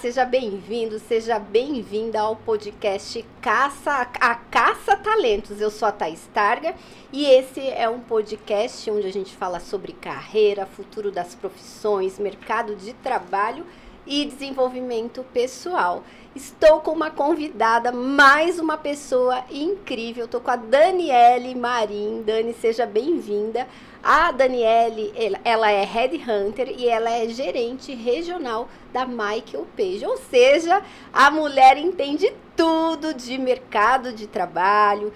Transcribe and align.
seja 0.00 0.24
bem-vindo, 0.24 0.98
seja 0.98 1.38
bem-vinda 1.38 2.22
ao 2.22 2.34
podcast 2.34 3.22
Caça 3.42 4.08
a 4.18 4.34
Caça 4.34 4.96
Talentos. 4.96 5.60
Eu 5.60 5.70
sou 5.70 5.86
a 5.86 5.92
Thais 5.92 6.26
Targa 6.32 6.74
e 7.12 7.26
esse 7.26 7.60
é 7.68 7.86
um 7.86 8.00
podcast 8.00 8.90
onde 8.90 9.06
a 9.06 9.12
gente 9.12 9.36
fala 9.36 9.60
sobre 9.60 9.92
carreira, 9.92 10.64
futuro 10.64 11.12
das 11.12 11.34
profissões, 11.34 12.18
mercado 12.18 12.74
de 12.76 12.94
trabalho 12.94 13.66
e 14.06 14.24
desenvolvimento 14.24 15.22
pessoal. 15.34 16.02
Estou 16.34 16.80
com 16.80 16.92
uma 16.92 17.10
convidada, 17.10 17.92
mais 17.92 18.58
uma 18.58 18.78
pessoa 18.78 19.44
incrível. 19.50 20.24
Estou 20.24 20.40
com 20.40 20.50
a 20.50 20.56
Daniele 20.56 21.54
Marim. 21.54 22.22
Dani, 22.24 22.54
seja 22.54 22.86
bem-vinda. 22.86 23.68
A 24.02 24.32
Daniele, 24.32 25.12
ela 25.44 25.70
é 25.70 25.84
Headhunter 25.84 26.74
e 26.76 26.88
ela 26.88 27.10
é 27.10 27.28
gerente 27.28 27.94
regional 27.94 28.66
da 28.92 29.04
Michael 29.04 29.66
Page. 29.76 30.06
Ou 30.06 30.16
seja, 30.16 30.82
a 31.12 31.30
mulher 31.30 31.76
entende 31.76 32.32
tudo 32.56 33.12
de 33.12 33.36
mercado 33.36 34.10
de 34.12 34.26
trabalho, 34.26 35.12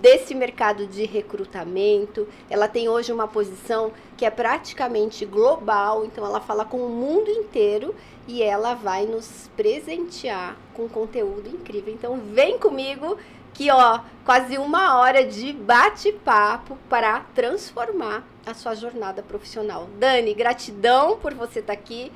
desse 0.00 0.34
mercado 0.34 0.86
de 0.86 1.04
recrutamento. 1.04 2.28
Ela 2.48 2.68
tem 2.68 2.88
hoje 2.88 3.12
uma 3.12 3.26
posição 3.26 3.90
que 4.16 4.24
é 4.24 4.30
praticamente 4.30 5.24
global, 5.24 6.04
então 6.04 6.24
ela 6.24 6.40
fala 6.40 6.64
com 6.64 6.78
o 6.78 6.90
mundo 6.90 7.28
inteiro 7.28 7.94
e 8.28 8.42
ela 8.42 8.74
vai 8.74 9.04
nos 9.04 9.50
presentear 9.56 10.56
com 10.74 10.88
conteúdo 10.88 11.48
incrível. 11.48 11.92
Então 11.92 12.20
vem 12.32 12.58
comigo 12.58 13.16
que 13.62 13.70
ó, 13.70 14.00
quase 14.24 14.58
uma 14.58 14.98
hora 14.98 15.24
de 15.24 15.52
bate-papo 15.52 16.76
para 16.88 17.20
transformar 17.32 18.26
a 18.44 18.52
sua 18.54 18.74
jornada 18.74 19.22
profissional. 19.22 19.88
Dani, 20.00 20.34
gratidão 20.34 21.16
por 21.16 21.32
você 21.32 21.60
estar 21.60 21.72
tá 21.72 21.78
aqui. 21.78 22.10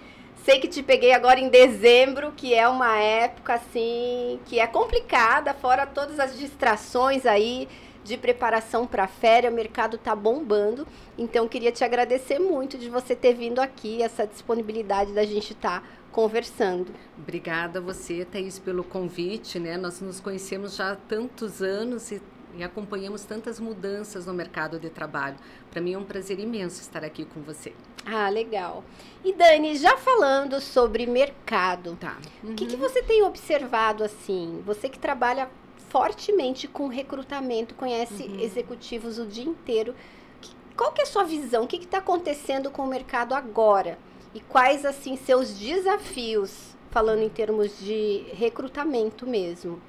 Sei 0.45 0.59
que 0.59 0.67
te 0.67 0.83
peguei 0.83 1.13
agora 1.13 1.39
em 1.39 1.49
dezembro, 1.49 2.33
que 2.37 2.53
é 2.53 2.69
uma 2.69 2.99
época 2.99 3.55
assim 3.55 4.41
que 4.47 4.59
é 4.59 4.67
complicada, 4.67 5.55
fora 5.55 5.87
todas 5.87 6.19
as 6.19 6.37
distrações 6.37 7.25
aí 7.25 7.69
de 8.03 8.17
preparação 8.17 8.85
para 8.85 9.05
a 9.05 9.09
férias, 9.09 9.53
o 9.53 9.57
mercado 9.57 9.99
tá 9.99 10.17
bombando. 10.17 10.85
Então 11.17 11.47
queria 11.47 11.71
te 11.71 11.85
agradecer 11.85 12.41
muito 12.41 12.77
de 12.77 12.91
você 12.91 13.15
ter 13.15 13.35
vindo 13.35 13.61
aqui, 13.61 14.03
essa 14.03 14.27
disponibilidade 14.27 15.13
da 15.13 15.25
gente 15.25 15.53
estar 15.53 15.81
tá 15.81 15.87
conversando. 16.17 16.95
Obrigada 17.19 17.79
a 17.79 17.83
você, 17.83 18.25
Thaís, 18.25 18.59
pelo 18.59 18.83
convite. 18.83 19.59
Né? 19.59 19.77
Nós 19.77 20.01
nos 20.01 20.19
conhecemos 20.19 20.75
já 20.75 20.93
há 20.93 20.97
tantos 20.97 21.61
anos 21.61 22.11
e, 22.11 22.23
e 22.57 22.65
acompanhamos 22.65 23.23
tantas 23.25 23.61
mudanças 23.61 24.25
no 24.25 24.33
mercado 24.33 24.81
de 24.81 24.89
trabalho. 24.89 25.37
Para 25.71 25.83
mim 25.83 25.93
é 25.93 25.99
um 25.99 26.05
prazer 26.05 26.41
imenso 26.41 26.81
estar 26.81 27.05
aqui 27.05 27.27
com 27.27 27.43
você. 27.43 27.75
Ah, 28.07 28.31
legal. 28.31 28.83
E 29.23 29.35
Dani, 29.35 29.77
já 29.77 29.99
falando 29.99 30.59
sobre 30.59 31.05
mercado, 31.05 31.99
tá. 32.01 32.17
o 32.43 32.47
uhum. 32.47 32.57
que, 32.57 32.65
que 32.65 32.77
você 32.77 33.03
tem 33.03 33.23
observado 33.23 34.03
assim? 34.03 34.63
Você 34.65 34.89
que 34.89 34.99
trabalha 34.99 35.51
fortemente 35.91 36.67
com 36.67 36.89
recrutamento, 36.89 37.75
conhece 37.75 38.23
uhum. 38.23 38.41
executivos 38.41 39.19
o 39.19 39.27
dia 39.27 39.45
inteiro. 39.45 39.95
Qual 40.75 40.93
que 40.93 41.03
é 41.03 41.05
a 41.05 41.07
sua 41.07 41.25
visão? 41.25 41.65
O 41.65 41.67
que 41.67 41.77
está 41.77 41.99
acontecendo 41.99 42.71
com 42.71 42.85
o 42.85 42.87
mercado 42.87 43.35
agora? 43.35 43.99
E 44.35 44.41
quais, 44.41 44.85
assim, 44.85 45.17
seus 45.17 45.59
desafios, 45.59 46.77
falando 46.91 47.23
em 47.23 47.29
termos 47.29 47.79
de 47.79 48.25
recrutamento 48.33 49.27
mesmo? 49.27 49.81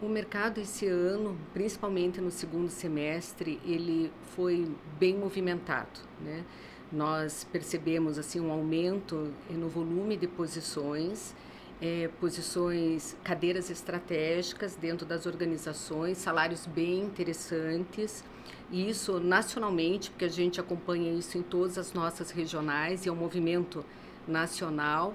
O 0.00 0.08
mercado 0.08 0.58
esse 0.58 0.86
ano, 0.86 1.36
principalmente 1.52 2.20
no 2.20 2.30
segundo 2.30 2.70
semestre, 2.70 3.60
ele 3.64 4.10
foi 4.34 4.70
bem 4.98 5.14
movimentado, 5.14 6.00
né? 6.20 6.44
Nós 6.90 7.46
percebemos 7.52 8.18
assim 8.18 8.40
um 8.40 8.50
aumento 8.50 9.32
no 9.50 9.68
volume 9.68 10.16
de 10.16 10.26
posições, 10.26 11.34
é, 11.80 12.08
posições, 12.20 13.16
cadeiras 13.22 13.70
estratégicas 13.70 14.74
dentro 14.74 15.06
das 15.06 15.24
organizações, 15.26 16.18
salários 16.18 16.66
bem 16.66 17.00
interessantes. 17.02 18.24
Isso 18.72 19.18
nacionalmente, 19.18 20.10
porque 20.10 20.24
a 20.24 20.28
gente 20.28 20.60
acompanha 20.60 21.12
isso 21.12 21.36
em 21.36 21.42
todas 21.42 21.76
as 21.76 21.92
nossas 21.92 22.30
regionais 22.30 23.04
e 23.04 23.08
é 23.08 23.12
um 23.12 23.16
movimento 23.16 23.84
nacional. 24.28 25.14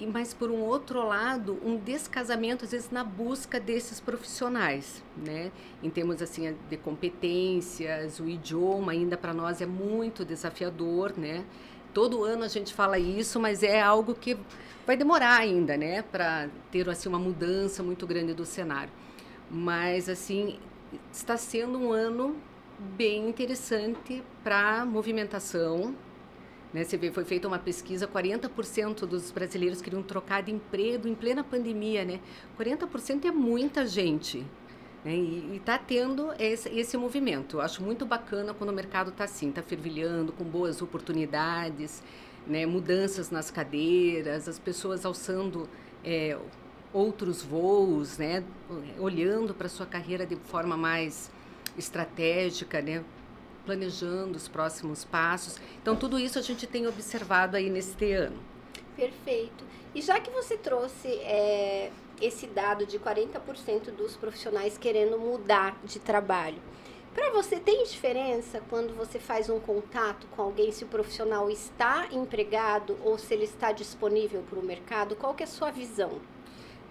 E, 0.00 0.06
mas, 0.06 0.34
por 0.34 0.50
um 0.50 0.60
outro 0.60 1.06
lado, 1.06 1.56
um 1.64 1.76
descasamento, 1.76 2.64
às 2.64 2.72
vezes, 2.72 2.90
na 2.90 3.04
busca 3.04 3.60
desses 3.60 4.00
profissionais, 4.00 5.04
né? 5.16 5.52
Em 5.84 5.88
termos, 5.88 6.20
assim, 6.20 6.56
de 6.68 6.76
competências, 6.76 8.18
o 8.18 8.28
idioma 8.28 8.90
ainda 8.90 9.16
para 9.16 9.32
nós 9.32 9.60
é 9.60 9.66
muito 9.66 10.24
desafiador, 10.24 11.14
né? 11.16 11.44
Todo 11.92 12.24
ano 12.24 12.42
a 12.42 12.48
gente 12.48 12.74
fala 12.74 12.98
isso, 12.98 13.38
mas 13.38 13.62
é 13.62 13.80
algo 13.80 14.16
que 14.16 14.36
vai 14.84 14.96
demorar 14.96 15.36
ainda, 15.36 15.76
né? 15.76 16.02
Para 16.02 16.48
ter, 16.72 16.88
assim, 16.88 17.08
uma 17.08 17.20
mudança 17.20 17.80
muito 17.80 18.04
grande 18.04 18.34
do 18.34 18.44
cenário. 18.44 18.90
Mas, 19.48 20.08
assim, 20.08 20.58
está 21.12 21.36
sendo 21.36 21.78
um 21.78 21.92
ano 21.92 22.36
bem 22.78 23.28
interessante 23.28 24.22
para 24.42 24.84
movimentação. 24.84 25.94
Né? 26.72 26.84
Você 26.84 26.96
vê, 26.96 27.12
foi 27.12 27.24
feita 27.24 27.46
uma 27.46 27.58
pesquisa, 27.58 28.06
40% 28.06 29.06
dos 29.06 29.30
brasileiros 29.30 29.80
queriam 29.80 30.02
trocar 30.02 30.42
de 30.42 30.52
emprego 30.52 31.06
em 31.06 31.14
plena 31.14 31.44
pandemia, 31.44 32.04
né? 32.04 32.20
40% 32.58 33.26
é 33.26 33.30
muita 33.30 33.86
gente. 33.86 34.44
Né? 35.04 35.14
E 35.14 35.56
está 35.56 35.78
tendo 35.78 36.32
esse, 36.38 36.68
esse 36.70 36.96
movimento. 36.96 37.58
Eu 37.58 37.60
acho 37.60 37.82
muito 37.82 38.04
bacana 38.04 38.52
quando 38.52 38.70
o 38.70 38.72
mercado 38.72 39.10
está 39.10 39.24
assim, 39.24 39.50
está 39.50 39.62
fervilhando, 39.62 40.32
com 40.32 40.44
boas 40.44 40.82
oportunidades, 40.82 42.02
né? 42.46 42.66
mudanças 42.66 43.30
nas 43.30 43.50
cadeiras, 43.50 44.48
as 44.48 44.58
pessoas 44.58 45.04
alçando 45.04 45.68
é, 46.02 46.36
outros 46.92 47.42
voos, 47.42 48.18
né? 48.18 48.42
olhando 48.98 49.54
para 49.54 49.68
sua 49.68 49.86
carreira 49.86 50.26
de 50.26 50.36
forma 50.36 50.76
mais 50.76 51.30
estratégica, 51.76 52.80
né? 52.80 53.04
planejando 53.64 54.36
os 54.36 54.46
próximos 54.46 55.04
passos. 55.04 55.58
Então, 55.80 55.96
tudo 55.96 56.18
isso 56.18 56.38
a 56.38 56.42
gente 56.42 56.66
tem 56.66 56.86
observado 56.86 57.56
aí 57.56 57.70
neste 57.70 58.12
ano. 58.12 58.38
Perfeito. 58.96 59.64
E 59.94 60.02
já 60.02 60.20
que 60.20 60.30
você 60.30 60.56
trouxe 60.56 61.08
é, 61.08 61.90
esse 62.20 62.46
dado 62.46 62.86
de 62.86 62.98
40% 62.98 63.90
dos 63.96 64.16
profissionais 64.16 64.76
querendo 64.76 65.18
mudar 65.18 65.78
de 65.84 65.98
trabalho, 65.98 66.60
para 67.14 67.30
você 67.30 67.60
tem 67.60 67.84
diferença 67.84 68.60
quando 68.68 68.94
você 68.96 69.20
faz 69.20 69.48
um 69.48 69.60
contato 69.60 70.26
com 70.34 70.42
alguém 70.42 70.72
se 70.72 70.82
o 70.82 70.88
profissional 70.88 71.48
está 71.48 72.08
empregado 72.10 72.98
ou 73.04 73.16
se 73.18 73.32
ele 73.32 73.44
está 73.44 73.70
disponível 73.70 74.42
para 74.50 74.58
o 74.58 74.64
mercado? 74.64 75.14
Qual 75.14 75.32
que 75.32 75.44
é 75.44 75.46
a 75.46 75.48
sua 75.48 75.70
visão? 75.70 76.20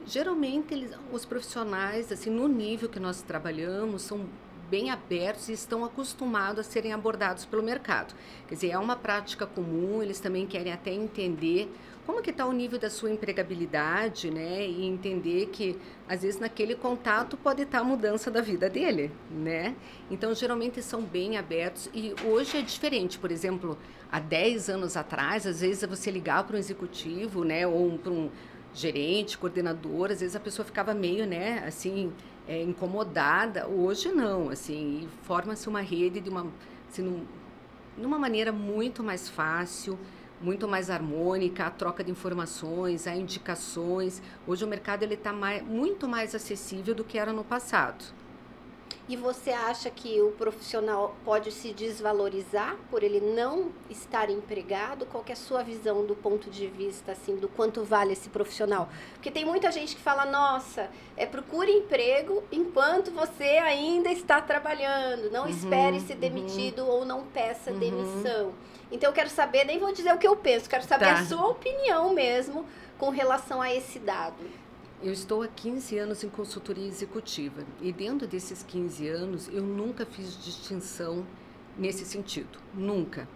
Geralmente 0.05 0.73
eles, 0.73 0.91
os 1.11 1.25
profissionais, 1.25 2.09
assim, 2.11 2.29
no 2.29 2.47
nível 2.47 2.87
que 2.87 2.99
nós 2.99 3.21
trabalhamos, 3.21 4.01
são 4.03 4.25
bem 4.69 4.89
abertos 4.89 5.49
e 5.49 5.53
estão 5.53 5.83
acostumados 5.85 6.59
a 6.59 6.63
serem 6.63 6.93
abordados 6.93 7.45
pelo 7.45 7.63
mercado. 7.63 8.13
Quer 8.47 8.55
dizer, 8.55 8.69
é 8.71 8.77
uma 8.77 8.95
prática 8.95 9.45
comum, 9.45 10.01
eles 10.01 10.19
também 10.19 10.45
querem 10.45 10.71
até 10.71 10.91
entender 10.91 11.69
como 12.05 12.21
que 12.21 12.31
está 12.31 12.45
o 12.45 12.51
nível 12.51 12.77
da 12.77 12.89
sua 12.89 13.11
empregabilidade, 13.11 14.29
né? 14.29 14.67
E 14.67 14.85
entender 14.85 15.47
que, 15.47 15.77
às 16.07 16.21
vezes, 16.21 16.39
naquele 16.39 16.75
contato 16.75 17.37
pode 17.37 17.61
estar 17.61 17.79
tá 17.79 17.83
a 17.83 17.87
mudança 17.87 18.29
da 18.29 18.41
vida 18.41 18.69
dele, 18.69 19.09
né? 19.31 19.75
Então, 20.11 20.33
geralmente 20.33 20.81
são 20.81 21.01
bem 21.01 21.37
abertos 21.37 21.89
e 21.93 22.13
hoje 22.25 22.57
é 22.57 22.61
diferente. 22.61 23.17
Por 23.17 23.31
exemplo, 23.31 23.77
há 24.11 24.19
10 24.19 24.69
anos 24.69 24.97
atrás, 24.97 25.47
às 25.47 25.61
vezes 25.61 25.87
você 25.89 26.11
ligar 26.11 26.43
para 26.43 26.57
um 26.57 26.59
executivo, 26.59 27.45
né? 27.45 27.65
Ou 27.65 27.97
para 27.97 28.11
um 28.11 28.29
gerente, 28.73 29.37
coordenador, 29.37 30.11
às 30.11 30.19
vezes 30.19 30.35
a 30.35 30.39
pessoa 30.39 30.65
ficava 30.65 30.93
meio, 30.93 31.25
né? 31.25 31.63
Assim, 31.65 32.11
é, 32.47 32.61
incomodada. 32.61 33.67
Hoje 33.67 34.11
não, 34.11 34.49
assim, 34.49 35.07
forma-se 35.23 35.67
uma 35.67 35.81
rede 35.81 36.19
de 36.19 36.29
uma, 36.29 36.47
assim, 36.89 37.01
num, 37.01 37.25
numa 37.97 38.17
maneira 38.17 38.51
muito 38.51 39.03
mais 39.03 39.29
fácil, 39.29 39.97
muito 40.41 40.67
mais 40.67 40.89
harmônica, 40.89 41.65
a 41.65 41.69
troca 41.69 42.03
de 42.03 42.11
informações, 42.11 43.07
a 43.07 43.15
indicações. 43.15 44.21
Hoje 44.45 44.65
o 44.65 44.67
mercado 44.67 45.03
ele 45.03 45.13
está 45.13 45.31
muito 45.61 46.07
mais 46.07 46.35
acessível 46.35 46.93
do 46.93 47.03
que 47.03 47.17
era 47.17 47.31
no 47.31 47.43
passado. 47.43 48.03
E 49.07 49.17
você 49.17 49.49
acha 49.51 49.89
que 49.89 50.21
o 50.21 50.31
profissional 50.31 51.13
pode 51.25 51.51
se 51.51 51.73
desvalorizar 51.73 52.77
por 52.89 53.03
ele 53.03 53.19
não 53.19 53.69
estar 53.89 54.29
empregado? 54.29 55.05
Qual 55.05 55.23
é 55.27 55.33
a 55.33 55.35
sua 55.35 55.61
visão 55.61 56.05
do 56.05 56.15
ponto 56.15 56.49
de 56.49 56.67
vista 56.67 57.11
assim 57.11 57.35
do 57.35 57.49
quanto 57.49 57.83
vale 57.83 58.13
esse 58.13 58.29
profissional? 58.29 58.87
Porque 59.15 59.29
tem 59.29 59.43
muita 59.43 59.69
gente 59.73 59.93
que 59.93 60.01
fala: 60.01 60.25
"Nossa, 60.25 60.89
é 61.17 61.25
procure 61.25 61.69
emprego 61.69 62.43
enquanto 62.49 63.11
você 63.11 63.57
ainda 63.57 64.09
está 64.09 64.39
trabalhando. 64.41 65.29
Não 65.29 65.43
uhum, 65.43 65.49
espere 65.49 65.99
ser 65.99 66.13
uhum. 66.13 66.19
demitido 66.19 66.83
uhum. 66.83 66.89
ou 66.89 67.05
não 67.05 67.23
peça 67.25 67.71
uhum. 67.71 67.79
demissão". 67.79 68.53
Então 68.89 69.09
eu 69.09 69.13
quero 69.13 69.29
saber, 69.29 69.65
nem 69.65 69.79
vou 69.79 69.91
dizer 69.91 70.13
o 70.13 70.17
que 70.17 70.27
eu 70.27 70.35
penso, 70.37 70.69
quero 70.69 70.85
saber 70.85 71.05
tá. 71.05 71.13
a 71.15 71.25
sua 71.25 71.47
opinião 71.47 72.13
mesmo 72.13 72.65
com 72.97 73.09
relação 73.09 73.61
a 73.61 73.73
esse 73.73 73.99
dado. 73.99 74.62
Eu 75.03 75.11
estou 75.11 75.43
há 75.43 75.49
15 75.49 75.97
anos 75.97 76.23
em 76.23 76.29
consultoria 76.29 76.87
executiva 76.87 77.65
e 77.81 77.91
dentro 77.91 78.25
desses 78.25 78.63
15 78.63 79.09
anos 79.09 79.49
eu 79.49 79.61
nunca 79.61 80.05
fiz 80.05 80.41
distinção 80.41 81.27
nesse 81.77 82.05
sentido, 82.05 82.57
nunca. 82.73 83.27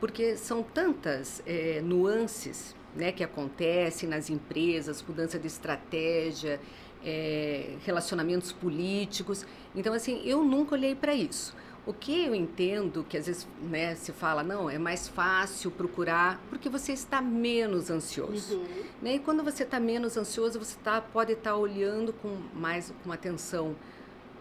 Porque 0.00 0.38
são 0.38 0.62
tantas 0.62 1.42
é, 1.44 1.82
nuances 1.82 2.74
né, 2.96 3.12
que 3.12 3.22
acontecem 3.22 4.08
nas 4.08 4.30
empresas, 4.30 5.04
mudança 5.06 5.38
de 5.38 5.46
estratégia, 5.46 6.58
é, 7.04 7.76
relacionamentos 7.84 8.50
políticos. 8.50 9.44
Então, 9.74 9.92
assim, 9.92 10.22
eu 10.24 10.42
nunca 10.42 10.74
olhei 10.74 10.94
para 10.94 11.14
isso. 11.14 11.54
O 11.84 11.92
que 11.92 12.24
eu 12.26 12.34
entendo, 12.34 13.04
que 13.08 13.16
às 13.16 13.26
vezes 13.26 13.48
né, 13.60 13.96
se 13.96 14.12
fala, 14.12 14.44
não, 14.44 14.70
é 14.70 14.78
mais 14.78 15.08
fácil 15.08 15.68
procurar 15.70 16.40
porque 16.48 16.68
você 16.68 16.92
está 16.92 17.20
menos 17.20 17.90
ansioso. 17.90 18.56
Uhum. 18.56 18.84
Né? 19.02 19.14
E 19.16 19.18
quando 19.18 19.42
você 19.42 19.64
está 19.64 19.80
menos 19.80 20.16
ansioso, 20.16 20.60
você 20.60 20.76
tá, 20.82 21.00
pode 21.00 21.32
estar 21.32 21.50
tá 21.50 21.56
olhando 21.56 22.12
com 22.12 22.36
mais 22.54 22.94
com 23.02 23.10
atenção 23.10 23.74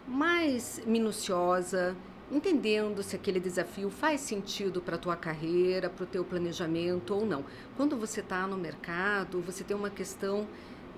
mais 0.08 0.82
minuciosa, 0.86 1.96
entendendo 2.32 3.02
se 3.04 3.16
aquele 3.16 3.40
desafio 3.40 3.90
faz 3.90 4.22
sentido 4.22 4.82
para 4.82 4.96
a 4.96 5.00
tua 5.00 5.16
carreira, 5.16 5.90
para 5.90 6.04
o 6.04 6.08
teu 6.08 6.24
planejamento 6.24 7.14
ou 7.14 7.26
não. 7.26 7.46
Quando 7.76 7.96
você 7.98 8.20
está 8.22 8.46
no 8.48 8.58
mercado, 8.58 9.42
você 9.42 9.64
tem 9.64 9.76
uma 9.76 9.90
questão 9.90 10.48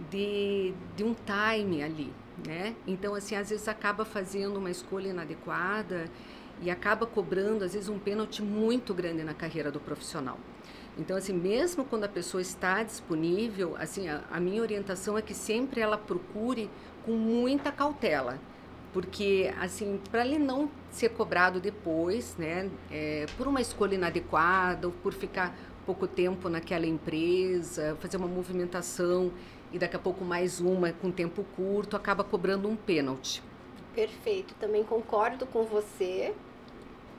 de, 0.09 0.73
de 0.95 1.03
um 1.03 1.13
time 1.13 1.83
ali, 1.83 2.13
né? 2.45 2.75
Então, 2.87 3.15
assim, 3.15 3.35
às 3.35 3.49
vezes 3.49 3.67
acaba 3.67 4.05
fazendo 4.05 4.57
uma 4.57 4.71
escolha 4.71 5.09
inadequada 5.09 6.05
e 6.61 6.69
acaba 6.69 7.05
cobrando, 7.05 7.63
às 7.63 7.73
vezes, 7.73 7.89
um 7.89 7.99
pênalti 7.99 8.41
muito 8.41 8.93
grande 8.93 9.23
na 9.23 9.33
carreira 9.33 9.71
do 9.71 9.79
profissional. 9.79 10.37
Então, 10.97 11.17
assim, 11.17 11.33
mesmo 11.33 11.83
quando 11.83 12.03
a 12.03 12.09
pessoa 12.09 12.41
está 12.41 12.83
disponível, 12.83 13.75
assim, 13.77 14.07
a, 14.07 14.23
a 14.31 14.39
minha 14.39 14.61
orientação 14.61 15.17
é 15.17 15.21
que 15.21 15.33
sempre 15.33 15.81
ela 15.81 15.97
procure 15.97 16.69
com 17.05 17.13
muita 17.13 17.71
cautela 17.71 18.39
porque 18.93 19.51
assim 19.59 19.99
para 20.11 20.25
ele 20.25 20.37
não 20.37 20.69
ser 20.91 21.09
cobrado 21.09 21.59
depois, 21.59 22.37
né, 22.37 22.69
é, 22.91 23.25
por 23.35 23.47
uma 23.47 23.59
escolha 23.59 23.95
inadequada 23.95 24.87
ou 24.87 24.93
por 24.93 25.11
ficar 25.11 25.57
pouco 25.85 26.07
tempo 26.07 26.47
naquela 26.47 26.85
empresa, 26.85 27.97
fazer 27.99 28.17
uma 28.17 28.27
movimentação 28.27 29.31
e 29.73 29.79
daqui 29.79 29.95
a 29.95 29.99
pouco 29.99 30.23
mais 30.23 30.61
uma 30.61 30.93
com 30.93 31.11
tempo 31.11 31.43
curto, 31.55 31.97
acaba 31.97 32.23
cobrando 32.23 32.69
um 32.69 32.75
pênalti. 32.75 33.41
Perfeito, 33.93 34.53
também 34.59 34.83
concordo 34.83 35.45
com 35.47 35.63
você. 35.63 36.33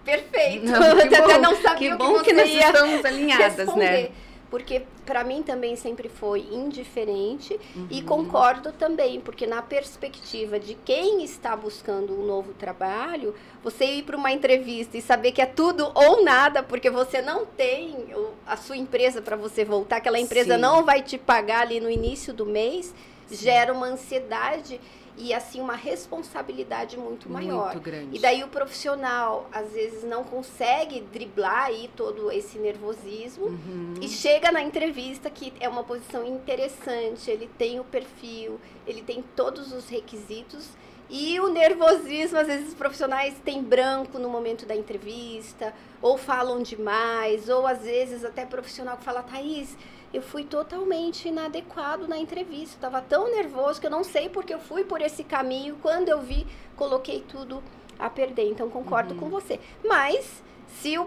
Perfeito. 0.04 0.66
Não, 0.66 0.96
que 0.96 1.20
bom, 1.20 1.40
não 1.40 1.56
sabia 1.60 1.90
que, 1.90 1.96
bom 1.96 2.18
que, 2.18 2.24
que 2.24 2.32
nós 2.32 2.48
estamos 2.48 3.04
alinhadas, 3.04 3.56
né? 3.56 3.64
responder. 3.64 4.02
né? 4.02 4.10
Porque 4.54 4.82
para 5.04 5.24
mim 5.24 5.42
também 5.42 5.74
sempre 5.74 6.08
foi 6.08 6.46
indiferente 6.52 7.58
uhum. 7.74 7.88
e 7.90 8.00
concordo 8.02 8.70
também, 8.70 9.18
porque 9.18 9.48
na 9.48 9.60
perspectiva 9.60 10.60
de 10.60 10.74
quem 10.76 11.24
está 11.24 11.56
buscando 11.56 12.12
um 12.12 12.24
novo 12.24 12.52
trabalho, 12.52 13.34
você 13.64 13.84
ir 13.84 14.04
para 14.04 14.16
uma 14.16 14.30
entrevista 14.30 14.96
e 14.96 15.02
saber 15.02 15.32
que 15.32 15.42
é 15.42 15.46
tudo 15.46 15.90
ou 15.92 16.22
nada, 16.22 16.62
porque 16.62 16.88
você 16.88 17.20
não 17.20 17.44
tem 17.44 18.06
a 18.46 18.56
sua 18.56 18.76
empresa 18.76 19.20
para 19.20 19.34
você 19.34 19.64
voltar, 19.64 19.96
aquela 19.96 20.20
empresa 20.20 20.54
Sim. 20.54 20.60
não 20.60 20.84
vai 20.84 21.02
te 21.02 21.18
pagar 21.18 21.62
ali 21.62 21.80
no 21.80 21.90
início 21.90 22.32
do 22.32 22.46
mês, 22.46 22.94
Sim. 23.26 23.34
gera 23.34 23.72
uma 23.72 23.88
ansiedade 23.88 24.80
e 25.16 25.32
assim 25.32 25.60
uma 25.60 25.76
responsabilidade 25.76 26.96
muito 26.98 27.30
maior. 27.30 27.72
Muito 27.72 27.80
grande. 27.80 28.16
E 28.16 28.20
daí 28.20 28.42
o 28.42 28.48
profissional 28.48 29.48
às 29.52 29.72
vezes 29.72 30.04
não 30.04 30.24
consegue 30.24 31.00
driblar 31.00 31.66
aí 31.66 31.90
todo 31.96 32.30
esse 32.32 32.58
nervosismo 32.58 33.46
uhum. 33.46 33.94
e 34.00 34.08
chega 34.08 34.50
na 34.50 34.62
entrevista 34.62 35.30
que 35.30 35.52
é 35.60 35.68
uma 35.68 35.84
posição 35.84 36.26
interessante, 36.26 37.30
ele 37.30 37.48
tem 37.56 37.78
o 37.78 37.84
perfil, 37.84 38.60
ele 38.86 39.02
tem 39.02 39.22
todos 39.34 39.72
os 39.72 39.88
requisitos 39.88 40.70
e 41.08 41.38
o 41.38 41.48
nervosismo, 41.48 42.38
às 42.38 42.46
vezes 42.46 42.68
os 42.68 42.74
profissionais 42.74 43.34
têm 43.44 43.62
branco 43.62 44.18
no 44.18 44.28
momento 44.28 44.64
da 44.64 44.74
entrevista, 44.74 45.74
ou 46.00 46.16
falam 46.16 46.62
demais, 46.62 47.48
ou 47.48 47.66
às 47.66 47.82
vezes 47.82 48.24
até 48.24 48.46
profissional 48.46 48.96
que 48.96 49.04
fala, 49.04 49.22
Thaís, 49.22 49.76
eu 50.14 50.22
fui 50.22 50.44
totalmente 50.44 51.28
inadequado 51.28 52.06
na 52.06 52.16
entrevista. 52.16 52.76
Estava 52.76 53.02
tão 53.02 53.30
nervoso 53.30 53.80
que 53.80 53.86
eu 53.86 53.90
não 53.90 54.04
sei 54.04 54.28
porque 54.28 54.54
eu 54.54 54.60
fui 54.60 54.84
por 54.84 55.00
esse 55.00 55.24
caminho. 55.24 55.76
Quando 55.82 56.08
eu 56.08 56.22
vi, 56.22 56.46
coloquei 56.76 57.24
tudo 57.28 57.60
a 57.98 58.08
perder. 58.08 58.48
Então, 58.48 58.70
concordo 58.70 59.14
uhum. 59.14 59.20
com 59.20 59.28
você. 59.28 59.58
Mas, 59.84 60.42
se 60.80 60.96
o 60.96 61.06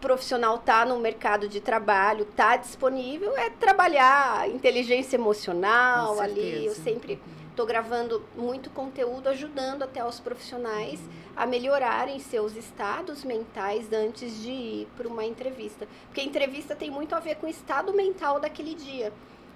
profissional 0.00 0.56
está 0.56 0.84
no 0.84 0.98
mercado 0.98 1.48
de 1.48 1.60
trabalho, 1.60 2.22
está 2.28 2.56
disponível, 2.56 3.36
é 3.36 3.48
trabalhar 3.48 4.48
inteligência 4.50 5.16
emocional 5.16 6.20
ali. 6.20 6.66
Eu 6.66 6.74
sempre 6.74 7.14
uhum. 7.14 7.45
Estou 7.56 7.64
gravando 7.64 8.22
muito 8.36 8.68
conteúdo 8.68 9.30
ajudando 9.30 9.82
até 9.82 10.04
os 10.04 10.20
profissionais 10.20 11.00
a 11.34 11.46
melhorarem 11.46 12.18
seus 12.18 12.54
estados 12.54 13.24
mentais 13.24 13.90
antes 13.90 14.42
de 14.42 14.50
ir 14.50 14.88
para 14.94 15.08
uma 15.08 15.24
entrevista. 15.24 15.88
Porque 16.04 16.20
a 16.20 16.24
entrevista 16.24 16.76
tem 16.76 16.90
muito 16.90 17.14
a 17.14 17.18
ver 17.18 17.36
com 17.36 17.46
o 17.46 17.48
estado 17.48 17.94
mental 17.94 18.38
daquele 18.38 18.74
dia. 18.74 19.10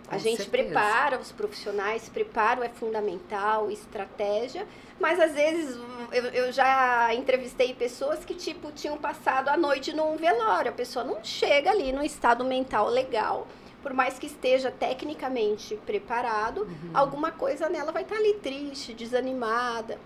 A 0.09 0.13
com 0.13 0.19
gente 0.19 0.45
certeza. 0.45 0.51
prepara, 0.51 1.19
os 1.19 1.31
profissionais 1.31 2.09
preparam, 2.09 2.63
é 2.63 2.71
fundamental, 2.71 3.71
estratégia, 3.71 4.67
mas 4.99 5.21
às 5.21 5.33
vezes 5.33 5.79
eu, 6.11 6.25
eu, 6.25 6.53
já 6.53 7.15
entrevistei 7.15 7.75
pessoas 7.75 8.25
que, 8.25 8.33
tipo, 8.33 8.73
tinham 8.73 8.97
passado 8.97 9.51
a 9.51 9.59
noite 9.59 9.95
num 9.95 10.17
velório. 10.17 10.71
A 10.71 10.75
pessoa 10.75 11.05
não 11.05 11.23
chega 11.23 11.71
ali 11.71 11.93
no 11.93 12.03
estado 12.03 12.47
mental 12.47 12.89
legal 12.89 13.47
por 13.83 13.93
mais 13.93 14.19
que 14.19 14.27
esteja 14.27 14.71
tecnicamente 14.71 15.77
preparado, 15.87 16.63
uhum. 16.63 16.91
alguma 16.93 17.31
coisa 17.31 17.69
nela 17.69 17.93
vai 17.93 18.03
estar 18.03 18.17
tá 18.17 18.21
ali 18.21 18.35
triste, 18.35 18.93
desanimada, 18.93 19.99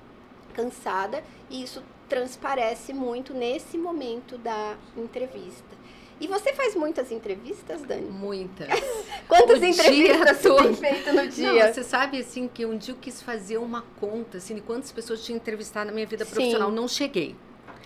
cansada, 0.53 1.23
e 1.51 1.63
isso 1.63 1.83
transparece 2.09 2.93
muito 2.93 3.35
nesse 3.35 3.77
momento 3.77 4.39
da 4.39 4.77
entrevista. 4.97 5.85
E 6.21 6.29
você 6.29 6.53
faz 6.55 6.77
muitas 6.77 7.11
entrevistas, 7.11 7.83
Dani? 7.83 8.09
Muitas. 8.09 8.69
Quantas 9.27 9.61
o 9.61 9.65
entrevistas 9.65 10.39
você 10.39 10.63
tem 10.63 10.75
feito 10.75 11.13
no 11.13 11.27
dia? 11.27 11.67
Não, 11.67 11.73
você 11.73 11.83
sabe, 11.83 12.21
assim, 12.21 12.47
que 12.47 12.65
um 12.65 12.77
dia 12.77 12.95
eu 12.95 12.99
quis 12.99 13.21
fazer 13.21 13.59
uma 13.59 13.83
conta, 13.99 14.39
assim, 14.39 14.55
de 14.55 14.61
quantas 14.61 14.93
pessoas 14.93 15.25
tinha 15.25 15.37
entrevistado 15.37 15.87
na 15.87 15.93
minha 15.93 16.07
vida 16.07 16.25
profissional. 16.25 16.71
Sim. 16.71 16.77
Não 16.77 16.87
cheguei. 16.87 17.35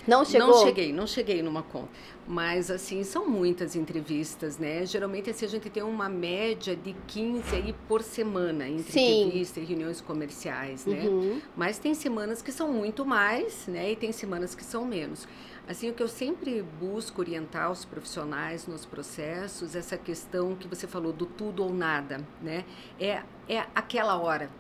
Não 0.07 0.25
chegou? 0.25 0.49
Não 0.49 0.63
cheguei, 0.65 0.93
não 0.93 1.07
cheguei 1.07 1.43
numa 1.43 1.63
conta. 1.63 1.89
Mas, 2.27 2.71
assim, 2.71 3.03
são 3.05 3.27
muitas 3.27 3.75
entrevistas, 3.75 4.59
né? 4.59 4.85
Geralmente, 4.85 5.31
assim, 5.31 5.47
a 5.47 5.49
gente 5.49 5.71
tem 5.71 5.83
uma 5.83 6.09
média 6.09 6.77
de 6.77 6.95
15 7.07 7.57
aí 7.57 7.75
por 7.87 8.03
semana, 8.03 8.69
entre 8.69 8.93
Sim. 8.93 9.23
entrevistas 9.23 9.63
e 9.63 9.67
reuniões 9.67 10.01
comerciais, 10.01 10.85
né? 10.85 11.05
Uhum. 11.09 11.41
Mas 11.57 11.79
tem 11.79 11.95
semanas 11.95 12.43
que 12.43 12.53
são 12.53 12.73
muito 12.73 13.05
mais, 13.05 13.67
né? 13.67 13.93
E 13.93 13.97
tem 13.97 14.13
semanas 14.13 14.55
que 14.55 14.65
são 14.65 14.85
menos. 14.85 15.27
Assim, 15.67 15.91
o 15.91 15.93
que 15.93 16.03
eu 16.03 16.09
sempre 16.09 16.63
busco 16.63 17.21
orientar 17.21 17.71
os 17.71 17.85
profissionais 17.85 18.67
nos 18.67 18.87
processos, 18.87 19.77
essa 19.77 19.99
questão 19.99 20.55
que 20.55 20.67
você 20.67 20.87
falou 20.87 21.13
do 21.13 21.27
tudo 21.27 21.63
ou 21.63 21.73
nada, 21.73 22.27
né? 22.43 22.65
É, 22.99 23.23
é 23.47 23.67
aquela 23.75 24.17
hora. 24.19 24.51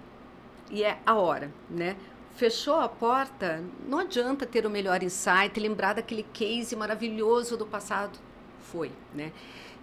E 0.71 0.85
é 0.85 0.99
a 1.07 1.14
hora, 1.14 1.50
né? 1.71 1.97
Fechou 2.38 2.76
a 2.76 2.88
porta, 2.88 3.64
não 3.85 3.99
adianta 3.99 4.47
ter 4.47 4.64
o 4.64 4.71
melhor 4.71 5.02
insight, 5.02 5.59
lembrar 5.59 5.95
daquele 5.95 6.23
case 6.23 6.76
maravilhoso 6.76 7.57
do 7.57 7.66
passado. 7.66 8.16
Foi, 8.61 8.92
né? 9.12 9.33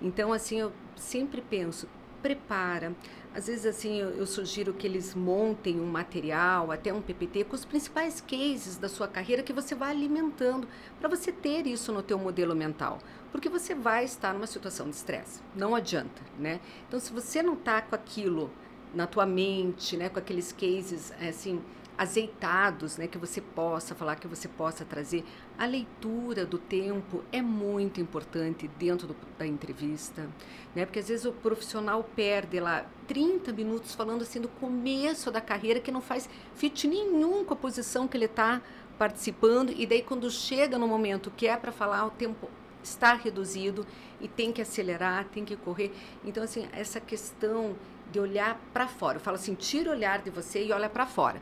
Então, 0.01 0.31
assim, 0.31 0.61
eu 0.61 0.71
sempre 0.95 1.41
penso, 1.41 1.85
prepara. 2.21 2.95
Às 3.35 3.47
vezes, 3.47 3.65
assim, 3.65 3.99
eu, 3.99 4.11
eu, 4.11 4.25
sugiro 4.25 4.73
que 4.73 4.87
eles 4.87 5.13
montem 5.13 5.81
um 5.81 5.85
material, 5.85 6.71
até 6.71 6.93
um 6.93 7.01
PPT, 7.01 7.43
com 7.43 7.55
os 7.55 7.65
principais 7.65 8.21
cases 8.21 8.77
da 8.77 8.87
sua 8.87 9.07
carreira 9.07 9.43
que 9.43 9.51
você 9.51 9.75
vai 9.75 9.91
alimentando, 9.91 10.65
para 10.97 11.09
você 11.09 11.33
ter 11.33 11.67
isso 11.67 11.91
no 11.91 12.01
teu 12.01 12.17
modelo 12.17 12.55
mental. 12.55 12.99
Porque 13.33 13.49
você 13.49 13.75
vai 13.75 14.05
estar 14.05 14.33
numa 14.33 14.47
situação 14.47 14.89
de 14.89 14.95
estresse. 14.95 15.41
Não 15.53 15.75
adianta, 15.75 16.21
né? 16.39 16.61
Então, 16.87 17.01
se 17.01 17.11
você 17.11 17.43
não 17.43 17.55
está 17.55 17.81
com 17.81 17.95
aquilo 17.95 18.49
na 18.93 19.05
tua 19.05 19.25
mente, 19.25 19.97
né, 19.97 20.07
com 20.07 20.19
aqueles 20.19 20.53
cases, 20.53 21.11
assim, 21.19 21.61
azeitados, 21.97 22.97
né, 22.97 23.07
que 23.07 23.17
você 23.17 23.39
possa 23.39 23.95
falar, 23.95 24.15
que 24.15 24.27
você 24.27 24.47
possa 24.47 24.83
trazer. 24.83 25.23
A 25.57 25.65
leitura 25.65 26.45
do 26.45 26.57
tempo 26.57 27.23
é 27.31 27.41
muito 27.41 28.01
importante 28.01 28.67
dentro 28.77 29.07
do, 29.07 29.15
da 29.37 29.47
entrevista, 29.47 30.29
né, 30.75 30.85
porque 30.85 30.99
às 30.99 31.07
vezes 31.07 31.25
o 31.25 31.31
profissional 31.31 32.03
perde 32.15 32.59
lá 32.59 32.85
30 33.07 33.53
minutos 33.53 33.95
falando 33.95 34.23
assim 34.23 34.41
do 34.41 34.49
começo 34.49 35.31
da 35.31 35.41
carreira 35.41 35.79
que 35.79 35.91
não 35.91 36.01
faz 36.01 36.29
fit 36.55 36.87
nenhum 36.87 37.45
com 37.45 37.53
a 37.53 37.57
posição 37.57 38.07
que 38.07 38.17
ele 38.17 38.25
está 38.25 38.61
participando 38.97 39.71
e 39.71 39.85
daí 39.85 40.01
quando 40.01 40.29
chega 40.29 40.77
no 40.77 40.87
momento 40.87 41.31
que 41.35 41.47
é 41.47 41.55
para 41.57 41.71
falar 41.71 42.05
o 42.05 42.11
tempo 42.11 42.49
está 42.81 43.13
reduzido 43.13 43.85
e 44.21 44.27
tem 44.27 44.51
que 44.51 44.61
acelerar, 44.61 45.25
tem 45.25 45.43
que 45.43 45.55
correr. 45.55 45.91
Então 46.23 46.43
assim 46.43 46.67
essa 46.71 46.99
questão 46.99 47.75
de 48.11 48.19
olhar 48.19 48.59
para 48.71 48.87
fora, 48.87 49.17
eu 49.17 49.21
falo 49.21 49.35
assim, 49.35 49.55
tira 49.55 49.89
o 49.89 49.93
olhar 49.93 50.21
de 50.21 50.29
você 50.29 50.63
e 50.63 50.71
olha 50.71 50.89
para 50.89 51.05
fora. 51.05 51.41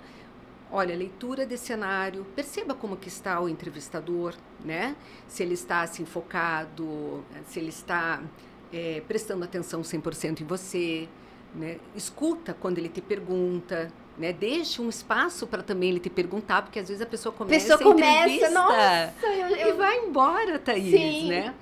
Olha, 0.75 0.95
leitura 0.95 1.45
de 1.45 1.55
cenário, 1.55 2.25
perceba 2.35 2.73
como 2.73 2.97
que 2.97 3.07
está 3.07 3.39
o 3.39 3.47
entrevistador, 3.47 4.33
né? 4.65 4.95
Se 5.27 5.43
ele 5.43 5.53
está 5.53 5.81
assim 5.81 6.03
focado, 6.03 7.23
se 7.45 7.59
ele 7.59 7.69
está 7.69 8.19
é, 8.73 8.99
prestando 9.07 9.43
atenção 9.43 9.81
100% 9.81 10.41
em 10.41 10.45
você, 10.45 11.07
né? 11.53 11.77
Escuta 11.95 12.55
quando 12.59 12.79
ele 12.79 12.89
te 12.89 13.01
pergunta, 13.01 13.91
né? 14.17 14.33
Deixe 14.33 14.81
um 14.81 14.89
espaço 14.89 15.45
para 15.45 15.61
também 15.61 15.91
ele 15.91 15.99
te 15.99 16.09
perguntar, 16.09 16.63
porque 16.63 16.79
às 16.79 16.87
vezes 16.87 17.03
a 17.03 17.05
pessoa 17.05 17.31
começa 17.31 17.77
pessoa 17.77 17.91
a 17.91 17.93
começa, 17.93 18.49
nossa, 18.49 19.13
eu, 19.21 19.55
eu... 19.55 19.69
e 19.69 19.73
vai 19.73 19.99
embora, 19.99 20.57
Thaís, 20.57 20.89
Sim. 20.89 21.29
né? 21.29 21.53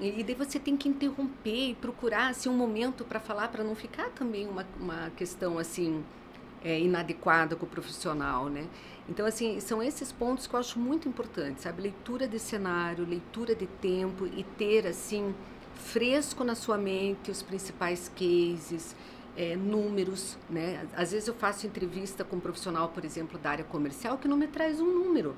E, 0.00 0.20
e 0.20 0.24
daí 0.24 0.34
você 0.34 0.58
tem 0.58 0.76
que 0.76 0.88
interromper 0.88 1.70
e 1.70 1.74
procurar 1.74 2.30
assim, 2.30 2.48
um 2.48 2.56
momento 2.56 3.04
para 3.04 3.20
falar, 3.20 3.46
para 3.46 3.62
não 3.62 3.76
ficar 3.76 4.10
também 4.10 4.48
uma, 4.48 4.66
uma 4.80 5.10
questão 5.16 5.56
assim 5.56 6.02
é, 6.64 6.78
inadequada 6.80 7.56
com 7.56 7.66
o 7.66 7.68
profissional, 7.68 8.48
né? 8.48 8.66
Então, 9.08 9.24
assim, 9.24 9.60
são 9.60 9.82
esses 9.82 10.10
pontos 10.10 10.46
que 10.46 10.54
eu 10.54 10.60
acho 10.60 10.78
muito 10.78 11.08
importantes, 11.08 11.62
sabe? 11.62 11.82
Leitura 11.82 12.26
de 12.26 12.38
cenário, 12.38 13.04
leitura 13.04 13.54
de 13.54 13.66
tempo 13.66 14.26
e 14.26 14.42
ter, 14.42 14.86
assim, 14.86 15.34
fresco 15.74 16.42
na 16.42 16.54
sua 16.54 16.76
mente 16.76 17.30
os 17.30 17.42
principais 17.42 18.10
cases, 18.14 18.96
é, 19.36 19.54
números, 19.54 20.36
né? 20.48 20.86
Às 20.96 21.12
vezes 21.12 21.28
eu 21.28 21.34
faço 21.34 21.66
entrevista 21.66 22.24
com 22.24 22.36
um 22.36 22.40
profissional, 22.40 22.88
por 22.88 23.04
exemplo, 23.04 23.38
da 23.38 23.50
área 23.50 23.64
comercial, 23.64 24.18
que 24.18 24.26
não 24.26 24.36
me 24.36 24.48
traz 24.48 24.80
um 24.80 24.86
número. 24.86 25.36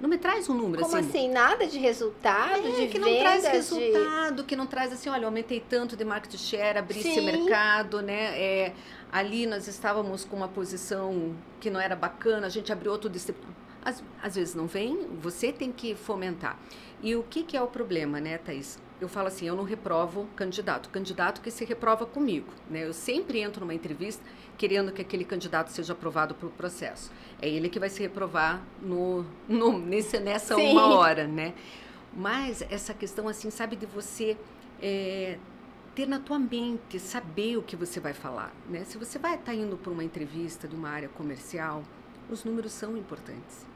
Não 0.00 0.08
me 0.08 0.16
traz 0.16 0.48
um 0.48 0.54
número 0.54 0.82
Como 0.82 0.96
assim. 0.96 1.08
assim? 1.08 1.28
Nada 1.30 1.66
de 1.66 1.78
resultado, 1.78 2.66
é, 2.66 2.70
de 2.70 2.86
que 2.86 2.98
vendas, 2.98 3.12
não 3.12 3.18
traz 3.18 3.42
de- 3.42 3.48
resultado, 3.50 4.44
que 4.44 4.56
não 4.56 4.66
traz 4.66 4.92
assim, 4.92 5.10
olha, 5.10 5.26
aumentei 5.26 5.60
tanto 5.60 5.94
de 5.96 6.04
market 6.04 6.34
share, 6.38 6.78
abri 6.78 7.00
esse 7.00 7.14
Sim. 7.14 7.20
mercado, 7.20 8.00
né? 8.00 8.40
É, 8.40 8.72
ali 9.12 9.46
nós 9.46 9.68
estávamos 9.68 10.24
com 10.24 10.36
uma 10.36 10.48
posição 10.48 11.34
que 11.60 11.68
não 11.68 11.78
era 11.78 11.94
bacana, 11.94 12.46
a 12.46 12.50
gente 12.50 12.72
abriu 12.72 12.92
outro 12.92 13.10
distribuidor. 13.10 13.54
Às, 13.84 14.02
às 14.22 14.34
vezes 14.36 14.54
não 14.54 14.66
vem, 14.66 15.06
você 15.20 15.52
tem 15.52 15.70
que 15.72 15.94
fomentar. 15.94 16.58
E 17.02 17.14
o 17.16 17.22
que, 17.22 17.42
que 17.42 17.56
é 17.56 17.62
o 17.62 17.66
problema, 17.66 18.20
né, 18.20 18.38
Thaís? 18.38 18.78
Eu 19.00 19.08
falo 19.08 19.28
assim, 19.28 19.46
eu 19.46 19.56
não 19.56 19.64
reprovo 19.64 20.28
candidato. 20.36 20.90
Candidato 20.90 21.40
que 21.40 21.50
se 21.50 21.64
reprova 21.64 22.04
comigo, 22.04 22.52
né? 22.68 22.84
Eu 22.84 22.92
sempre 22.92 23.40
entro 23.40 23.60
numa 23.60 23.74
entrevista 23.74 24.22
querendo 24.58 24.92
que 24.92 25.00
aquele 25.00 25.24
candidato 25.24 25.68
seja 25.68 25.94
aprovado 25.94 26.34
pelo 26.34 26.52
processo. 26.52 27.10
É 27.40 27.48
ele 27.48 27.70
que 27.70 27.78
vai 27.78 27.88
se 27.88 28.02
reprovar 28.02 28.62
no, 28.82 29.24
no, 29.48 29.78
nesse, 29.78 30.20
nessa 30.20 30.54
Sim. 30.54 30.72
uma 30.72 30.94
hora, 30.94 31.26
né? 31.26 31.54
Mas 32.12 32.60
essa 32.62 32.92
questão, 32.92 33.26
assim, 33.26 33.50
sabe, 33.50 33.74
de 33.74 33.86
você 33.86 34.36
é, 34.82 35.38
ter 35.94 36.06
na 36.06 36.18
tua 36.18 36.38
mente, 36.38 36.98
saber 36.98 37.56
o 37.56 37.62
que 37.62 37.76
você 37.76 38.00
vai 38.00 38.12
falar, 38.12 38.52
né? 38.68 38.84
Se 38.84 38.98
você 38.98 39.18
vai 39.18 39.36
estar 39.36 39.54
indo 39.54 39.76
para 39.76 39.92
uma 39.92 40.04
entrevista 40.04 40.68
de 40.68 40.74
uma 40.74 40.90
área 40.90 41.08
comercial, 41.08 41.82
os 42.28 42.44
números 42.44 42.72
são 42.72 42.96
importantes, 42.96 43.66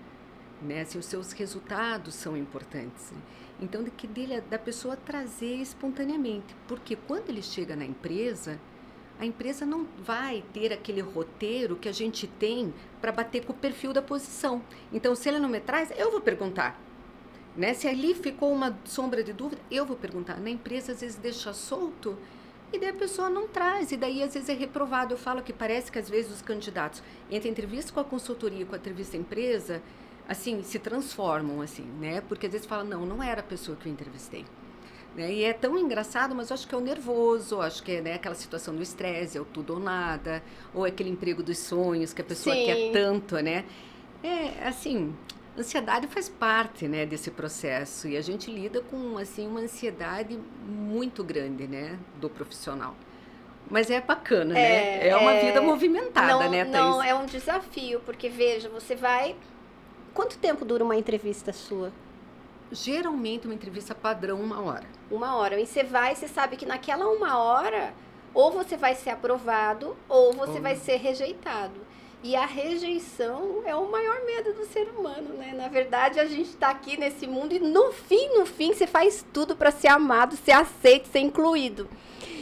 né? 0.60 0.82
Assim, 0.82 0.98
os 0.98 1.06
seus 1.06 1.32
resultados 1.32 2.14
são 2.14 2.36
importantes. 2.36 3.10
né? 3.10 3.18
Então, 3.60 3.82
de 3.82 3.90
que 3.90 4.06
dele, 4.06 4.40
da 4.42 4.58
pessoa 4.58 4.96
trazer 4.96 5.56
espontaneamente, 5.56 6.54
porque 6.66 6.96
quando 6.96 7.30
ele 7.30 7.42
chega 7.42 7.76
na 7.76 7.84
empresa, 7.84 8.58
a 9.18 9.24
empresa 9.24 9.64
não 9.64 9.86
vai 10.02 10.42
ter 10.52 10.72
aquele 10.72 11.00
roteiro 11.00 11.76
que 11.76 11.88
a 11.88 11.92
gente 11.92 12.26
tem 12.26 12.74
para 13.00 13.12
bater 13.12 13.44
com 13.44 13.52
o 13.52 13.56
perfil 13.56 13.92
da 13.92 14.02
posição. 14.02 14.60
Então, 14.92 15.14
se 15.14 15.28
ele 15.28 15.38
não 15.38 15.48
me 15.48 15.60
traz, 15.60 15.92
eu 15.96 16.10
vou 16.10 16.20
perguntar. 16.20 16.80
Né? 17.56 17.72
Se 17.74 17.86
ali 17.86 18.14
ficou 18.14 18.52
uma 18.52 18.76
sombra 18.84 19.22
de 19.22 19.32
dúvida, 19.32 19.62
eu 19.70 19.86
vou 19.86 19.96
perguntar. 19.96 20.40
Na 20.40 20.50
empresa, 20.50 20.92
às 20.92 21.00
vezes, 21.00 21.16
deixa 21.16 21.52
solto 21.52 22.18
e 22.72 22.78
daí 22.78 22.88
a 22.88 22.94
pessoa 22.94 23.30
não 23.30 23.46
traz. 23.46 23.92
E 23.92 23.96
daí, 23.96 24.20
às 24.20 24.34
vezes, 24.34 24.48
é 24.48 24.54
reprovado. 24.54 25.14
Eu 25.14 25.18
falo 25.18 25.42
que 25.42 25.52
parece 25.52 25.92
que, 25.92 25.98
às 25.98 26.10
vezes, 26.10 26.32
os 26.32 26.42
candidatos, 26.42 27.02
entre 27.30 27.48
entrevista 27.48 27.92
com 27.92 28.00
a 28.00 28.04
consultoria 28.04 28.66
com 28.66 28.74
a 28.74 28.78
entrevista 28.78 29.16
à 29.16 29.20
empresa, 29.20 29.80
assim, 30.28 30.62
se 30.62 30.78
transformam, 30.78 31.60
assim, 31.60 31.84
né? 32.00 32.20
Porque, 32.22 32.46
às 32.46 32.52
vezes, 32.52 32.66
fala, 32.66 32.84
não, 32.84 33.04
não 33.04 33.22
era 33.22 33.40
a 33.40 33.44
pessoa 33.44 33.76
que 33.76 33.88
eu 33.88 33.92
entrevistei. 33.92 34.44
Né? 35.16 35.32
E 35.32 35.44
é 35.44 35.52
tão 35.52 35.78
engraçado, 35.78 36.34
mas 36.34 36.50
eu 36.50 36.54
acho 36.54 36.66
que 36.66 36.74
é 36.74 36.78
o 36.78 36.80
nervoso, 36.80 37.60
acho 37.60 37.82
que 37.82 37.92
é 37.92 38.00
né, 38.00 38.14
aquela 38.14 38.34
situação 38.34 38.74
do 38.74 38.82
estresse, 38.82 39.38
é 39.38 39.40
o 39.40 39.44
tudo 39.44 39.74
ou 39.74 39.78
nada, 39.80 40.42
ou 40.74 40.84
é 40.84 40.88
aquele 40.88 41.10
emprego 41.10 41.42
dos 41.42 41.58
sonhos 41.58 42.12
que 42.12 42.20
a 42.20 42.24
pessoa 42.24 42.54
Sim. 42.54 42.64
quer 42.64 42.90
tanto, 42.92 43.36
né? 43.36 43.64
É, 44.22 44.66
assim, 44.66 45.14
ansiedade 45.56 46.08
faz 46.08 46.28
parte, 46.28 46.88
né, 46.88 47.06
desse 47.06 47.30
processo 47.30 48.08
e 48.08 48.16
a 48.16 48.20
gente 48.20 48.50
lida 48.50 48.80
com, 48.80 49.16
assim, 49.18 49.46
uma 49.46 49.60
ansiedade 49.60 50.38
muito 50.66 51.22
grande, 51.22 51.68
né, 51.68 51.98
do 52.20 52.28
profissional. 52.28 52.96
Mas 53.70 53.90
é 53.90 54.00
bacana, 54.00 54.52
né? 54.52 55.06
É, 55.06 55.08
É 55.08 55.16
uma 55.16 55.32
é, 55.32 55.46
vida 55.46 55.62
movimentada, 55.62 56.44
não, 56.44 56.50
né, 56.50 56.64
Thaís? 56.64 56.72
não, 56.72 57.02
é 57.02 57.14
um 57.14 57.24
desafio, 57.24 58.00
porque 58.00 58.28
veja, 58.28 58.68
você 58.68 58.94
vai. 58.94 59.36
Quanto 60.14 60.38
tempo 60.38 60.64
dura 60.64 60.84
uma 60.84 60.96
entrevista 60.96 61.52
sua? 61.52 61.92
Geralmente 62.70 63.46
uma 63.46 63.54
entrevista 63.54 63.94
padrão, 63.96 64.40
uma 64.40 64.62
hora. 64.62 64.86
Uma 65.10 65.34
hora. 65.34 65.60
E 65.60 65.66
você 65.66 65.82
vai, 65.82 66.14
você 66.14 66.28
sabe 66.28 66.56
que 66.56 66.64
naquela 66.64 67.08
uma 67.08 67.36
hora, 67.36 67.92
ou 68.32 68.52
você 68.52 68.76
vai 68.76 68.94
ser 68.94 69.10
aprovado, 69.10 69.96
ou 70.08 70.32
você 70.32 70.52
Ou 70.52 70.62
vai 70.62 70.76
ser 70.76 70.96
rejeitado. 70.96 71.80
E 72.22 72.34
a 72.36 72.46
rejeição 72.46 73.62
é 73.66 73.74
o 73.74 73.90
maior 73.90 74.24
medo 74.24 74.54
do 74.54 74.64
ser 74.66 74.88
humano, 74.88 75.34
né? 75.34 75.52
Na 75.52 75.68
verdade, 75.68 76.18
a 76.18 76.24
gente 76.24 76.56
tá 76.56 76.70
aqui 76.70 76.96
nesse 76.96 77.26
mundo 77.26 77.52
e 77.52 77.58
no 77.58 77.92
fim, 77.92 78.38
no 78.38 78.46
fim, 78.46 78.72
você 78.72 78.86
faz 78.86 79.26
tudo 79.32 79.54
para 79.56 79.70
ser 79.70 79.88
amado, 79.88 80.36
ser 80.36 80.52
aceito, 80.52 81.08
ser 81.08 81.18
incluído. 81.18 81.88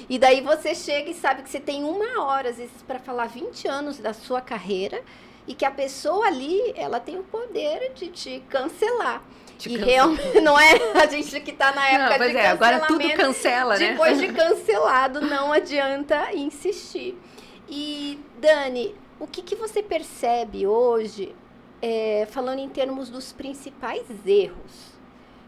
E 0.08 0.18
daí 0.18 0.40
você 0.40 0.74
chega 0.74 1.10
e 1.10 1.14
sabe 1.14 1.42
que 1.42 1.48
você 1.48 1.58
tem 1.58 1.84
uma 1.84 2.22
hora, 2.22 2.50
às 2.50 2.58
vezes, 2.58 2.82
para 2.86 2.98
falar 2.98 3.26
20 3.26 3.66
anos 3.66 3.98
da 3.98 4.12
sua 4.12 4.40
carreira 4.40 5.02
e 5.46 5.54
que 5.54 5.64
a 5.64 5.70
pessoa 5.70 6.26
ali, 6.26 6.72
ela 6.76 7.00
tem 7.00 7.18
o 7.18 7.24
poder 7.24 7.92
de 7.94 8.08
te 8.08 8.42
cancelar. 8.48 9.22
Te 9.58 9.70
e 9.70 9.76
realmente, 9.76 10.40
não 10.40 10.58
é 10.58 10.72
a 11.00 11.06
gente 11.06 11.40
que 11.40 11.52
tá 11.52 11.72
na 11.72 11.86
época 11.88 12.08
Não, 12.10 12.16
pois 12.18 12.30
de 12.32 12.36
é, 12.36 12.46
agora 12.48 12.80
tudo 12.80 13.10
cancela, 13.14 13.78
né? 13.78 13.90
depois 13.92 14.18
de 14.18 14.28
cancelado, 14.32 15.20
não 15.20 15.52
adianta 15.52 16.32
insistir. 16.34 17.16
E, 17.68 18.18
Dani, 18.38 18.94
o 19.20 19.26
que, 19.26 19.40
que 19.42 19.54
você 19.54 19.82
percebe 19.82 20.66
hoje, 20.66 21.34
é, 21.80 22.26
falando 22.30 22.58
em 22.58 22.68
termos 22.68 23.08
dos 23.08 23.32
principais 23.32 24.04
erros? 24.26 24.92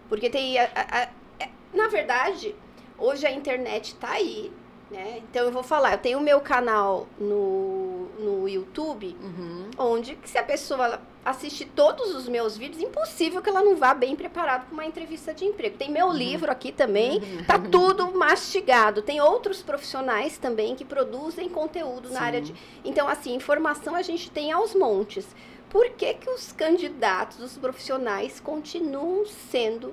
Porque 0.09 0.29
tem. 0.31 0.59
a- 0.59 0.71
a- 0.75 1.03
a- 1.03 1.09
é, 1.41 1.49
na 1.73 1.89
verdade, 1.89 2.55
hoje 2.99 3.27
a 3.27 3.31
internet 3.33 3.95
tá 3.97 4.11
aí. 4.13 4.53
Né? 4.95 5.23
Então 5.31 5.45
eu 5.45 5.53
vou 5.53 5.63
falar, 5.63 5.93
eu 5.93 5.99
tenho 5.99 6.19
o 6.19 6.23
meu 6.23 6.41
canal 6.41 7.07
no, 7.19 8.07
no 8.19 8.49
YouTube, 8.49 9.17
Uhum. 9.21 9.71
onde 9.77 10.17
se 10.25 10.39
a 10.39 10.43
pessoa 10.43 10.85
ela 10.85 11.03
assiste 11.25 11.65
todos 11.65 12.15
os 12.15 12.29
meus 12.29 12.57
vídeos, 12.57 12.83
impossível 12.83 13.41
que 13.41 13.49
ela 13.49 13.63
não 13.63 13.77
vá 13.77 13.95
bem 13.95 14.15
preparada 14.15 14.65
para 14.67 14.73
uma 14.75 14.85
entrevista 14.85 15.33
de 15.33 15.45
emprego. 15.47 15.77
Tem 15.79 15.91
meu 15.91 16.13
livro 16.13 16.51
aqui 16.53 16.71
também, 16.71 17.19
Uhum. 17.19 17.45
tá 17.47 17.59
tudo 17.71 18.13
mastigado. 18.17 19.01
Tem 19.03 19.21
outros 19.21 19.63
profissionais 19.63 20.37
também 20.39 20.75
que 20.77 20.85
produzem 20.85 21.49
conteúdo 21.49 22.11
na 22.11 22.19
Sim. 22.21 22.25
área 22.25 22.41
de. 22.43 22.55
Então, 22.85 23.09
assim, 23.09 23.35
informação 23.35 23.95
a 23.95 24.03
gente 24.03 24.31
tem 24.31 24.53
aos 24.53 24.75
montes. 24.75 25.27
Por 25.71 25.91
que, 25.91 26.15
que 26.15 26.31
os 26.31 26.53
candidatos, 26.53 27.41
os 27.41 27.57
profissionais, 27.59 28.39
continuam 28.39 29.25
sendo 29.51 29.93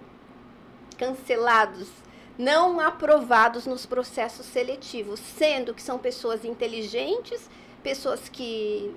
cancelados? 0.97 1.87
Não 2.41 2.79
aprovados 2.79 3.67
nos 3.67 3.85
processos 3.85 4.47
seletivos, 4.47 5.19
sendo 5.19 5.75
que 5.75 5.81
são 5.81 5.99
pessoas 5.99 6.43
inteligentes, 6.43 7.47
pessoas 7.83 8.27
que 8.27 8.91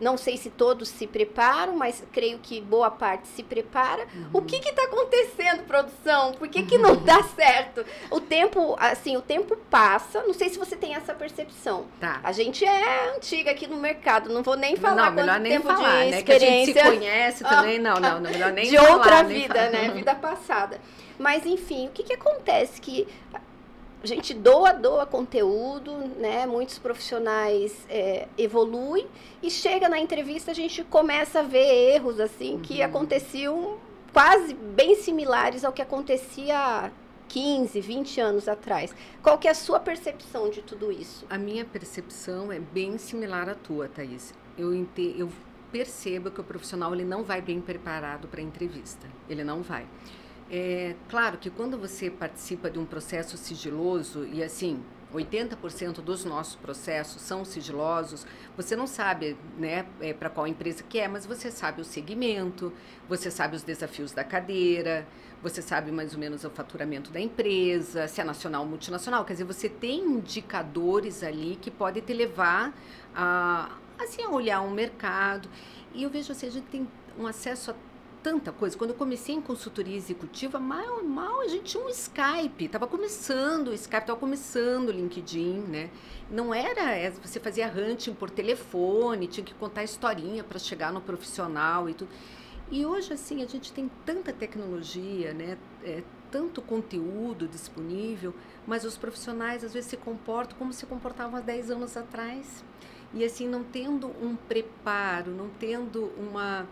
não 0.00 0.16
sei 0.16 0.36
se 0.36 0.50
todos 0.50 0.88
se 0.88 1.06
preparam, 1.06 1.76
mas 1.76 2.04
creio 2.12 2.38
que 2.38 2.60
boa 2.60 2.90
parte 2.90 3.26
se 3.28 3.42
prepara. 3.42 4.06
O 4.32 4.42
que 4.42 4.56
está 4.56 4.84
acontecendo, 4.84 5.64
produção? 5.64 6.32
Por 6.32 6.48
que, 6.48 6.62
que 6.62 6.78
não 6.78 6.96
dá 6.96 7.22
certo? 7.22 7.84
O 8.10 8.20
tempo, 8.20 8.76
assim, 8.78 9.16
o 9.16 9.22
tempo 9.22 9.56
passa. 9.70 10.22
Não 10.22 10.34
sei 10.34 10.48
se 10.48 10.58
você 10.58 10.76
tem 10.76 10.94
essa 10.94 11.14
percepção. 11.14 11.86
Tá. 12.00 12.20
A 12.22 12.32
gente 12.32 12.64
é 12.64 13.16
antiga 13.16 13.50
aqui 13.50 13.66
no 13.66 13.76
mercado. 13.76 14.28
Não 14.28 14.42
vou 14.42 14.56
nem 14.56 14.76
falar 14.76 15.06
não, 15.06 15.12
melhor 15.12 15.34
quanto 15.34 15.42
nem 15.42 15.52
tempo 15.52 15.66
falar, 15.66 16.04
de 16.04 16.10
né? 16.10 16.22
Que 16.22 16.32
a 16.32 16.38
gente 16.38 16.64
se 16.64 16.70
experiência 16.70 16.98
conhece 16.98 17.44
também. 17.44 17.78
Não, 17.78 17.94
não, 17.96 18.20
não, 18.20 18.30
melhor 18.30 18.50
nem 18.54 18.68
de 18.68 18.76
falar. 18.76 18.92
outra 18.94 19.22
vida, 19.22 19.54
falar. 19.54 19.70
né? 19.70 19.90
Vida 19.90 20.14
passada. 20.14 20.80
Mas 21.18 21.44
enfim, 21.44 21.88
o 21.88 21.90
que, 21.90 22.02
que 22.04 22.12
acontece? 22.12 22.80
Que 22.80 23.06
a 24.02 24.06
gente 24.06 24.32
doa, 24.32 24.72
doa 24.72 25.04
conteúdo, 25.06 25.92
né? 26.18 26.46
Muitos 26.46 26.78
profissionais 26.78 27.74
é, 27.88 28.28
evoluem 28.38 29.06
e 29.42 29.50
chega 29.50 29.88
na 29.88 29.98
entrevista 29.98 30.52
a 30.52 30.54
gente 30.54 30.84
começa 30.84 31.40
a 31.40 31.42
ver 31.42 31.66
erros 31.94 32.20
assim 32.20 32.60
que 32.60 32.78
Uhum. 32.78 32.84
aconteciam 32.84 33.78
quase 34.12 34.54
bem 34.54 34.94
similares 34.94 35.64
ao 35.64 35.72
que 35.72 35.82
acontecia 35.82 36.56
há 36.56 36.90
15, 37.28 37.80
20 37.80 38.20
anos 38.20 38.48
atrás. 38.48 38.94
Qual 39.22 39.36
que 39.36 39.48
é 39.48 39.50
a 39.50 39.54
sua 39.54 39.80
percepção 39.80 40.48
de 40.48 40.62
tudo 40.62 40.90
isso? 40.92 41.26
A 41.28 41.36
minha 41.36 41.64
percepção 41.64 42.50
é 42.52 42.58
bem 42.60 42.96
similar 42.98 43.48
à 43.48 43.54
tua, 43.54 43.88
Thaís. 43.88 44.32
Eu, 44.56 44.72
ente- 44.74 45.14
eu 45.18 45.28
percebo 45.70 46.30
que 46.30 46.40
o 46.40 46.44
profissional 46.44 46.94
ele 46.94 47.04
não 47.04 47.22
vai 47.24 47.42
bem 47.42 47.60
preparado 47.60 48.28
para 48.28 48.40
a 48.40 48.42
entrevista. 48.42 49.06
Ele 49.28 49.44
não 49.44 49.60
vai. 49.60 49.84
É 50.50 50.94
claro 51.08 51.36
que 51.36 51.50
quando 51.50 51.78
você 51.78 52.10
participa 52.10 52.70
de 52.70 52.78
um 52.78 52.86
processo 52.86 53.36
sigiloso, 53.36 54.24
e 54.24 54.42
assim, 54.42 54.82
80% 55.12 56.00
dos 56.00 56.24
nossos 56.24 56.56
processos 56.56 57.20
são 57.20 57.44
sigilosos, 57.44 58.26
você 58.56 58.74
não 58.74 58.86
sabe 58.86 59.36
né, 59.58 59.86
é, 60.00 60.12
para 60.12 60.30
qual 60.30 60.46
empresa 60.46 60.82
que 60.82 60.98
é, 60.98 61.08
mas 61.08 61.26
você 61.26 61.50
sabe 61.50 61.80
o 61.80 61.84
segmento, 61.84 62.72
você 63.08 63.30
sabe 63.30 63.56
os 63.56 63.62
desafios 63.62 64.12
da 64.12 64.24
cadeira, 64.24 65.06
você 65.42 65.62
sabe 65.62 65.90
mais 65.92 66.14
ou 66.14 66.18
menos 66.18 66.44
o 66.44 66.50
faturamento 66.50 67.10
da 67.10 67.20
empresa, 67.20 68.08
se 68.08 68.20
é 68.20 68.24
nacional 68.24 68.62
ou 68.62 68.68
multinacional. 68.68 69.24
Quer 69.24 69.34
dizer, 69.34 69.44
você 69.44 69.68
tem 69.68 70.00
indicadores 70.00 71.22
ali 71.22 71.56
que 71.60 71.70
podem 71.70 72.02
te 72.02 72.12
levar 72.12 72.74
a, 73.14 73.76
assim, 73.98 74.22
a 74.22 74.30
olhar 74.30 74.60
um 74.60 74.70
mercado. 74.70 75.48
E 75.94 76.02
eu 76.02 76.10
vejo 76.10 76.32
assim, 76.32 76.46
a 76.46 76.50
gente 76.50 76.66
tem 76.66 76.88
um 77.18 77.26
acesso 77.26 77.70
a 77.70 77.74
tanta 78.22 78.52
coisa. 78.52 78.76
Quando 78.76 78.90
eu 78.90 78.96
comecei 78.96 79.34
em 79.34 79.40
consultoria 79.40 79.96
executiva, 79.96 80.58
mal, 80.58 81.02
mal 81.02 81.40
a 81.40 81.48
gente 81.48 81.64
tinha 81.64 81.84
um 81.84 81.88
Skype, 81.88 82.64
estava 82.64 82.86
começando 82.86 83.68
o 83.68 83.74
Skype, 83.74 84.02
estava 84.02 84.18
começando 84.18 84.88
o 84.88 84.92
LinkedIn, 84.92 85.60
né? 85.60 85.90
Não 86.30 86.52
era, 86.54 86.92
é, 86.92 87.10
você 87.10 87.40
fazia 87.40 87.66
hunting 87.68 88.14
por 88.14 88.30
telefone, 88.30 89.26
tinha 89.26 89.44
que 89.44 89.54
contar 89.54 89.84
historinha 89.84 90.44
para 90.44 90.58
chegar 90.58 90.92
no 90.92 91.00
profissional 91.00 91.88
e 91.88 91.94
tudo. 91.94 92.10
E 92.70 92.84
hoje, 92.84 93.12
assim, 93.12 93.42
a 93.42 93.46
gente 93.46 93.72
tem 93.72 93.90
tanta 94.04 94.32
tecnologia, 94.32 95.32
né? 95.32 95.56
É, 95.82 96.02
tanto 96.30 96.60
conteúdo 96.60 97.48
disponível, 97.48 98.34
mas 98.66 98.84
os 98.84 98.96
profissionais 98.96 99.64
às 99.64 99.72
vezes 99.72 99.90
se 99.90 99.96
comportam 99.96 100.58
como 100.58 100.72
se 100.72 100.84
comportavam 100.84 101.38
há 101.38 101.40
10 101.40 101.70
anos 101.70 101.96
atrás. 101.96 102.62
E 103.14 103.24
assim, 103.24 103.48
não 103.48 103.64
tendo 103.64 104.08
um 104.22 104.36
preparo, 104.36 105.30
não 105.30 105.48
tendo 105.48 106.12
uma. 106.18 106.66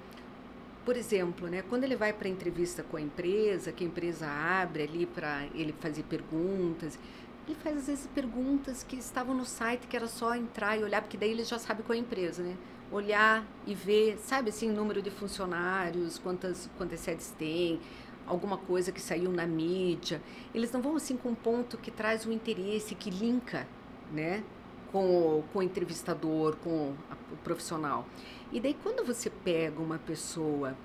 Por 0.86 0.96
exemplo, 0.96 1.48
né, 1.48 1.64
quando 1.68 1.82
ele 1.82 1.96
vai 1.96 2.12
para 2.12 2.28
entrevista 2.28 2.84
com 2.84 2.96
a 2.96 3.00
empresa, 3.00 3.72
que 3.72 3.82
a 3.82 3.86
empresa 3.88 4.28
abre 4.28 4.84
ali 4.84 5.04
para 5.04 5.44
ele 5.52 5.74
fazer 5.80 6.04
perguntas, 6.04 6.96
ele 7.44 7.56
faz 7.56 7.78
às 7.78 7.86
vezes 7.88 8.06
perguntas 8.14 8.84
que 8.84 8.94
estavam 8.94 9.34
no 9.34 9.44
site, 9.44 9.88
que 9.88 9.96
era 9.96 10.06
só 10.06 10.32
entrar 10.36 10.78
e 10.78 10.84
olhar, 10.84 11.02
porque 11.02 11.16
daí 11.16 11.32
ele 11.32 11.42
já 11.42 11.58
sabe 11.58 11.82
qual 11.82 11.92
é 11.92 11.98
a 11.98 12.00
empresa, 12.00 12.40
né? 12.40 12.56
Olhar 12.92 13.44
e 13.66 13.74
ver, 13.74 14.16
sabe 14.18 14.50
assim, 14.50 14.70
número 14.70 15.02
de 15.02 15.10
funcionários, 15.10 16.20
quantas, 16.20 16.70
quantas 16.78 17.00
sedes 17.00 17.34
tem, 17.36 17.80
alguma 18.24 18.56
coisa 18.56 18.92
que 18.92 19.00
saiu 19.00 19.32
na 19.32 19.44
mídia. 19.44 20.22
Eles 20.54 20.70
não 20.70 20.80
vão 20.80 20.94
assim 20.94 21.16
com 21.16 21.30
um 21.30 21.34
ponto 21.34 21.76
que 21.76 21.90
traz 21.90 22.24
um 22.24 22.30
interesse, 22.30 22.94
que 22.94 23.10
linka, 23.10 23.66
né? 24.12 24.44
Com 24.92 25.38
o, 25.38 25.44
com 25.52 25.58
o 25.58 25.62
entrevistador, 25.64 26.54
com 26.58 26.94
o 27.32 27.36
profissional. 27.42 28.06
E 28.52 28.60
daí 28.60 28.74
quando 28.82 29.04
você 29.04 29.28
pega 29.28 29.80
uma 29.80 29.98
pessoa 29.98 30.76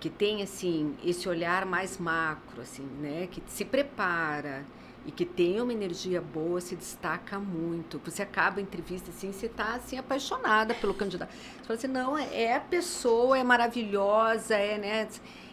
que 0.00 0.10
tem 0.10 0.42
assim 0.42 0.96
esse 1.04 1.28
olhar 1.28 1.64
mais 1.64 1.98
macro, 1.98 2.60
assim, 2.60 2.84
né? 3.00 3.28
Que 3.30 3.42
se 3.46 3.64
prepara, 3.64 4.64
e 5.04 5.10
que 5.10 5.24
tem 5.24 5.60
uma 5.60 5.72
energia 5.72 6.20
boa 6.20 6.60
se 6.60 6.76
destaca 6.76 7.38
muito. 7.38 8.00
Você 8.04 8.22
acaba 8.22 8.60
a 8.60 8.62
entrevista 8.62 9.10
assim, 9.10 9.32
você 9.32 9.46
está 9.46 9.74
assim 9.74 9.98
apaixonada 9.98 10.74
pelo 10.74 10.94
candidato. 10.94 11.30
Você 11.30 11.64
fala 11.64 11.78
assim, 11.78 11.86
não, 11.88 12.18
é, 12.18 12.54
a 12.54 12.60
pessoa, 12.60 13.36
é 13.38 13.42
maravilhosa, 13.42 14.54
é, 14.54 14.78
né? 14.78 15.08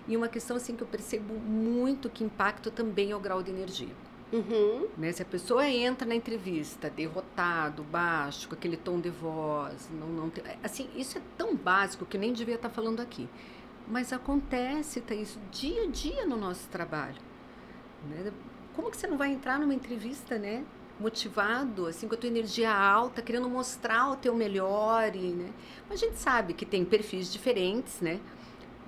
E 0.07 0.15
uma 0.15 0.27
questão 0.27 0.57
assim 0.57 0.75
que 0.75 0.83
eu 0.83 0.87
percebo 0.87 1.33
muito 1.33 2.09
que 2.09 2.23
impacta 2.23 2.69
também 2.69 3.11
é 3.11 3.15
o 3.15 3.19
grau 3.19 3.41
de 3.41 3.51
energia. 3.51 3.95
Uhum. 4.31 4.87
Né? 4.97 5.11
Se 5.11 5.21
a 5.21 5.25
pessoa 5.25 5.67
entra 5.67 6.07
na 6.07 6.15
entrevista 6.15 6.89
derrotado, 6.89 7.83
baixo, 7.83 8.47
com 8.47 8.55
aquele 8.55 8.77
tom 8.77 8.99
de 8.99 9.09
voz, 9.09 9.89
não, 9.91 10.07
não 10.07 10.29
tem, 10.29 10.43
assim, 10.63 10.89
isso 10.95 11.17
é 11.17 11.21
tão 11.37 11.55
básico 11.55 12.05
que 12.05 12.17
nem 12.17 12.31
devia 12.31 12.55
estar 12.55 12.69
falando 12.69 12.99
aqui. 12.99 13.27
Mas 13.87 14.13
acontece, 14.13 15.01
tá 15.01 15.15
isso 15.15 15.39
dia 15.51 15.83
a 15.83 15.87
dia 15.87 16.25
no 16.27 16.37
nosso 16.37 16.67
trabalho. 16.69 17.17
Né? 18.07 18.31
como 18.79 18.89
que 18.89 18.95
você 18.95 19.07
não 19.07 19.17
vai 19.17 19.29
entrar 19.29 19.59
numa 19.59 19.73
entrevista, 19.73 20.37
né? 20.37 20.63
Motivado, 20.97 21.85
assim, 21.85 22.07
com 22.07 22.15
a 22.15 22.17
tua 22.17 22.29
energia 22.29 22.73
alta, 22.73 23.21
querendo 23.21 23.49
mostrar 23.49 24.09
o 24.09 24.15
teu 24.15 24.33
melhor, 24.33 25.13
e, 25.15 25.33
né? 25.33 25.49
Mas 25.89 26.01
a 26.01 26.05
gente 26.05 26.17
sabe 26.17 26.53
que 26.53 26.65
tem 26.65 26.85
perfis 26.85 27.31
diferentes, 27.31 27.99
né? 27.99 28.21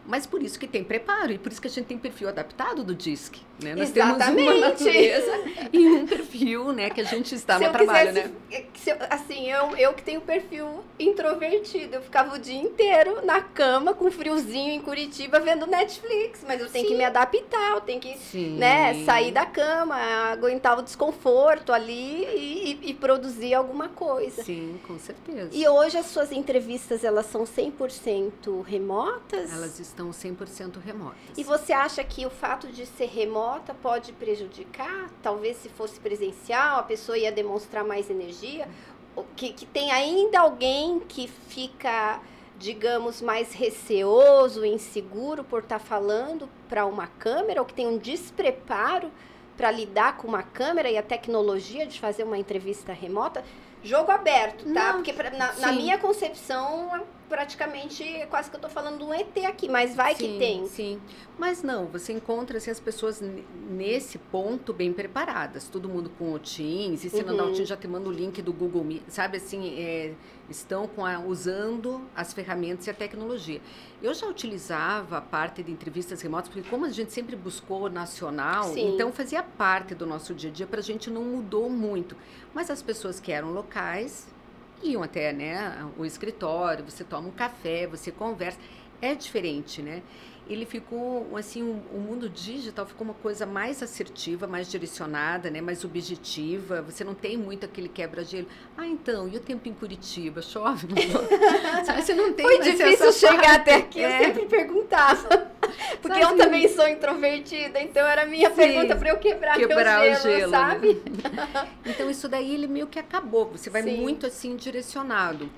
Mas 0.05 0.25
por 0.25 0.41
isso 0.41 0.57
que 0.57 0.65
tem 0.67 0.83
preparo 0.83 1.33
e 1.33 1.38
por 1.38 1.51
isso 1.51 1.62
que 1.62 1.67
a 1.67 1.71
gente 1.71 1.88
tem 1.88 1.98
perfil 1.98 2.29
adaptado 2.29 2.86
do 2.86 2.95
DISC. 2.95 3.41
Né? 3.63 3.75
Nós 3.75 3.89
Exatamente. 3.96 4.36
temos 4.38 4.58
uma 4.58 4.68
natureza 4.70 5.32
e 5.72 5.88
um 5.88 6.08
perfil 6.08 6.74
né, 6.74 6.89
que 6.89 7.01
a 7.01 7.03
gente 7.03 7.36
está 7.36 7.58
se 7.58 7.65
no 7.65 7.72
trabalho. 7.72 8.10
Quisesse, 8.10 8.27
né? 8.27 8.65
Eu, 8.88 8.98
assim, 9.10 9.51
eu, 9.51 9.77
eu 9.77 9.94
que 9.94 10.01
tenho 10.01 10.22
perfil 10.22 10.84
introvertido, 11.00 11.96
eu 11.96 12.01
ficava 12.01 12.36
o 12.36 12.39
dia 12.39 12.60
inteiro 12.60 13.24
na 13.24 13.41
cama 13.41 13.94
com 13.94 14.10
friozinho 14.10 14.72
em 14.72 14.82
Curitiba 14.82 15.39
vendo 15.39 15.68
Netflix, 15.68 16.44
mas 16.48 16.60
eu 16.60 16.69
tenho 16.69 16.86
Sim. 16.86 16.91
que 16.91 16.97
me 16.97 17.04
adaptar, 17.04 17.71
eu 17.76 17.82
tenho 17.82 18.00
que 18.00 18.17
né, 18.58 19.06
sair 19.06 19.32
da 19.32 19.45
cama, 19.45 19.95
aguentar 20.32 20.80
o 20.80 20.82
desconforto 20.82 21.71
ali 21.71 22.26
e, 22.26 22.80
e, 22.84 22.89
e, 22.89 22.93
produzir 22.93 23.54
alguma 23.54 23.89
coisa. 23.89 24.43
Sim, 24.43 24.80
com 24.88 24.97
certeza. 24.97 25.50
E 25.52 25.67
hoje 25.67 25.97
as 25.97 26.08
suas 26.08 26.32
entrevistas, 26.32 27.04
elas 27.04 27.28
são 27.28 27.43
100% 27.43 28.63
remotas? 28.63 29.54
Elas 29.54 29.80
estão 29.80 30.10
100% 30.10 30.80
remotas. 30.84 31.17
E 31.38 31.43
você 31.43 31.71
acha 31.71 32.04
que 32.04 32.26
o 32.26 32.30
fato 32.30 32.67
de 32.67 32.86
ser 32.86 33.06
remota 33.06 33.51
pode 33.60 34.14
prejudicar? 34.14 35.10
Talvez 35.22 35.58
se 35.58 35.70
fosse 35.70 36.00
presencial, 36.00 36.80
a 36.80 36.84
pessoa 36.84 37.18
ia 37.18 37.32
demonstrar 37.32 37.84
mais 37.84 38.10
energia? 38.10 38.68
Que, 39.36 39.52
que 39.52 39.66
tem 39.66 39.92
ainda 39.92 40.40
alguém 40.40 41.00
que 41.02 41.28
fica, 41.28 42.22
digamos, 42.58 43.22
mais 43.22 43.54
receoso, 43.54 44.64
inseguro 44.64 45.44
por 45.44 45.64
estar 45.64 45.80
tá 45.80 45.86
falando 45.86 46.48
para 46.70 46.86
uma 46.86 47.08
câmera, 47.08 47.62
ou 47.62 47.66
que 47.66 47.74
tem 47.74 47.88
um 47.88 47.98
despreparo 47.98 49.12
para 49.58 49.70
lidar 49.70 50.18
com 50.18 50.28
uma 50.28 50.44
câmera 50.44 50.90
e 50.90 50.98
a 50.98 51.04
tecnologia 51.04 51.86
de 51.86 52.00
fazer 52.00 52.24
uma 52.24 52.38
entrevista 52.38 52.94
remota? 52.94 53.44
Jogo 53.84 54.12
aberto, 54.12 54.64
tá? 54.64 54.70
Não, 54.70 54.94
Porque 54.96 55.12
pra, 55.12 55.32
na, 55.32 55.54
na, 55.54 55.72
minha 55.72 55.98
concepção 55.98 57.04
praticamente 57.32 58.04
quase 58.30 58.50
que 58.50 58.58
eu 58.58 58.60
tô 58.60 58.67
falando 58.67 59.08
um 59.08 59.13
ET 59.13 59.38
aqui, 59.48 59.70
mas 59.70 59.96
vai 59.96 60.13
sim, 60.13 60.34
que 60.34 60.38
tem. 60.38 60.67
Sim, 60.67 61.00
mas 61.39 61.63
não, 61.63 61.88
você 61.88 62.12
encontra 62.12 62.58
assim, 62.58 62.70
as 62.70 62.80
pessoas 62.80 63.24
nesse 63.70 64.17
ponto 64.17 64.74
bem 64.74 64.91
preparadas, 64.91 65.70
todo 65.70 65.88
mundo 65.88 66.12
com 66.20 66.34
o 66.34 66.39
Teams, 66.39 67.06
e 67.06 67.10
se 67.10 67.22
uhum. 67.22 67.28
não 67.28 67.38
dá 67.38 67.44
o 67.46 67.52
Teams 67.54 67.70
já 67.70 67.78
te 67.78 67.88
manda 67.88 68.10
o 68.10 68.12
link 68.12 68.41
do 68.41 68.52
Google 68.52 68.84
Meet, 68.84 69.04
sabe 69.08 69.38
assim, 69.38 69.80
é, 69.80 70.13
estão 70.50 70.89
com 70.89 71.06
a, 71.06 71.20
usando 71.20 72.02
as 72.13 72.34
ferramentas 72.34 72.86
e 72.88 72.89
a 72.89 72.94
tecnologia. 72.94 73.62
Eu 74.04 74.13
já 74.13 74.28
utilizava 74.28 75.20
a 75.20 75.22
parte 75.22 75.63
de 75.63 75.72
entrevistas 75.72 76.22
remotas, 76.22 76.50
porque 76.50 76.70
como 76.70 76.84
a 76.84 76.89
gente 76.89 77.13
sempre 77.13 77.38
buscou 77.38 77.89
nacional, 77.89 78.74
Sim. 78.74 78.94
então 78.94 79.10
fazia 79.13 79.41
parte 79.41 79.96
do 79.96 80.06
nosso 80.06 80.34
dia 80.34 80.50
a 80.50 80.54
dia, 80.54 80.67
para 80.67 80.82
a 80.82 80.84
gente 80.84 81.10
não 81.10 81.24
mudou 81.24 81.70
muito. 81.70 82.17
Mas 82.54 82.70
as 82.70 82.82
pessoas 82.82 83.22
que 83.22 83.32
eram 83.32 83.54
locais 83.54 84.28
iam 84.84 85.04
até 85.04 85.32
né, 85.32 85.88
o 85.98 86.06
escritório, 86.06 86.84
você 86.84 87.04
toma 87.04 87.28
um 87.28 87.32
café, 87.32 87.88
você 87.88 88.12
conversa. 88.12 88.60
É 89.02 89.15
diferente, 89.15 89.82
né? 89.82 90.04
Ele 90.48 90.65
ficou, 90.65 91.38
assim, 91.38 91.63
o, 91.63 91.82
o, 91.96 92.00
mundo 92.00 92.28
digital 92.28 92.86
ficou 92.86 93.06
uma 93.06 93.13
coisa 93.13 93.46
mais 93.46 93.82
assertiva, 93.82 94.48
mais 94.48 94.70
direcionada, 94.70 95.50
né? 95.50 95.62
Mais 95.62 95.86
objetiva. 95.86 96.82
Você 96.82 97.04
não 97.04 97.13
tem 97.13 97.38
muito 97.38 97.65
aquele 97.65 97.88
quebra-gelo. 97.88 98.48
Ah, 98.76 98.86
então, 98.86 99.28
e 99.28 99.38
o 99.38 99.39
tempo 99.39 99.70
em 99.70 99.74
Curitiba? 99.74 100.41
Chove? 100.41 100.88
você 101.96 102.13
não 102.13 102.34
tem 102.34 102.46
Foi 102.46 102.60
difícil 102.60 103.13
chegar 103.13 103.41
parte. 103.41 103.56
até 103.56 103.76
aqui, 103.76 104.00
é. 104.02 104.20
eu 104.20 104.26
sempre 104.26 104.46
perguntava. 104.46 105.52
Porque 106.02 106.22
sabe? 106.22 106.34
eu 106.34 106.38
também 106.38 106.67
sou 106.67 106.88
introvertida, 106.88 107.82
então 107.82 108.06
era 108.06 108.24
a 108.24 108.26
minha 108.26 108.50
Sim, 108.50 108.56
pergunta 108.56 108.96
para 108.96 109.10
eu 109.10 109.17
quebrar, 109.17 109.58
quebrar 109.58 110.02
gelo, 110.04 110.15
o 110.15 110.22
gelo, 110.22 110.52
né? 110.52 110.58
sabe? 110.58 110.94
Né? 110.94 111.70
então 111.86 112.10
isso 112.10 112.28
daí 112.28 112.54
ele 112.54 112.67
meio 112.67 112.88
que 112.88 113.00
acabou, 113.00 113.46
você 113.46 113.70
vai 113.70 113.84
Sim. 113.84 113.98
muito 113.98 114.26
assim 114.26 114.56
direcionado. 114.56 115.50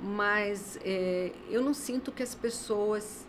Mas 0.00 0.78
é, 0.84 1.30
eu 1.48 1.62
não 1.62 1.72
sinto 1.72 2.12
que 2.12 2.22
as 2.22 2.34
pessoas 2.34 3.26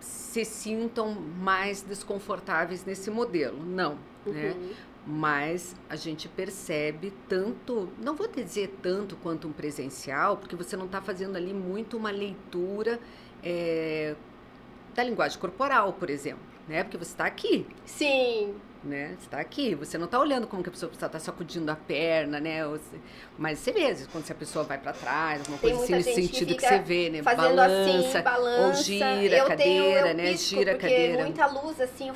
se 0.00 0.44
sintam 0.44 1.12
mais 1.12 1.82
desconfortáveis 1.82 2.84
nesse 2.84 3.10
modelo, 3.10 3.64
não, 3.64 3.98
né? 4.24 4.26
uhum. 4.26 4.32
né? 4.32 4.74
Mas 5.10 5.74
a 5.88 5.96
gente 5.96 6.28
percebe 6.28 7.14
tanto, 7.26 7.88
não 7.98 8.14
vou 8.14 8.28
dizer 8.28 8.76
tanto 8.82 9.16
quanto 9.16 9.48
um 9.48 9.52
presencial, 9.52 10.36
porque 10.36 10.54
você 10.54 10.76
não 10.76 10.84
está 10.84 11.00
fazendo 11.00 11.36
ali 11.36 11.54
muito 11.54 11.96
uma 11.96 12.10
leitura 12.10 13.00
é, 13.42 14.14
da 14.98 15.04
linguagem 15.04 15.38
corporal, 15.38 15.92
por 15.92 16.10
exemplo, 16.10 16.42
né? 16.66 16.82
Porque 16.82 16.96
você 16.98 17.12
está 17.12 17.24
aqui. 17.24 17.64
Sim. 17.86 18.56
Né? 18.82 19.14
Você 19.18 19.26
está 19.26 19.38
aqui, 19.38 19.74
você 19.74 19.96
não 19.98 20.04
está 20.06 20.18
olhando 20.18 20.46
como 20.46 20.62
que 20.62 20.68
a 20.68 20.72
pessoa 20.72 20.90
está 20.92 21.18
sacudindo 21.18 21.70
a 21.70 21.76
perna, 21.76 22.40
né? 22.40 22.60
Mas 23.36 23.58
você 23.58 23.72
vê, 23.72 23.94
quando 24.10 24.24
se 24.24 24.32
a 24.32 24.34
pessoa 24.34 24.64
vai 24.64 24.78
para 24.78 24.92
trás, 24.92 25.46
uma 25.48 25.58
Tem 25.58 25.70
coisa 25.70 25.82
assim 25.82 25.92
nesse 25.94 26.14
sentido 26.14 26.54
que, 26.54 26.62
você 26.62 26.78
vê, 26.78 27.10
né? 27.10 27.22
Fazendo 27.22 27.56
balança, 27.56 28.18
assim, 28.18 28.22
balança. 28.22 28.66
Ou 28.66 28.74
gira 28.74 29.42
a 29.42 29.46
cadeira, 29.46 30.02
tenho, 30.02 30.16
né? 30.16 30.36
Gira 30.36 30.72
a 30.72 30.76
cadeira. 30.76 31.24
muita 31.24 31.46
luz, 31.46 31.80
assim, 31.80 32.08
eu 32.08 32.14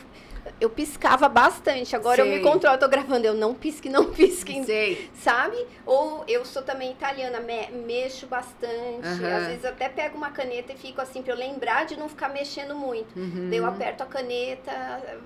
piscava 0.71 1.29
bastante. 1.29 1.95
Agora 1.95 2.23
Sei. 2.23 2.25
eu 2.25 2.37
me 2.37 2.43
controlo, 2.43 2.77
eu 2.77 2.81
tô 2.81 2.89
gravando, 2.89 3.27
eu 3.27 3.35
não 3.35 3.55
pisque, 3.55 3.89
não 3.89 4.07
pisque. 4.13 4.65
Sei. 4.65 5.11
Sabe? 5.15 5.57
Ou 5.87 6.25
eu 6.27 6.45
sou 6.45 6.63
também 6.63 6.91
italiana, 6.91 7.41
me, 7.41 7.69
mexo 7.87 8.27
bastante. 8.27 9.07
Uhum. 9.07 9.37
Às 9.37 9.47
vezes 9.47 9.65
eu 9.65 9.71
até 9.71 9.89
pego 9.89 10.17
uma 10.17 10.31
caneta 10.31 10.73
e 10.73 10.77
fico 10.77 11.01
assim, 11.01 11.23
pra 11.23 11.35
eu 11.35 11.39
lembrar 11.39 11.87
de 11.87 11.97
não 11.97 12.09
ficar 12.09 12.29
mexendo 12.29 12.75
muito. 12.75 13.19
Uhum. 13.19 13.49
Daí 13.51 13.59
eu 13.59 13.67
aperto 13.67 14.03
a 14.03 14.07
caneta, 14.07 14.73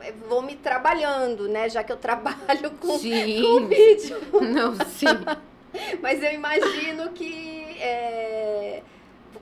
eh, 0.02 0.12
vou 0.28 0.42
me 0.42 0.56
trabalhando, 0.56 1.48
né? 1.48 1.68
Já 1.68 1.82
que 1.82 1.92
eu 1.92 1.96
trabalho 1.96 2.70
com, 2.80 2.98
sim. 2.98 3.42
com 3.42 3.66
vídeo. 3.66 4.20
Não, 4.40 4.74
sim. 4.86 5.06
Mas 6.00 6.22
eu 6.22 6.32
imagino 6.32 7.10
que. 7.10 7.76
É, 7.78 8.45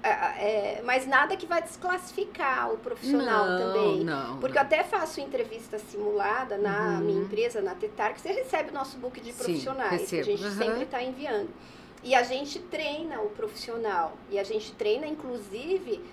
é, 0.02 0.83
mas 0.85 1.07
nada 1.07 1.37
que 1.37 1.46
vai 1.46 1.62
desclassificar 1.62 2.72
o 2.72 2.78
profissional 2.78 3.46
não, 3.46 3.59
também. 3.59 4.04
Não, 4.04 4.38
Porque 4.38 4.54
não. 4.54 4.62
eu 4.62 4.66
até 4.66 4.85
faço 4.85 5.20
entrevista 5.20 5.78
simulada 5.78 6.57
na 6.57 6.98
uhum. 6.98 6.98
minha 7.00 7.20
empresa, 7.22 7.61
na 7.61 7.74
Tetar, 7.74 8.14
que 8.14 8.20
você 8.20 8.33
recebe 8.33 8.70
o 8.70 8.74
nosso 8.74 8.96
book 8.98 9.20
de 9.20 9.33
profissionais, 9.33 10.02
Sim, 10.02 10.16
que 10.16 10.20
a 10.20 10.24
gente 10.24 10.44
uhum. 10.44 10.57
sempre 10.57 10.83
está 10.85 11.02
enviando. 11.02 11.50
E 12.02 12.14
a 12.14 12.22
gente 12.22 12.59
treina 12.59 13.20
o 13.20 13.30
profissional. 13.30 14.12
E 14.30 14.38
a 14.38 14.44
gente 14.44 14.72
treina, 14.72 15.07
inclusive, 15.07 16.04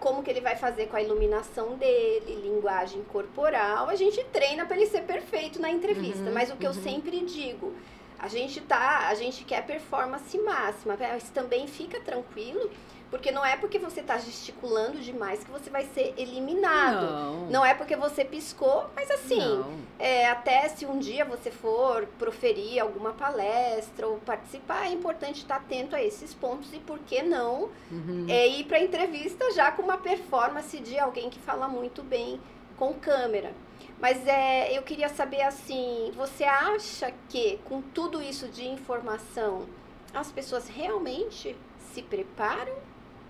como 0.00 0.22
que 0.22 0.30
ele 0.30 0.40
vai 0.40 0.56
fazer 0.56 0.86
com 0.86 0.96
a 0.96 1.02
iluminação 1.02 1.76
dele, 1.76 2.40
linguagem 2.42 3.02
corporal. 3.04 3.88
A 3.88 3.94
gente 3.94 4.22
treina 4.32 4.66
para 4.66 4.76
ele 4.76 4.86
ser 4.86 5.02
perfeito 5.02 5.60
na 5.60 5.70
entrevista, 5.70 6.24
uhum, 6.24 6.32
mas 6.32 6.50
o 6.50 6.56
que 6.56 6.66
uhum. 6.66 6.72
eu 6.72 6.82
sempre 6.82 7.20
digo, 7.20 7.72
a 8.18 8.26
gente 8.26 8.60
tá, 8.60 9.08
a 9.08 9.14
gente 9.14 9.44
quer 9.44 9.64
performance 9.64 10.36
máxima, 10.38 10.96
mas 10.98 11.30
também 11.30 11.66
fica 11.68 12.00
tranquilo 12.00 12.68
porque 13.10 13.30
não 13.30 13.44
é 13.44 13.56
porque 13.56 13.78
você 13.78 14.00
está 14.00 14.18
gesticulando 14.18 14.98
demais 14.98 15.42
que 15.42 15.50
você 15.50 15.70
vai 15.70 15.84
ser 15.86 16.12
eliminado. 16.16 17.06
Não, 17.06 17.46
não 17.50 17.64
é 17.64 17.74
porque 17.74 17.96
você 17.96 18.24
piscou, 18.24 18.88
mas 18.94 19.10
assim, 19.10 19.64
é, 19.98 20.28
até 20.28 20.68
se 20.68 20.84
um 20.84 20.98
dia 20.98 21.24
você 21.24 21.50
for 21.50 22.06
proferir 22.18 22.80
alguma 22.80 23.12
palestra 23.12 24.06
ou 24.06 24.18
participar, 24.18 24.86
é 24.86 24.92
importante 24.92 25.38
estar 25.38 25.56
atento 25.56 25.96
a 25.96 26.02
esses 26.02 26.34
pontos 26.34 26.72
e 26.72 26.78
por 26.78 26.98
que 27.00 27.22
não 27.22 27.70
uhum. 27.90 28.26
é, 28.28 28.46
ir 28.46 28.64
para 28.64 28.76
a 28.76 28.82
entrevista 28.82 29.52
já 29.52 29.72
com 29.72 29.82
uma 29.82 29.98
performance 29.98 30.78
de 30.78 30.98
alguém 30.98 31.30
que 31.30 31.38
fala 31.38 31.66
muito 31.66 32.02
bem 32.02 32.40
com 32.76 32.92
câmera. 32.94 33.52
Mas 34.00 34.24
é, 34.26 34.76
eu 34.76 34.82
queria 34.82 35.08
saber 35.08 35.42
assim, 35.42 36.12
você 36.14 36.44
acha 36.44 37.12
que 37.28 37.58
com 37.64 37.82
tudo 37.82 38.22
isso 38.22 38.46
de 38.48 38.68
informação, 38.68 39.66
as 40.14 40.30
pessoas 40.30 40.68
realmente 40.68 41.56
se 41.92 42.02
preparam 42.02 42.74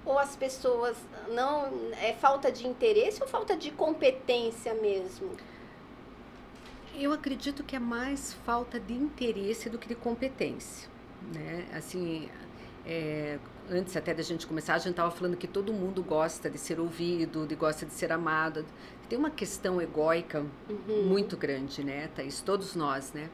ou 0.08 0.18
as 0.18 0.34
pessoas 0.34 0.96
não 1.28 1.70
é 2.00 2.14
falta 2.14 2.50
de 2.50 2.66
interesse 2.66 3.22
ou 3.22 3.28
falta 3.28 3.54
de 3.54 3.70
competência 3.70 4.72
mesmo? 4.72 5.30
Eu 6.98 7.12
acredito 7.12 7.62
que 7.62 7.76
é 7.76 7.78
mais 7.78 8.32
falta 8.32 8.80
de 8.80 8.94
interesse 8.94 9.68
do 9.68 9.78
que 9.78 9.86
de 9.86 9.94
competência, 9.94 10.88
né? 11.34 11.66
Assim, 11.74 12.28
é, 12.86 13.38
antes 13.70 13.94
até 13.96 14.14
da 14.14 14.22
gente 14.22 14.46
começar, 14.46 14.74
a 14.74 14.78
gente 14.78 14.92
estava 14.92 15.10
falando 15.10 15.36
que 15.36 15.46
todo 15.46 15.74
mundo 15.74 16.02
gosta 16.02 16.48
de 16.48 16.56
ser 16.56 16.80
ouvido, 16.80 17.46
de 17.46 17.54
gosta 17.54 17.84
de 17.84 17.92
ser 17.92 18.10
amado. 18.10 18.64
Tem 19.10 19.18
uma 19.18 19.30
questão 19.30 19.80
egóica 19.80 20.44
uhum. 20.70 21.04
muito 21.04 21.36
grande, 21.36 21.84
né, 21.84 22.08
Thaís? 22.16 22.40
Todos 22.40 22.74
nós, 22.74 23.12
né? 23.12 23.28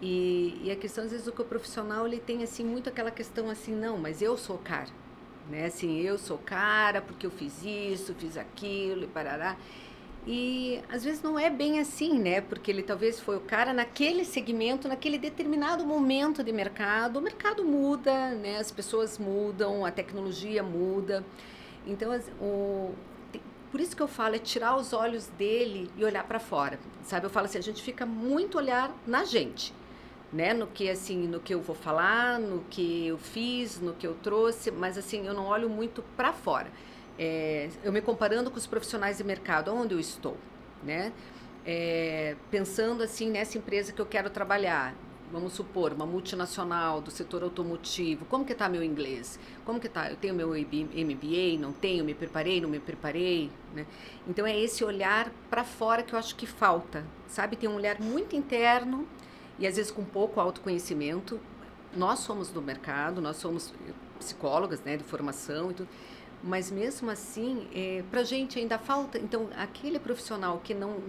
E, 0.00 0.60
e 0.62 0.70
a 0.70 0.76
questão, 0.76 1.04
às 1.04 1.10
vezes, 1.10 1.26
do 1.26 1.32
que 1.32 1.42
o 1.42 1.44
profissional, 1.44 2.06
ele 2.06 2.20
tem, 2.20 2.44
assim, 2.44 2.64
muito 2.64 2.88
aquela 2.88 3.10
questão 3.10 3.50
assim, 3.50 3.74
não, 3.74 3.98
mas 3.98 4.22
eu 4.22 4.36
sou 4.38 4.56
o 4.56 4.58
cara 4.58 5.01
né? 5.50 5.66
Assim, 5.66 6.00
eu 6.00 6.18
sou 6.18 6.38
cara 6.38 7.00
porque 7.00 7.26
eu 7.26 7.30
fiz 7.30 7.62
isso, 7.64 8.14
fiz 8.14 8.36
aquilo 8.36 9.04
e 9.04 9.06
parará. 9.06 9.56
E 10.26 10.80
às 10.88 11.02
vezes 11.02 11.20
não 11.22 11.38
é 11.38 11.50
bem 11.50 11.80
assim, 11.80 12.18
né? 12.18 12.40
Porque 12.40 12.70
ele 12.70 12.82
talvez 12.82 13.18
foi 13.18 13.36
o 13.36 13.40
cara 13.40 13.72
naquele 13.72 14.24
segmento, 14.24 14.86
naquele 14.86 15.18
determinado 15.18 15.84
momento 15.84 16.44
de 16.44 16.52
mercado. 16.52 17.18
O 17.18 17.22
mercado 17.22 17.64
muda, 17.64 18.30
né? 18.30 18.58
As 18.58 18.70
pessoas 18.70 19.18
mudam, 19.18 19.84
a 19.84 19.90
tecnologia 19.90 20.62
muda. 20.62 21.24
Então, 21.86 22.12
o, 22.40 22.94
por 23.72 23.80
isso 23.80 23.96
que 23.96 24.02
eu 24.02 24.06
falo 24.06 24.36
é 24.36 24.38
tirar 24.38 24.76
os 24.76 24.92
olhos 24.92 25.26
dele 25.26 25.90
e 25.96 26.04
olhar 26.04 26.24
para 26.24 26.38
fora, 26.38 26.78
sabe? 27.02 27.26
Eu 27.26 27.30
falo 27.30 27.46
assim, 27.46 27.58
a 27.58 27.62
gente 27.62 27.82
fica 27.82 28.06
muito 28.06 28.56
olhar 28.58 28.94
na 29.04 29.24
gente 29.24 29.74
né? 30.32 30.54
No 30.54 30.66
que 30.66 30.88
assim, 30.88 31.26
no 31.28 31.40
que 31.40 31.54
eu 31.54 31.60
vou 31.60 31.76
falar, 31.76 32.38
no 32.38 32.64
que 32.70 33.06
eu 33.06 33.18
fiz, 33.18 33.80
no 33.80 33.92
que 33.92 34.06
eu 34.06 34.14
trouxe, 34.14 34.70
mas 34.70 34.96
assim, 34.96 35.26
eu 35.26 35.34
não 35.34 35.46
olho 35.46 35.68
muito 35.68 36.02
para 36.16 36.32
fora. 36.32 36.68
É, 37.18 37.68
eu 37.84 37.92
me 37.92 38.00
comparando 38.00 38.50
com 38.50 38.56
os 38.56 38.66
profissionais 38.66 39.18
de 39.18 39.24
mercado, 39.24 39.72
onde 39.74 39.94
eu 39.94 40.00
estou, 40.00 40.36
né? 40.82 41.12
É, 41.64 42.34
pensando 42.50 43.02
assim 43.02 43.30
nessa 43.30 43.58
empresa 43.58 43.92
que 43.92 44.00
eu 44.00 44.06
quero 44.06 44.30
trabalhar, 44.30 44.94
vamos 45.30 45.52
supor, 45.52 45.92
uma 45.92 46.04
multinacional 46.04 47.00
do 47.00 47.10
setor 47.10 47.42
automotivo, 47.42 48.24
como 48.24 48.44
que 48.44 48.52
está 48.52 48.68
meu 48.68 48.82
inglês? 48.82 49.38
Como 49.64 49.78
que 49.78 49.86
está? 49.86 50.10
Eu 50.10 50.16
tenho 50.16 50.34
meu 50.34 50.48
MBA, 50.48 51.58
não 51.60 51.72
tenho, 51.72 52.04
me 52.04 52.14
preparei, 52.14 52.60
não 52.60 52.68
me 52.68 52.80
preparei, 52.80 53.50
né? 53.74 53.86
Então 54.26 54.46
é 54.46 54.58
esse 54.58 54.82
olhar 54.82 55.30
para 55.48 55.62
fora 55.62 56.02
que 56.02 56.14
eu 56.14 56.18
acho 56.18 56.34
que 56.34 56.46
falta, 56.46 57.04
sabe? 57.28 57.56
Tem 57.56 57.68
um 57.68 57.74
olhar 57.74 58.00
muito 58.00 58.34
interno 58.34 59.06
e 59.58 59.66
às 59.66 59.76
vezes 59.76 59.90
com 59.90 60.04
pouco 60.04 60.40
autoconhecimento. 60.40 61.40
Nós 61.94 62.20
somos 62.20 62.48
do 62.48 62.62
mercado, 62.62 63.20
nós 63.20 63.36
somos 63.36 63.72
psicólogas, 64.18 64.80
né, 64.82 64.96
de 64.96 65.04
formação 65.04 65.70
e 65.70 65.74
tudo, 65.74 65.88
mas 66.42 66.70
mesmo 66.70 67.10
assim, 67.10 67.68
é, 67.74 68.02
para 68.10 68.22
gente 68.24 68.58
ainda 68.58 68.78
falta. 68.78 69.18
Então, 69.18 69.48
aquele 69.56 69.98
profissional 69.98 70.60
que 70.62 70.74
não 70.74 71.02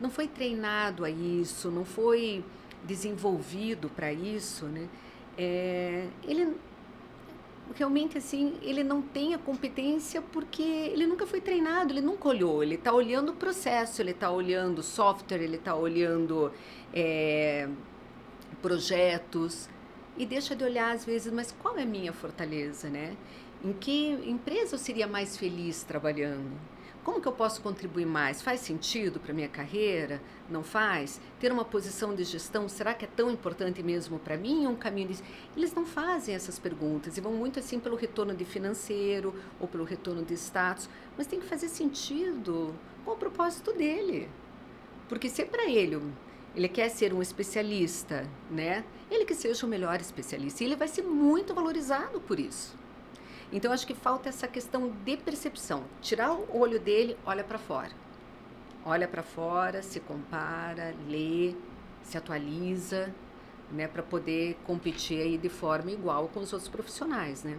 não 0.00 0.10
foi 0.10 0.28
treinado 0.28 1.04
a 1.04 1.10
isso, 1.10 1.70
não 1.70 1.84
foi 1.84 2.44
desenvolvido 2.84 3.88
para 3.88 4.12
isso, 4.12 4.66
né? 4.66 4.88
É, 5.36 6.06
ele 6.22 6.56
realmente 7.74 8.18
assim 8.18 8.54
ele 8.62 8.82
não 8.82 9.02
tem 9.02 9.34
a 9.34 9.38
competência 9.38 10.22
porque 10.22 10.62
ele 10.62 11.06
nunca 11.06 11.26
foi 11.26 11.40
treinado, 11.40 11.92
ele 11.92 12.00
nunca 12.00 12.28
olhou, 12.28 12.62
ele 12.62 12.74
está 12.74 12.92
olhando 12.92 13.32
o 13.32 13.34
processo, 13.34 14.02
ele 14.02 14.12
está 14.12 14.30
olhando 14.30 14.82
software, 14.82 15.42
ele 15.42 15.56
está 15.56 15.74
olhando 15.74 16.52
é, 16.92 17.68
projetos 18.60 19.68
e 20.16 20.26
deixa 20.26 20.54
de 20.56 20.64
olhar 20.64 20.94
às 20.94 21.04
vezes, 21.04 21.32
mas 21.32 21.52
qual 21.52 21.78
é 21.78 21.82
a 21.82 21.86
minha 21.86 22.12
fortaleza, 22.12 22.88
né? 22.88 23.16
Em 23.64 23.72
que 23.72 24.10
empresa 24.26 24.74
eu 24.74 24.78
seria 24.78 25.06
mais 25.06 25.36
feliz 25.36 25.82
trabalhando? 25.82 26.52
Como 27.08 27.22
que 27.22 27.26
eu 27.26 27.32
posso 27.32 27.62
contribuir 27.62 28.04
mais? 28.04 28.42
Faz 28.42 28.60
sentido 28.60 29.18
para 29.18 29.32
minha 29.32 29.48
carreira? 29.48 30.20
Não 30.46 30.62
faz? 30.62 31.18
Ter 31.40 31.50
uma 31.50 31.64
posição 31.64 32.14
de 32.14 32.22
gestão, 32.22 32.68
será 32.68 32.92
que 32.92 33.06
é 33.06 33.08
tão 33.08 33.30
importante 33.30 33.82
mesmo 33.82 34.18
para 34.18 34.36
mim? 34.36 34.66
Um 34.66 34.76
caminho 34.76 35.08
de... 35.08 35.24
Eles 35.56 35.72
não 35.72 35.86
fazem 35.86 36.34
essas 36.34 36.58
perguntas 36.58 37.16
e 37.16 37.22
vão 37.22 37.32
muito 37.32 37.60
assim 37.60 37.80
pelo 37.80 37.96
retorno 37.96 38.34
de 38.34 38.44
financeiro 38.44 39.34
ou 39.58 39.66
pelo 39.66 39.84
retorno 39.84 40.22
de 40.22 40.34
status, 40.34 40.86
mas 41.16 41.26
tem 41.26 41.40
que 41.40 41.46
fazer 41.46 41.68
sentido 41.68 42.74
com 43.06 43.12
o 43.12 43.16
propósito 43.16 43.72
dele. 43.72 44.28
Porque 45.08 45.30
se 45.30 45.40
é 45.40 45.46
para 45.46 45.66
ele 45.66 45.98
ele 46.54 46.68
quer 46.68 46.90
ser 46.90 47.14
um 47.14 47.22
especialista, 47.22 48.28
né? 48.50 48.84
Ele 49.10 49.24
que 49.24 49.34
seja 49.34 49.64
o 49.64 49.68
melhor 49.68 49.98
especialista 49.98 50.62
e 50.62 50.66
ele 50.66 50.76
vai 50.76 50.88
ser 50.88 51.04
muito 51.04 51.54
valorizado 51.54 52.20
por 52.20 52.38
isso. 52.38 52.76
Então 53.52 53.72
acho 53.72 53.86
que 53.86 53.94
falta 53.94 54.28
essa 54.28 54.46
questão 54.46 54.90
de 55.04 55.16
percepção. 55.16 55.84
Tirar 56.00 56.32
o 56.32 56.58
olho 56.58 56.78
dele, 56.78 57.16
olha 57.24 57.42
para 57.42 57.58
fora. 57.58 57.90
Olha 58.84 59.08
para 59.08 59.22
fora, 59.22 59.82
se 59.82 60.00
compara, 60.00 60.94
lê, 61.08 61.54
se 62.02 62.16
atualiza, 62.16 63.12
né, 63.70 63.86
para 63.86 64.02
poder 64.02 64.56
competir 64.64 65.20
aí 65.20 65.36
de 65.36 65.48
forma 65.48 65.90
igual 65.90 66.28
com 66.28 66.40
os 66.40 66.52
outros 66.52 66.70
profissionais, 66.70 67.44
né? 67.44 67.58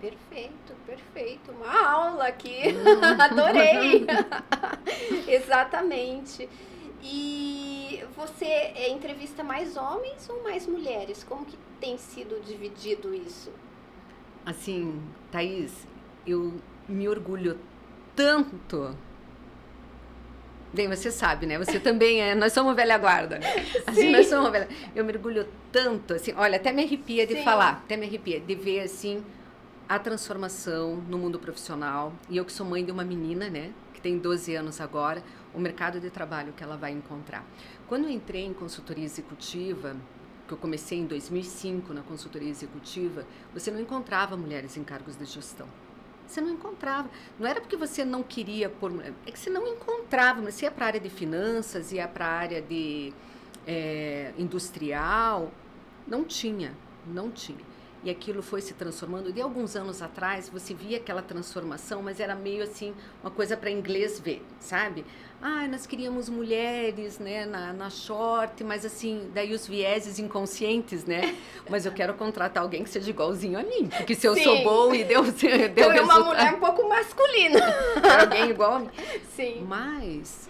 Perfeito, 0.00 0.74
perfeito. 0.86 1.50
Uma 1.50 1.90
aula 1.90 2.26
aqui. 2.26 2.62
Adorei. 3.18 4.06
Exatamente. 5.26 6.48
E 7.02 8.04
você 8.16 8.44
é, 8.44 8.90
entrevista 8.90 9.42
mais 9.42 9.76
homens 9.76 10.28
ou 10.28 10.42
mais 10.42 10.66
mulheres? 10.66 11.24
Como 11.24 11.44
que 11.44 11.56
tem 11.80 11.96
sido 11.96 12.40
dividido 12.44 13.14
isso? 13.14 13.50
Assim, 14.44 15.00
Thaís, 15.30 15.86
eu 16.26 16.54
me 16.88 17.08
orgulho 17.08 17.58
tanto. 18.14 18.96
Bem, 20.72 20.88
você 20.88 21.10
sabe, 21.10 21.46
né? 21.46 21.56
Você 21.56 21.78
também 21.78 22.20
é. 22.20 22.34
Nós 22.34 22.52
somos 22.52 22.74
velha 22.74 22.98
guarda. 22.98 23.38
Assim, 23.86 24.02
Sim. 24.02 24.10
nós 24.10 24.26
somos 24.26 24.50
velha. 24.50 24.68
Eu 24.94 25.04
me 25.04 25.12
orgulho 25.12 25.46
tanto, 25.70 26.14
assim. 26.14 26.32
Olha, 26.36 26.56
até 26.56 26.72
me 26.72 26.82
arrepia 26.82 27.26
de 27.26 27.36
Sim. 27.36 27.44
falar, 27.44 27.82
até 27.84 27.96
me 27.96 28.06
arrepia 28.06 28.40
de 28.40 28.54
ver, 28.54 28.80
assim, 28.80 29.24
a 29.88 29.98
transformação 29.98 30.96
no 31.08 31.16
mundo 31.16 31.38
profissional. 31.38 32.12
E 32.28 32.36
eu 32.36 32.44
que 32.44 32.52
sou 32.52 32.66
mãe 32.66 32.84
de 32.84 32.90
uma 32.90 33.04
menina, 33.04 33.48
né? 33.48 33.70
Que 33.92 34.00
tem 34.00 34.18
12 34.18 34.54
anos 34.56 34.80
agora 34.80 35.22
o 35.54 35.60
mercado 35.60 36.00
de 36.00 36.10
trabalho 36.10 36.52
que 36.52 36.64
ela 36.64 36.76
vai 36.76 36.90
encontrar. 36.90 37.44
Quando 37.86 38.04
eu 38.04 38.10
entrei 38.10 38.44
em 38.44 38.52
consultoria 38.52 39.04
executiva, 39.04 39.96
que 40.46 40.52
eu 40.52 40.58
comecei 40.58 40.98
em 40.98 41.06
2005 41.06 41.92
na 41.94 42.02
consultoria 42.02 42.48
executiva, 42.48 43.26
você 43.52 43.70
não 43.70 43.80
encontrava 43.80 44.36
mulheres 44.36 44.76
em 44.76 44.84
cargos 44.84 45.16
de 45.16 45.24
gestão. 45.24 45.66
Você 46.26 46.40
não 46.40 46.50
encontrava. 46.50 47.10
Não 47.38 47.46
era 47.46 47.60
porque 47.60 47.76
você 47.76 48.04
não 48.04 48.22
queria 48.22 48.68
pôr. 48.68 48.92
É 49.26 49.30
que 49.30 49.38
você 49.38 49.50
não 49.50 49.66
encontrava. 49.66 50.40
Você 50.42 50.64
ia 50.64 50.70
para 50.70 50.86
a 50.86 50.88
área 50.88 51.00
de 51.00 51.10
finanças, 51.10 51.92
ia 51.92 52.08
para 52.08 52.26
a 52.26 52.30
área 52.30 52.62
de 52.62 53.12
é, 53.66 54.32
industrial. 54.38 55.52
Não 56.06 56.24
tinha. 56.24 56.74
Não 57.06 57.30
tinha 57.30 57.73
e 58.04 58.10
aquilo 58.10 58.42
foi 58.42 58.60
se 58.60 58.74
transformando. 58.74 59.32
De 59.32 59.40
alguns 59.40 59.74
anos 59.74 60.02
atrás, 60.02 60.50
você 60.50 60.74
via 60.74 60.98
aquela 60.98 61.22
transformação, 61.22 62.02
mas 62.02 62.20
era 62.20 62.34
meio 62.34 62.62
assim, 62.62 62.94
uma 63.22 63.30
coisa 63.30 63.56
para 63.56 63.70
inglês 63.70 64.20
ver, 64.20 64.44
sabe? 64.60 65.06
Ah, 65.40 65.66
nós 65.66 65.86
queríamos 65.86 66.28
mulheres, 66.28 67.18
né, 67.18 67.46
na, 67.46 67.72
na 67.72 67.90
short, 67.90 68.62
mas 68.62 68.84
assim, 68.84 69.30
daí 69.34 69.52
os 69.52 69.66
vieses 69.66 70.18
inconscientes, 70.18 71.04
né? 71.04 71.36
Mas 71.68 71.84
eu 71.84 71.92
quero 71.92 72.14
contratar 72.14 72.62
alguém 72.62 72.82
que 72.82 72.88
seja 72.88 73.10
igualzinho 73.10 73.58
a 73.58 73.62
mim, 73.62 73.88
porque 73.94 74.14
se 74.14 74.26
eu 74.26 74.34
Sim. 74.34 74.42
sou 74.42 74.62
boa 74.62 74.96
e 74.96 75.04
deu, 75.04 75.22
deu 75.32 75.66
então 75.66 75.92
é 75.92 76.00
uma 76.00 76.20
mulher 76.20 76.54
um 76.54 76.60
pouco 76.60 76.88
masculina. 76.88 77.60
alguém 78.20 78.50
igual 78.50 78.74
a 78.74 78.78
mim. 78.80 78.90
Sim. 79.34 79.66
Mas, 79.66 80.48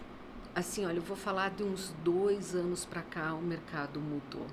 assim, 0.55 0.87
olha, 0.87 0.99
eu 0.99 1.03
vou 1.03 1.17
falar 1.17 1.51
de 1.51 1.65
uns 1.65 1.93
dois 2.05 2.55
anos 2.55 2.85
para 2.85 3.03
cá, 3.03 3.35
o 3.35 3.43
mercado 3.43 4.01
mudou. 4.01 4.47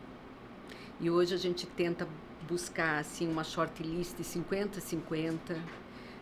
E 0.99 1.09
hoje 1.09 1.35
a 1.35 1.37
gente 1.37 1.67
tenta 1.67 2.07
buscar 2.51 2.99
assim 2.99 3.29
uma 3.31 3.45
shortlist 3.45 4.17
50-50, 4.19 5.57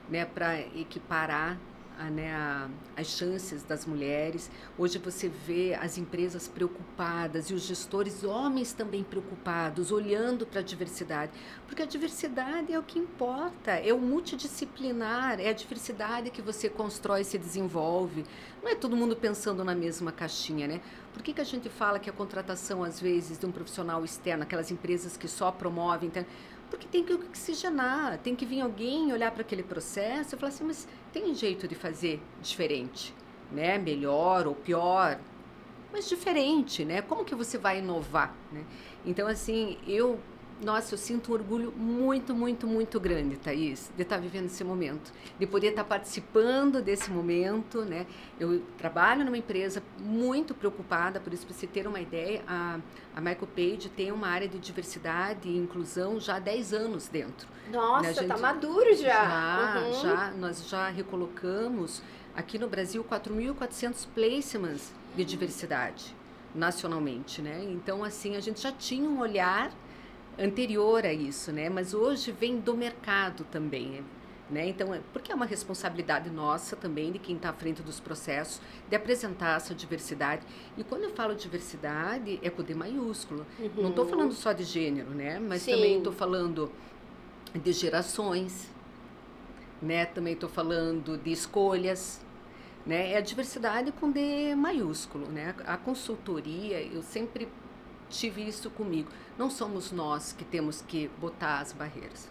né, 0.08 0.26
para 0.26 0.60
equiparar 0.60 1.58
a, 2.00 2.10
né, 2.10 2.34
a, 2.34 2.70
as 2.96 3.08
chances 3.08 3.62
das 3.64 3.86
mulheres. 3.86 4.50
Hoje 4.78 4.98
você 4.98 5.28
vê 5.28 5.74
as 5.76 5.98
empresas 5.98 6.48
preocupadas 6.48 7.50
e 7.50 7.54
os 7.54 7.64
gestores, 7.64 8.24
homens 8.24 8.72
também 8.72 9.04
preocupados, 9.04 9.92
olhando 9.92 10.46
para 10.46 10.62
a 10.62 10.64
diversidade, 10.64 11.34
porque 11.68 11.82
a 11.82 11.86
diversidade 11.86 12.72
é 12.72 12.80
o 12.80 12.84
que 12.84 12.98
importa, 12.98 13.72
é 13.72 13.94
o 13.94 14.00
multidisciplinar, 14.00 15.40
é 15.42 15.50
a 15.50 15.54
diversidade 15.54 16.32
que 16.32 16.42
você 16.42 16.70
constrói 16.70 17.22
e 17.22 17.26
se 17.26 17.38
desenvolve. 17.38 18.24
Não 18.64 18.70
é 18.70 18.76
todo 18.76 18.96
mundo 18.96 19.16
pensando 19.16 19.64
na 19.64 19.76
mesma 19.76 20.12
caixinha, 20.12 20.68
né? 20.68 20.82
Por 21.14 21.22
que, 21.22 21.34
que 21.34 21.42
a 21.42 21.46
gente 21.46 21.68
fala 21.70 22.00
que 22.00 22.10
a 22.10 22.14
contratação, 22.14 22.84
às 22.84 23.00
vezes, 23.00 23.38
de 23.38 23.46
um 23.46 23.52
profissional 23.52 24.06
externo, 24.06 24.44
aquelas 24.44 24.72
empresas 24.72 25.18
que 25.18 25.28
só 25.28 25.52
promovem, 25.52 26.10
porque 26.70 26.88
tem 26.88 27.04
que 27.04 27.14
oxigenar, 27.14 28.20
tem 28.20 28.36
que 28.36 28.46
vir 28.46 28.62
alguém 28.62 29.12
olhar 29.12 29.32
para 29.32 29.42
aquele 29.42 29.64
processo 29.64 30.36
e 30.36 30.38
falar 30.38 30.50
assim, 30.50 30.64
mas 30.64 30.88
tem 31.12 31.34
jeito 31.34 31.68
de 31.68 31.76
fazer 31.76 32.22
diferente, 32.42 33.14
né? 33.52 33.78
Melhor 33.78 34.48
ou 34.48 34.56
pior, 34.56 35.20
mas 35.92 36.08
diferente, 36.08 36.86
né? 36.86 37.02
Como 37.02 37.26
que 37.26 37.36
você 37.36 37.58
vai 37.58 37.80
inovar, 37.80 38.36
né? 38.52 38.64
Então, 39.06 39.28
assim, 39.28 39.78
eu 39.88 40.20
nossa, 40.62 40.94
eu 40.94 40.98
sinto 40.98 41.32
um 41.32 41.34
orgulho 41.34 41.74
muito, 41.76 42.34
muito, 42.36 42.68
muito 42.68 43.00
grande, 43.00 43.38
Thaís, 43.38 43.90
de 43.96 44.04
estar 44.04 44.18
vivendo 44.18 44.46
esse 44.46 44.64
momento, 44.64 45.12
de 45.40 45.48
poder 45.48 45.68
estar 45.70 45.86
participando 45.86 46.82
desse 46.82 47.10
momento, 47.10 47.84
né? 47.86 48.06
Eu 48.40 48.62
trabalho 48.78 49.24
numa 49.24 49.38
empresa 49.38 49.82
muito 50.00 50.54
preocupada, 50.54 51.20
por 51.20 51.34
isso, 51.34 51.46
para 51.46 51.56
você 51.56 51.66
ter 51.66 51.88
uma 51.88 52.02
ideia, 52.02 52.44
a, 52.46 52.80
a 53.16 53.22
Michael 53.22 53.48
Page 53.48 53.90
tem 53.90 54.12
uma 54.12 54.28
área 54.28 54.48
de 54.48 54.60
diversidade 54.60 55.48
e 55.48 55.58
inclusão 55.58 56.20
já 56.20 56.36
há 56.36 56.40
10 56.40 56.74
anos 56.74 57.08
dentro. 57.08 57.48
Nossa, 57.72 58.04
né? 58.04 58.12
está 58.12 58.38
maduro 58.38 58.94
já. 58.96 59.30
Já, 59.30 59.82
uhum. 59.82 59.94
já, 59.94 60.32
nós 60.32 60.68
já 60.68 60.90
recolocamos 60.90 62.02
aqui 62.36 62.60
no 62.60 62.68
Brasil 62.68 63.04
4.400 63.04 64.08
placements 64.14 64.94
de 65.16 65.24
diversidade 65.24 66.16
nacionalmente, 66.54 67.42
né? 67.42 67.64
Então, 67.64 68.04
assim, 68.04 68.36
a 68.36 68.40
gente 68.40 68.62
já 68.62 68.72
tinha 68.72 69.08
um 69.08 69.20
olhar 69.20 69.72
anterior 70.40 71.06
a 71.06 71.14
isso, 71.14 71.52
né? 71.52 71.70
Mas 71.70 71.94
hoje 71.94 72.32
vem 72.32 72.60
do 72.60 72.76
mercado 72.76 73.44
também, 73.52 74.04
né? 74.50 74.70
Então, 74.70 74.94
é, 74.94 75.02
porque 75.12 75.32
é 75.32 75.36
uma 75.36 75.46
responsabilidade 75.46 76.30
nossa 76.30 76.76
também 76.76 77.12
de 77.12 77.20
quem 77.20 77.36
está 77.36 77.50
à 77.50 77.54
frente 77.54 77.82
dos 77.82 78.00
processos 78.00 78.62
de 78.90 78.96
apresentar 78.96 79.58
essa 79.58 79.76
diversidade. 79.76 80.42
E 80.78 80.84
quando 80.84 81.04
eu 81.04 81.12
falo 81.12 81.36
diversidade 81.36 82.40
é 82.42 82.50
com 82.50 82.64
D 82.64 82.74
maiúsculo. 82.74 83.46
Uhum. 83.60 83.84
Não 83.84 83.90
estou 83.90 84.08
falando 84.08 84.34
só 84.34 84.54
de 84.54 84.64
gênero, 84.64 85.10
né? 85.10 85.40
Mas 85.40 85.64
Sim. 85.64 85.72
também 85.74 85.98
estou 85.98 86.14
falando 86.14 86.72
de 87.54 87.72
gerações, 87.74 88.70
né? 89.82 90.06
Também 90.06 90.34
estou 90.34 90.50
falando 90.50 91.18
de 91.18 91.32
escolhas, 91.32 92.22
né? 92.86 93.12
É 93.12 93.18
a 93.18 93.22
diversidade 93.22 93.92
com 93.92 94.10
D 94.10 94.56
maiúsculo, 94.56 95.28
né? 95.28 95.54
A 95.66 95.78
consultoria, 95.78 96.82
eu 96.82 97.02
sempre 97.02 97.48
tive 98.10 98.48
isso 98.48 98.70
comigo. 98.70 99.10
Não 99.38 99.50
somos 99.50 99.92
nós 99.92 100.34
que 100.34 100.44
temos 100.44 100.82
que 100.82 101.08
botar 101.20 101.60
as 101.60 101.72
barreiras. 101.72 102.28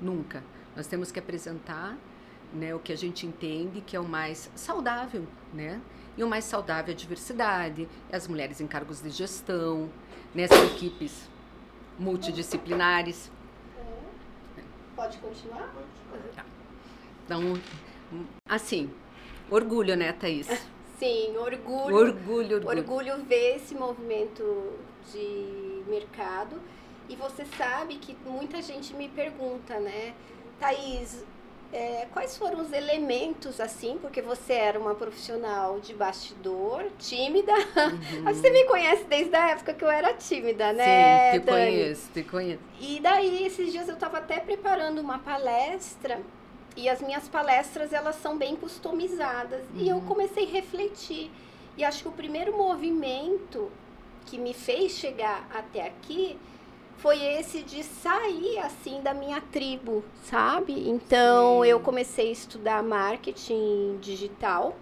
Nunca. 0.00 0.42
Nós 0.74 0.86
temos 0.86 1.10
que 1.10 1.18
apresentar 1.18 1.96
né, 2.52 2.74
o 2.74 2.78
que 2.78 2.92
a 2.92 2.96
gente 2.96 3.26
entende 3.26 3.80
que 3.80 3.96
é 3.96 4.00
o 4.00 4.08
mais 4.08 4.50
saudável, 4.54 5.26
né? 5.52 5.80
E 6.16 6.24
o 6.24 6.28
mais 6.28 6.44
saudável 6.44 6.92
é 6.92 6.94
a 6.94 6.96
diversidade, 6.96 7.88
é 8.10 8.16
as 8.16 8.26
mulheres 8.26 8.60
em 8.60 8.66
cargos 8.66 9.00
de 9.00 9.10
gestão, 9.10 9.88
nessas 10.34 10.58
né, 10.58 10.66
equipes 10.66 11.28
multidisciplinares. 11.98 13.30
Pode 14.96 15.18
continuar? 15.18 15.72
Tá. 16.34 16.44
Então, 17.24 17.40
assim, 18.48 18.90
orgulho, 19.48 19.96
né, 19.96 20.12
Thaís? 20.12 20.48
Sim, 20.98 21.36
orgulho. 21.36 21.94
Orgulho, 21.94 22.56
orgulho. 22.56 22.68
Orgulho 22.68 23.24
ver 23.24 23.56
esse 23.56 23.74
movimento 23.74 24.72
de 25.12 25.82
mercado. 25.86 26.60
E 27.08 27.16
você 27.16 27.44
sabe 27.56 27.96
que 27.96 28.16
muita 28.24 28.60
gente 28.60 28.94
me 28.94 29.08
pergunta, 29.08 29.78
né? 29.80 30.14
Thaís, 30.60 31.24
é, 31.72 32.06
quais 32.12 32.36
foram 32.36 32.60
os 32.60 32.72
elementos, 32.72 33.60
assim, 33.60 33.98
porque 34.00 34.22
você 34.22 34.54
era 34.54 34.78
uma 34.78 34.94
profissional 34.94 35.80
de 35.80 35.94
bastidor, 35.94 36.86
tímida. 36.98 37.52
Uhum. 37.52 38.24
você 38.32 38.50
me 38.50 38.64
conhece 38.64 39.04
desde 39.04 39.34
a 39.34 39.50
época 39.50 39.74
que 39.74 39.84
eu 39.84 39.90
era 39.90 40.14
tímida, 40.14 40.72
né? 40.72 41.32
Sim, 41.32 41.40
te 41.40 41.44
Dani? 41.44 41.58
conheço, 41.60 42.10
te 42.12 42.22
conheço. 42.22 42.62
E 42.80 43.00
daí, 43.00 43.44
esses 43.44 43.72
dias 43.72 43.88
eu 43.88 43.94
estava 43.94 44.18
até 44.18 44.40
preparando 44.40 45.00
uma 45.00 45.18
palestra, 45.18 46.20
e 46.78 46.88
as 46.88 47.02
minhas 47.02 47.26
palestras, 47.28 47.92
elas 47.92 48.14
são 48.16 48.38
bem 48.38 48.54
customizadas. 48.54 49.62
Uhum. 49.74 49.80
E 49.80 49.88
eu 49.88 49.96
uhum. 49.96 50.06
comecei 50.06 50.44
a 50.44 50.50
refletir. 50.50 51.30
E 51.76 51.84
acho 51.84 52.02
que 52.02 52.08
o 52.08 52.12
primeiro 52.12 52.56
movimento 52.56 53.70
que 54.28 54.38
me 54.38 54.52
fez 54.52 54.92
chegar 54.92 55.48
até 55.54 55.86
aqui 55.86 56.36
foi 56.98 57.22
esse 57.22 57.62
de 57.62 57.82
sair 57.82 58.58
assim 58.58 59.00
da 59.00 59.14
minha 59.14 59.40
tribo, 59.40 60.04
sabe? 60.24 60.88
Então 60.88 61.62
Sim. 61.62 61.68
eu 61.68 61.80
comecei 61.80 62.28
a 62.28 62.32
estudar 62.32 62.82
marketing 62.82 63.98
digital 64.00 64.76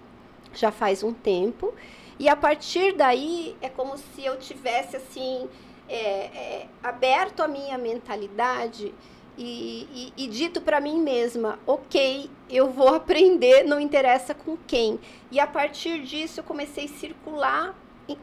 já 0.53 0.73
faz 0.73 1.03
um 1.03 1.13
tempo 1.13 1.75
e 2.19 2.29
a 2.29 2.35
partir 2.35 2.95
daí 2.97 3.55
é 3.61 3.69
como 3.69 3.97
se 3.99 4.25
eu 4.25 4.39
tivesse 4.39 4.97
assim 4.97 5.49
é, 5.89 5.99
é, 5.99 6.67
aberto 6.83 7.41
a 7.41 7.49
minha 7.49 7.77
mentalidade 7.77 8.93
e, 9.39 10.13
e, 10.17 10.25
e 10.25 10.29
dito 10.29 10.63
para 10.63 10.81
mim 10.81 10.99
mesma, 10.99 11.59
ok, 11.67 12.31
eu 12.49 12.71
vou 12.71 12.89
aprender, 12.97 13.65
não 13.65 13.79
interessa 13.79 14.35
com 14.35 14.57
quem. 14.67 14.99
E 15.31 15.39
a 15.39 15.47
partir 15.47 16.03
disso 16.03 16.41
eu 16.41 16.45
comecei 16.45 16.87
a 16.87 16.89
circular 16.89 17.75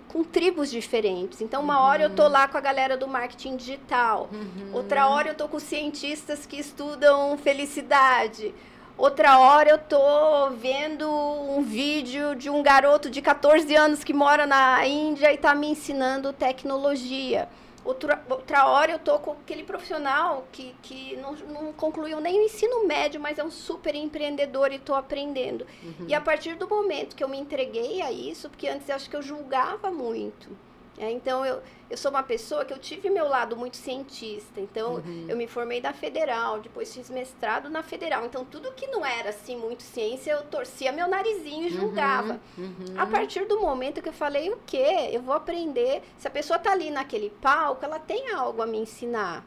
com 0.08 0.24
tribos 0.24 0.72
diferentes. 0.72 1.42
Então, 1.42 1.62
uma 1.62 1.78
uhum. 1.78 1.86
hora 1.86 2.04
eu 2.04 2.10
tô 2.10 2.28
lá 2.28 2.48
com 2.48 2.58
a 2.58 2.62
galera 2.62 2.96
do 2.96 3.08
marketing 3.08 3.58
digital, 3.58 4.30
uhum. 4.32 4.74
outra 4.74 5.08
hora 5.08 5.30
eu 5.30 5.36
tô 5.36 5.48
com 5.48 5.60
cientistas 5.60 6.46
que 6.46 6.58
estudam 6.58 7.38
felicidade. 7.38 8.54
Outra 8.96 9.40
hora 9.40 9.70
eu 9.70 9.80
tô 9.80 10.52
vendo 10.52 11.10
um 11.10 11.64
vídeo 11.64 12.36
de 12.36 12.48
um 12.50 12.62
garoto 12.62 13.10
de 13.10 13.24
14 13.24 13.76
anos 13.76 14.04
que 14.04 14.14
mora 14.14 14.46
na 14.46 14.86
Índia 14.86 15.32
e 15.32 15.36
está 15.36 15.56
me 15.56 15.68
ensinando 15.68 16.32
tecnologia. 16.32 17.50
Outra, 17.86 18.24
outra 18.30 18.66
hora 18.68 18.94
eu 18.94 19.00
tô 19.00 19.20
com 19.20 19.32
aquele 19.32 19.64
profissional 19.64 20.48
que, 20.52 20.74
que 20.82 21.18
não, 21.18 21.34
não 21.34 21.74
concluiu 21.74 22.22
nem 22.22 22.40
o 22.40 22.44
ensino 22.44 22.88
médio, 22.88 23.20
mas 23.20 23.38
é 23.38 23.44
um 23.44 23.52
super 23.52 23.94
empreendedor 23.94 24.72
e 24.72 24.76
estou 24.76 24.96
aprendendo. 24.96 25.68
Uhum. 25.84 26.06
E 26.08 26.14
a 26.14 26.22
partir 26.22 26.56
do 26.56 26.68
momento 26.68 27.16
que 27.16 27.24
eu 27.24 27.28
me 27.28 27.38
entreguei 27.38 28.02
a 28.02 28.12
isso, 28.12 28.50
porque 28.50 28.68
antes 28.68 28.88
eu 28.88 28.96
acho 28.96 29.10
que 29.10 29.16
eu 29.16 29.22
julgava 29.22 29.92
muito. 29.92 30.50
É, 30.98 31.10
então, 31.10 31.44
eu, 31.46 31.62
eu 31.90 31.98
sou 31.98 32.12
uma 32.12 32.22
pessoa 32.22 32.64
que 32.64 32.72
eu 32.72 32.78
tive 32.78 33.10
meu 33.10 33.28
lado 33.28 33.58
muito 33.58 33.78
cientista. 33.78 34.62
Então, 34.62 34.96
uhum. 34.96 35.26
eu 35.28 35.36
me 35.36 35.48
formei 35.48 35.82
da 35.82 35.92
Federal, 35.92 36.60
depois 36.60 36.94
fiz 36.94 37.10
mestrado 37.10 37.70
na 37.70 37.82
Federal. 37.82 38.26
Então, 38.26 38.46
tudo 38.46 38.72
que 38.74 38.88
não 38.88 39.06
era, 39.06 39.30
assim, 39.30 39.58
muito 39.58 39.82
ciência, 39.82 40.32
eu 40.32 40.44
torcia 40.44 40.92
meu 40.92 41.08
narizinho 41.08 41.68
e 41.68 41.72
uhum. 41.74 41.82
julgava. 41.82 42.40
Uhum. 42.58 42.94
A 42.96 43.06
partir 43.08 43.46
do 43.46 43.60
momento 43.60 44.02
que 44.02 44.10
eu 44.10 44.14
falei, 44.14 44.52
o 44.52 44.60
quê? 44.66 45.10
Eu 45.12 45.22
vou 45.22 45.34
aprender. 45.34 46.04
Se 46.18 46.28
a 46.28 46.32
pessoa 46.32 46.58
está 46.58 46.72
ali 46.72 46.92
naquele 46.92 47.30
palco, 47.30 47.84
ela 47.84 48.00
tem 48.00 48.32
algo 48.32 48.62
a 48.62 48.68
me 48.68 48.78
ensinar. 48.78 49.44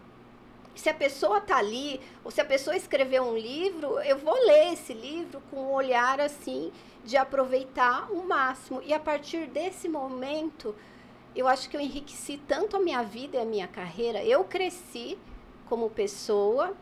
Se 0.74 0.90
a 0.90 0.94
pessoa 0.94 1.38
está 1.38 1.56
ali, 1.56 2.00
ou 2.22 2.30
se 2.30 2.40
a 2.40 2.44
pessoa 2.44 2.76
escreveu 2.76 3.22
um 3.22 3.38
livro, 3.38 3.98
eu 4.00 4.18
vou 4.18 4.34
ler 4.34 4.74
esse 4.74 4.92
livro 4.92 5.40
com 5.50 5.56
um 5.56 5.72
olhar, 5.72 6.20
assim, 6.20 6.70
de 7.02 7.16
aproveitar 7.16 8.10
o 8.12 8.26
máximo. 8.26 8.82
E 8.84 8.92
a 8.92 9.00
partir 9.00 9.46
desse 9.46 9.88
momento 9.88 10.74
eu 11.36 11.46
acho 11.46 11.68
que 11.68 11.76
eu 11.76 11.80
enriqueci 11.80 12.40
tanto 12.48 12.76
a 12.76 12.80
minha 12.80 13.02
vida 13.02 13.36
e 13.36 13.40
a 13.40 13.44
minha 13.44 13.68
carreira. 13.68 14.24
Eu 14.24 14.42
cresci 14.44 15.18
como 15.68 15.90
pessoa. 15.90 16.74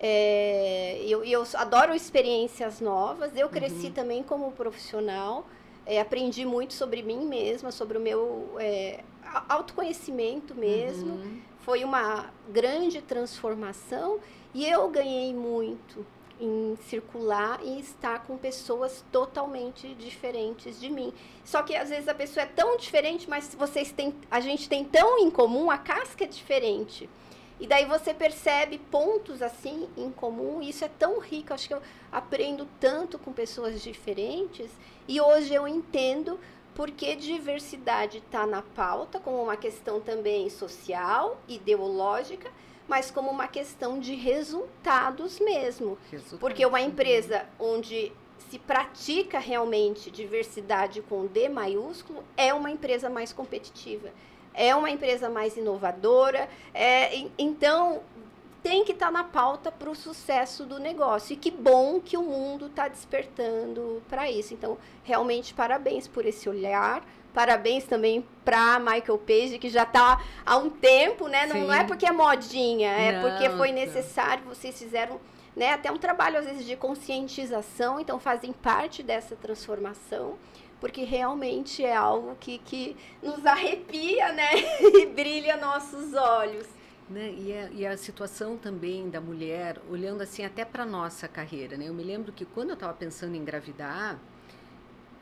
É, 0.00 1.04
eu, 1.06 1.22
eu 1.24 1.44
adoro 1.54 1.94
experiências 1.94 2.80
novas. 2.80 3.36
Eu 3.36 3.48
cresci 3.50 3.86
uhum. 3.88 3.92
também 3.92 4.22
como 4.22 4.50
profissional. 4.52 5.46
É, 5.84 6.00
aprendi 6.00 6.44
muito 6.46 6.72
sobre 6.72 7.02
mim 7.02 7.26
mesma, 7.26 7.70
sobre 7.70 7.98
o 7.98 8.00
meu 8.00 8.56
é, 8.58 9.04
autoconhecimento 9.48 10.54
mesmo. 10.54 11.12
Uhum. 11.12 11.40
Foi 11.60 11.84
uma 11.84 12.30
grande 12.48 13.02
transformação 13.02 14.18
e 14.54 14.64
eu 14.66 14.88
ganhei 14.88 15.34
muito 15.34 16.06
em 16.40 16.76
circular 16.88 17.60
e 17.64 17.80
estar 17.80 18.24
com 18.24 18.36
pessoas 18.36 19.04
totalmente 19.10 19.94
diferentes 19.94 20.80
de 20.80 20.88
mim. 20.90 21.12
Só 21.44 21.62
que 21.62 21.74
às 21.74 21.88
vezes 21.88 22.08
a 22.08 22.14
pessoa 22.14 22.44
é 22.44 22.46
tão 22.46 22.76
diferente, 22.76 23.28
mas 23.28 23.54
vocês 23.54 23.92
têm, 23.92 24.14
a 24.30 24.40
gente 24.40 24.68
tem 24.68 24.84
tão 24.84 25.18
em 25.18 25.30
comum, 25.30 25.70
a 25.70 25.78
casca 25.78 26.24
é 26.24 26.26
diferente. 26.26 27.08
E 27.60 27.66
daí 27.66 27.84
você 27.86 28.14
percebe 28.14 28.78
pontos 28.78 29.42
assim 29.42 29.88
em 29.96 30.10
comum, 30.10 30.62
e 30.62 30.70
isso 30.70 30.84
é 30.84 30.88
tão 30.88 31.18
rico. 31.18 31.52
Acho 31.52 31.66
que 31.66 31.74
eu 31.74 31.82
aprendo 32.12 32.68
tanto 32.78 33.18
com 33.18 33.32
pessoas 33.32 33.82
diferentes, 33.82 34.70
e 35.08 35.20
hoje 35.20 35.54
eu 35.54 35.66
entendo 35.66 36.38
porque 36.74 37.16
diversidade 37.16 38.18
está 38.18 38.46
na 38.46 38.62
pauta 38.62 39.18
como 39.18 39.42
uma 39.42 39.56
questão 39.56 40.00
também 40.00 40.48
social, 40.48 41.36
ideológica, 41.48 42.48
mas 42.88 43.10
como 43.10 43.30
uma 43.30 43.46
questão 43.46 44.00
de 44.00 44.14
resultados 44.14 45.38
mesmo. 45.38 45.98
Porque 46.40 46.64
uma 46.64 46.80
empresa 46.80 47.46
onde 47.58 48.10
se 48.50 48.58
pratica 48.58 49.38
realmente 49.38 50.10
diversidade 50.10 51.02
com 51.02 51.26
D 51.26 51.48
maiúsculo 51.48 52.24
é 52.36 52.52
uma 52.54 52.70
empresa 52.70 53.10
mais 53.10 53.32
competitiva, 53.32 54.10
é 54.54 54.74
uma 54.74 54.90
empresa 54.90 55.28
mais 55.28 55.56
inovadora. 55.56 56.48
É, 56.72 57.26
então, 57.38 58.00
tem 58.62 58.84
que 58.84 58.92
estar 58.92 59.06
tá 59.06 59.12
na 59.12 59.24
pauta 59.24 59.70
para 59.70 59.90
o 59.90 59.94
sucesso 59.94 60.64
do 60.64 60.78
negócio. 60.78 61.34
E 61.34 61.36
que 61.36 61.50
bom 61.50 62.00
que 62.00 62.16
o 62.16 62.22
mundo 62.22 62.66
está 62.66 62.88
despertando 62.88 64.02
para 64.08 64.30
isso. 64.30 64.54
Então, 64.54 64.78
realmente, 65.04 65.54
parabéns 65.54 66.08
por 66.08 66.26
esse 66.26 66.48
olhar. 66.48 67.04
Parabéns 67.34 67.84
também 67.84 68.26
para 68.44 68.78
Michael 68.78 69.18
Page, 69.18 69.58
que 69.58 69.68
já 69.68 69.82
está 69.82 70.20
há 70.44 70.56
um 70.56 70.70
tempo, 70.70 71.28
né? 71.28 71.46
Não, 71.46 71.60
não, 71.60 71.72
é 71.72 71.84
porque 71.84 72.06
é 72.06 72.12
modinha, 72.12 72.90
é 72.90 73.12
não, 73.12 73.28
porque 73.28 73.50
foi 73.50 73.70
necessário. 73.70 74.44
Vocês 74.44 74.78
fizeram 74.78 75.20
né, 75.54 75.72
até 75.72 75.90
um 75.90 75.98
trabalho, 75.98 76.38
às 76.38 76.46
vezes, 76.46 76.64
de 76.64 76.76
conscientização, 76.76 78.00
então 78.00 78.18
fazem 78.18 78.52
parte 78.52 79.02
dessa 79.02 79.36
transformação 79.36 80.36
porque 80.80 81.02
realmente 81.02 81.84
é 81.84 81.94
algo 81.94 82.36
que, 82.38 82.58
que 82.58 82.96
nos 83.22 83.44
arrepia, 83.44 84.32
né? 84.32 84.50
e 84.80 85.06
brilha 85.06 85.56
nossos 85.56 86.14
olhos. 86.14 86.66
Né? 87.08 87.34
E, 87.38 87.52
a, 87.52 87.70
e 87.70 87.86
a 87.86 87.96
situação 87.96 88.56
também 88.56 89.08
da 89.08 89.20
mulher, 89.20 89.80
olhando 89.90 90.22
assim 90.22 90.44
até 90.44 90.64
para 90.64 90.84
nossa 90.84 91.26
carreira, 91.26 91.76
né? 91.76 91.88
Eu 91.88 91.94
me 91.94 92.04
lembro 92.04 92.32
que 92.32 92.44
quando 92.44 92.70
eu 92.70 92.74
estava 92.74 92.92
pensando 92.92 93.34
em 93.34 93.38
engravidar, 93.38 94.20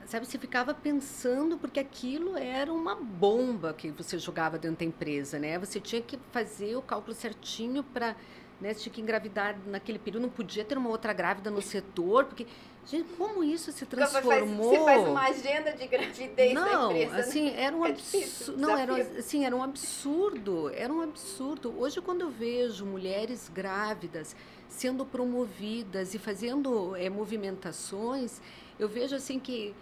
sabe, 0.06 0.26
você 0.26 0.38
ficava 0.38 0.72
pensando 0.72 1.58
porque 1.58 1.80
aquilo 1.80 2.36
era 2.36 2.72
uma 2.72 2.94
bomba 2.94 3.72
que 3.72 3.90
você 3.90 4.18
jogava 4.18 4.58
dentro 4.58 4.78
da 4.78 4.84
empresa, 4.84 5.38
né? 5.38 5.58
Você 5.58 5.80
tinha 5.80 6.00
que 6.00 6.18
fazer 6.32 6.76
o 6.76 6.82
cálculo 6.82 7.14
certinho 7.14 7.82
para 7.82 8.16
né? 8.60 8.72
Você 8.72 8.80
tinha 8.80 8.92
que 8.92 9.00
engravidar 9.00 9.56
naquele 9.66 9.98
período, 9.98 10.22
não 10.22 10.30
podia 10.30 10.64
ter 10.64 10.78
uma 10.78 10.88
outra 10.88 11.12
grávida 11.12 11.50
no 11.50 11.60
setor, 11.60 12.24
porque, 12.24 12.46
gente, 12.86 13.12
como 13.14 13.44
isso 13.44 13.70
se 13.70 13.84
transformou? 13.84 14.70
Você 14.70 14.84
faz 14.84 15.06
uma 15.06 15.22
agenda 15.24 15.72
de 15.72 15.86
gravidez 15.86 16.54
não, 16.54 16.90
empresa, 16.90 17.12
né? 17.12 17.20
assim, 17.20 17.50
né? 17.50 17.62
era 17.62 17.76
um 17.76 17.84
é 17.84 17.90
absurdo. 17.90 18.60
Não, 18.60 18.76
era, 18.76 18.96
assim, 18.96 19.44
era 19.44 19.54
um 19.54 19.62
absurdo, 19.62 20.70
era 20.70 20.92
um 20.92 21.02
absurdo. 21.02 21.74
Hoje, 21.78 22.00
quando 22.00 22.22
eu 22.22 22.30
vejo 22.30 22.86
mulheres 22.86 23.50
grávidas 23.52 24.34
sendo 24.68 25.04
promovidas 25.04 26.14
e 26.14 26.18
fazendo 26.18 26.96
é, 26.96 27.10
movimentações, 27.10 28.40
eu 28.78 28.88
vejo 28.88 29.14
assim 29.14 29.38
que, 29.38 29.74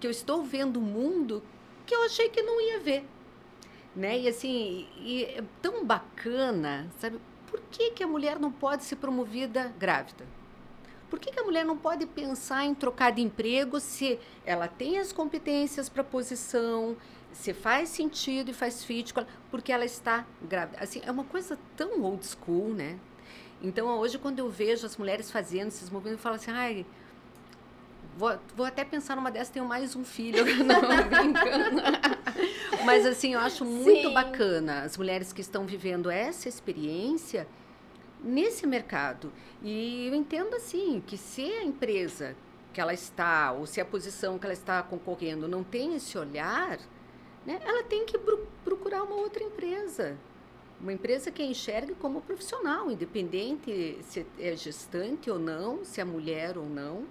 que 0.00 0.06
eu 0.06 0.10
estou 0.10 0.42
vendo 0.42 0.78
o 0.78 0.82
mundo 0.82 1.42
que 1.86 1.94
eu 1.94 2.04
achei 2.04 2.28
que 2.28 2.42
não 2.42 2.60
ia 2.60 2.80
ver. 2.80 3.04
Né? 3.94 4.20
E 4.20 4.28
assim, 4.28 4.86
e 4.98 5.24
é 5.24 5.42
tão 5.62 5.84
bacana, 5.84 6.90
sabe? 6.98 7.18
Por 7.46 7.60
que, 7.70 7.92
que 7.92 8.04
a 8.04 8.06
mulher 8.06 8.38
não 8.38 8.52
pode 8.52 8.84
ser 8.84 8.96
promovida 8.96 9.72
grávida? 9.78 10.26
Por 11.08 11.20
que, 11.20 11.30
que 11.30 11.40
a 11.40 11.44
mulher 11.44 11.64
não 11.64 11.78
pode 11.78 12.04
pensar 12.04 12.64
em 12.64 12.74
trocar 12.74 13.12
de 13.12 13.22
emprego 13.22 13.78
se 13.78 14.18
ela 14.44 14.66
tem 14.66 14.98
as 14.98 15.12
competências 15.12 15.88
para 15.88 16.02
a 16.02 16.04
posição, 16.04 16.96
se 17.32 17.54
faz 17.54 17.88
sentido 17.88 18.50
e 18.50 18.54
faz 18.54 18.84
fit, 18.84 19.14
porque 19.50 19.72
ela 19.72 19.84
está 19.84 20.26
grávida? 20.42 20.78
Assim, 20.82 21.00
é 21.04 21.10
uma 21.10 21.24
coisa 21.24 21.58
tão 21.76 22.02
old 22.02 22.26
school, 22.26 22.74
né? 22.74 22.98
Então, 23.62 23.86
hoje, 23.98 24.18
quando 24.18 24.40
eu 24.40 24.50
vejo 24.50 24.84
as 24.84 24.96
mulheres 24.96 25.30
fazendo 25.30 25.68
esses 25.68 25.88
movimentos, 25.88 26.18
eu 26.18 26.22
falo 26.22 26.36
assim, 26.36 26.50
ai, 26.50 26.84
vou, 28.16 28.38
vou 28.56 28.66
até 28.66 28.84
pensar 28.84 29.14
numa 29.14 29.30
dessas, 29.30 29.50
tenho 29.50 29.66
mais 29.66 29.94
um 29.94 30.04
filho. 30.04 30.44
Não, 30.64 30.80
brincando. 30.80 31.82
Mas 32.84 33.04
assim, 33.04 33.34
eu 33.34 33.40
acho 33.40 33.64
muito 33.64 34.08
Sim. 34.08 34.14
bacana 34.14 34.82
as 34.82 34.96
mulheres 34.96 35.32
que 35.32 35.40
estão 35.40 35.66
vivendo 35.66 36.10
essa 36.10 36.48
experiência 36.48 37.46
nesse 38.22 38.66
mercado. 38.66 39.32
E 39.62 40.06
eu 40.08 40.14
entendo 40.14 40.54
assim 40.56 41.02
que 41.06 41.16
se 41.16 41.42
a 41.42 41.64
empresa 41.64 42.34
que 42.72 42.80
ela 42.80 42.92
está 42.92 43.52
ou 43.52 43.66
se 43.66 43.80
a 43.80 43.84
posição 43.84 44.38
que 44.38 44.46
ela 44.46 44.52
está 44.52 44.82
concorrendo 44.82 45.48
não 45.48 45.62
tem 45.62 45.94
esse 45.94 46.18
olhar, 46.18 46.78
né, 47.44 47.60
ela 47.64 47.82
tem 47.84 48.04
que 48.04 48.18
procurar 48.64 49.02
uma 49.02 49.16
outra 49.16 49.42
empresa. 49.42 50.16
Uma 50.80 50.92
empresa 50.92 51.30
que 51.30 51.40
a 51.40 51.46
enxergue 51.46 51.94
como 51.94 52.20
profissional, 52.20 52.90
independente 52.90 53.98
se 54.02 54.26
é 54.38 54.54
gestante 54.54 55.30
ou 55.30 55.38
não, 55.38 55.84
se 55.84 56.02
é 56.02 56.04
mulher 56.04 56.58
ou 56.58 56.66
não, 56.66 57.06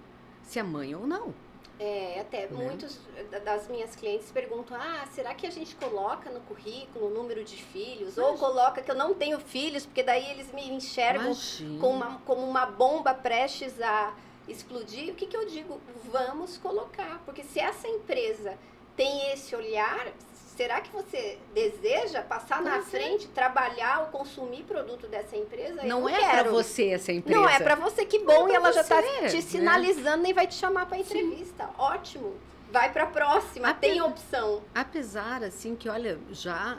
se 0.46 0.58
é 0.58 0.62
mãe 0.62 0.94
ou 0.94 1.06
não. 1.06 1.34
É, 1.78 2.20
até 2.20 2.46
né? 2.46 2.64
muitos 2.64 2.98
das 3.44 3.68
minhas 3.68 3.94
clientes 3.94 4.30
perguntam: 4.30 4.78
ah, 4.80 5.06
será 5.12 5.34
que 5.34 5.46
a 5.46 5.50
gente 5.50 5.74
coloca 5.76 6.30
no 6.30 6.40
currículo 6.40 7.08
o 7.08 7.10
número 7.10 7.44
de 7.44 7.62
filhos? 7.62 8.16
Ou 8.16 8.38
coloca 8.38 8.80
que 8.80 8.90
eu 8.90 8.94
não 8.94 9.12
tenho 9.12 9.38
filhos, 9.38 9.84
porque 9.84 10.02
daí 10.02 10.30
eles 10.30 10.50
me 10.52 10.66
enxergam 10.70 11.32
como 11.78 11.96
uma, 11.96 12.18
como 12.20 12.48
uma 12.48 12.64
bomba 12.64 13.12
prestes 13.12 13.78
a 13.82 14.14
explodir. 14.48 15.12
O 15.12 15.14
que, 15.14 15.26
que 15.26 15.36
eu 15.36 15.46
digo? 15.46 15.78
Vamos 16.10 16.56
colocar, 16.56 17.20
porque 17.26 17.42
se 17.44 17.60
essa 17.60 17.86
empresa 17.86 18.56
tem 18.96 19.32
esse 19.32 19.54
olhar, 19.54 20.08
será 20.56 20.80
que 20.80 20.90
você 20.90 21.38
deseja 21.52 22.22
passar 22.22 22.62
na 22.62 22.80
frente, 22.82 23.28
trabalhar 23.28 24.00
ou 24.00 24.06
consumir 24.06 24.62
produto 24.64 25.06
dessa 25.06 25.36
empresa? 25.36 25.82
Não, 25.82 26.00
não 26.00 26.08
é 26.08 26.18
para 26.18 26.50
você 26.50 26.88
essa 26.88 27.12
empresa. 27.12 27.38
Não 27.38 27.48
é 27.48 27.60
para 27.60 27.74
você, 27.74 28.06
que 28.06 28.18
bom, 28.20 28.48
é 28.48 28.52
e 28.52 28.54
ela 28.54 28.72
você, 28.72 28.74
já 28.74 28.80
está 28.80 29.02
te 29.02 29.36
né? 29.36 29.40
sinalizando 29.42 30.22
né? 30.22 30.30
e 30.30 30.32
vai 30.32 30.46
te 30.46 30.54
chamar 30.54 30.86
para 30.86 30.98
entrevista. 30.98 31.66
Sim. 31.66 31.72
Ótimo. 31.78 32.34
Vai 32.72 32.92
para 32.92 33.04
a 33.04 33.06
próxima, 33.06 33.68
Ape... 33.68 33.80
tem 33.80 34.00
opção. 34.00 34.62
Apesar 34.74 35.44
assim 35.44 35.76
que 35.76 35.88
olha, 35.88 36.18
já 36.30 36.78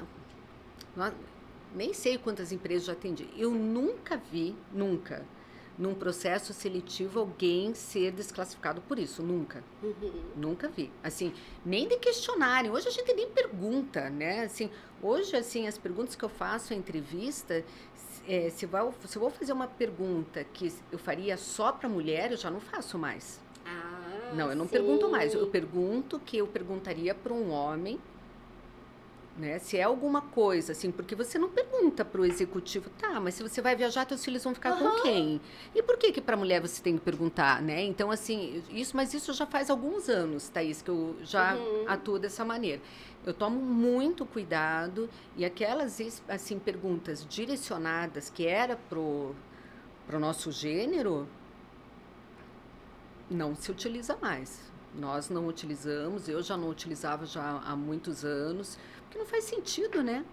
nem 1.73 1.93
sei 1.93 2.17
quantas 2.17 2.51
empresas 2.51 2.85
já 2.85 2.93
atendi. 2.93 3.29
Eu 3.37 3.51
nunca 3.51 4.17
vi, 4.17 4.55
nunca 4.71 5.25
num 5.77 5.93
processo 5.93 6.53
seletivo 6.53 7.19
alguém 7.19 7.73
ser 7.73 8.11
desclassificado 8.11 8.81
por 8.81 8.97
isso, 8.97 9.21
nunca. 9.21 9.63
Uhum. 9.83 10.11
Nunca 10.35 10.67
vi. 10.67 10.91
Assim, 11.03 11.33
nem 11.65 11.87
de 11.87 11.97
questionarem. 11.97 12.71
Hoje 12.71 12.87
a 12.87 12.91
gente 12.91 13.13
nem 13.13 13.29
pergunta, 13.29 14.09
né? 14.09 14.45
Assim, 14.45 14.71
hoje 15.01 15.35
assim, 15.35 15.67
as 15.67 15.77
perguntas 15.77 16.15
que 16.15 16.25
eu 16.25 16.29
faço 16.29 16.73
em 16.73 16.77
entrevista, 16.77 17.63
é, 18.27 18.49
se, 18.49 18.65
vai, 18.65 18.89
se 19.05 19.17
eu 19.17 19.21
vou 19.21 19.29
fazer 19.29 19.53
uma 19.53 19.67
pergunta 19.67 20.43
que 20.43 20.73
eu 20.91 20.97
faria 20.97 21.37
só 21.37 21.71
para 21.71 21.87
mulher, 21.87 22.31
eu 22.31 22.37
já 22.37 22.49
não 22.49 22.59
faço 22.59 22.97
mais. 22.97 23.39
Ah, 23.65 24.31
não, 24.33 24.49
eu 24.49 24.55
não 24.55 24.65
sim. 24.65 24.71
pergunto 24.71 25.09
mais. 25.09 25.33
Eu 25.33 25.47
pergunto 25.47 26.19
que 26.19 26.37
eu 26.37 26.47
perguntaria 26.47 27.13
para 27.13 27.33
um 27.33 27.51
homem 27.51 27.99
né? 29.38 29.60
Se 29.60 29.78
é 29.78 29.84
alguma 29.84 30.21
coisa, 30.21 30.71
assim, 30.71 30.91
porque 30.91 31.15
você 31.15 31.38
não 31.38 31.50
pergunta 31.50 32.04
para 32.04 32.21
o 32.21 32.26
executivo, 32.26 32.89
tá, 32.97 33.19
mas 33.19 33.36
se 33.36 33.43
você 33.43 33.62
vai 33.62 33.76
viajar, 33.76 34.06
teus 34.06 34.23
filhos 34.26 34.43
vão 34.43 34.54
ficar 34.54 34.73
uhum. 34.73 34.89
com 34.89 35.02
quem? 35.04 35.41
E 35.76 35.84
por 35.84 35.97
que 35.97 36.12
que 36.12 36.21
para 36.21 36.36
mulher 36.36 36.60
você 36.60 36.82
tem 36.82 36.97
que 36.97 37.04
perguntar, 37.04 37.62
né? 37.62 37.84
Então, 37.84 38.10
assim, 38.10 38.63
isso, 38.71 38.95
mas 38.95 39.13
isso 39.13 39.32
já 39.34 39.45
faz 39.45 39.69
alguns 39.69 40.10
anos, 40.10 40.50
Thaís, 40.50 40.82
que 40.82 40.89
eu 40.89 41.15
já 41.21 41.56
uhum. 41.56 41.86
atuo 41.88 42.17
dessa 42.17 42.43
maneira. 42.43 42.82
Eu 43.26 43.34
tomo 43.34 43.60
muito 43.60 44.26
cuidado 44.26 45.10
e 45.36 45.45
aquelas, 45.45 46.00
assim, 46.28 46.58
perguntas 46.58 47.26
direcionadas 47.26 48.30
que 48.30 48.47
era 48.47 48.76
pro, 48.76 49.36
pro 50.08 50.19
nosso 50.19 50.52
gênero, 50.52 51.28
não 53.30 53.56
se 53.56 53.69
utiliza 53.69 54.17
mais. 54.21 54.67
Nós 54.95 55.30
não 55.30 55.47
utilizamos, 55.47 56.28
eu 56.28 56.41
já 56.41 56.58
não 56.58 56.69
utilizava 56.69 57.26
já 57.26 57.62
há 57.65 57.76
muitos 57.76 58.23
anos, 58.23 58.80
porque 59.07 59.17
não 59.17 59.25
faz 59.25 59.45
sentido, 59.45 60.03
né? 60.03 60.25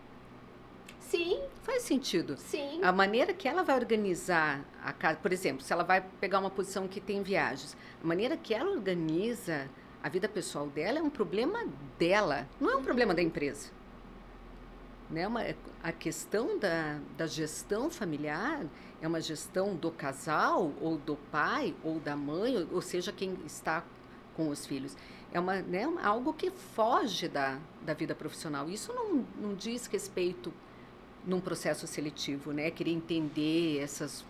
Sim. 1.01 1.41
Faz 1.63 1.83
sentido. 1.83 2.37
Sim. 2.37 2.81
A 2.83 2.91
maneira 2.91 3.33
que 3.33 3.47
ela 3.47 3.63
vai 3.63 3.77
organizar 3.77 4.65
a 4.83 4.93
casa, 4.93 5.19
por 5.21 5.33
exemplo, 5.33 5.63
se 5.63 5.73
ela 5.73 5.85
vai 5.85 6.01
pegar 6.21 6.41
uma 6.41 6.51
posição 6.51 6.89
que 6.89 7.01
tem 7.01 7.23
viagens, 7.23 7.77
a 8.03 8.07
maneira 8.07 8.37
que 8.37 8.53
ela 8.53 8.71
organiza 8.71 9.71
a 10.03 10.09
vida 10.09 10.29
pessoal 10.29 10.67
dela 10.67 10.99
é 10.99 11.03
um 11.03 11.11
problema 11.11 11.65
dela, 11.99 12.49
não 12.61 12.69
é 12.69 12.75
um 12.75 12.79
uhum. 12.79 12.85
problema 12.85 13.15
da 13.15 13.23
empresa. 13.23 13.71
Né? 15.09 15.27
Uma, 15.27 15.43
a 15.83 15.93
questão 15.93 16.59
da, 16.59 16.99
da 17.17 17.27
gestão 17.27 17.89
familiar 17.91 18.67
é 19.01 19.07
uma 19.07 19.21
gestão 19.21 19.77
do 19.77 19.91
casal, 19.91 20.73
ou 20.81 20.99
do 20.99 21.17
pai, 21.31 21.75
ou 21.85 22.01
da 22.01 22.17
mãe, 22.17 22.57
ou, 22.57 22.75
ou 22.75 22.83
seja, 22.83 23.13
quem 23.13 23.39
está 23.47 23.85
com 24.35 24.49
os 24.49 24.67
filhos 24.67 24.97
é 25.35 25.41
uma, 25.41 25.57
né, 25.57 25.93
algo 26.03 26.33
que 26.33 26.49
foge 26.49 27.27
da, 27.27 27.59
da 27.83 27.93
vida 27.93 28.15
profissional. 28.15 28.71
Isso 28.71 28.93
não, 28.93 29.27
não 29.37 29.55
diz 29.55 29.87
respeito 29.87 30.55
num 31.27 31.41
processo 31.41 31.89
seletivo, 31.89 32.53
né? 32.53 32.71
Querer 32.71 32.93
entender 32.93 33.81
essas, 33.81 34.25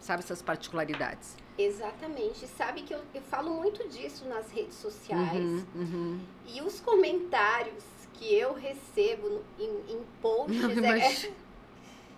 sabe, 0.00 0.24
essas 0.24 0.42
particularidades. 0.42 1.36
Exatamente. 1.56 2.48
Sabe 2.48 2.82
que 2.82 2.92
eu, 2.92 3.00
eu 3.14 3.22
falo 3.22 3.54
muito 3.54 3.88
disso 3.88 4.24
nas 4.24 4.50
redes 4.50 4.74
sociais. 4.74 5.38
Uhum, 5.38 5.66
uhum. 5.76 6.20
E 6.48 6.60
os 6.62 6.80
comentários 6.80 7.84
que 8.14 8.34
eu 8.34 8.54
recebo 8.54 9.28
no, 9.28 9.44
em, 9.56 9.94
em 9.94 10.02
posts 10.20 10.58
não, 10.76 10.84
é, 10.84 11.32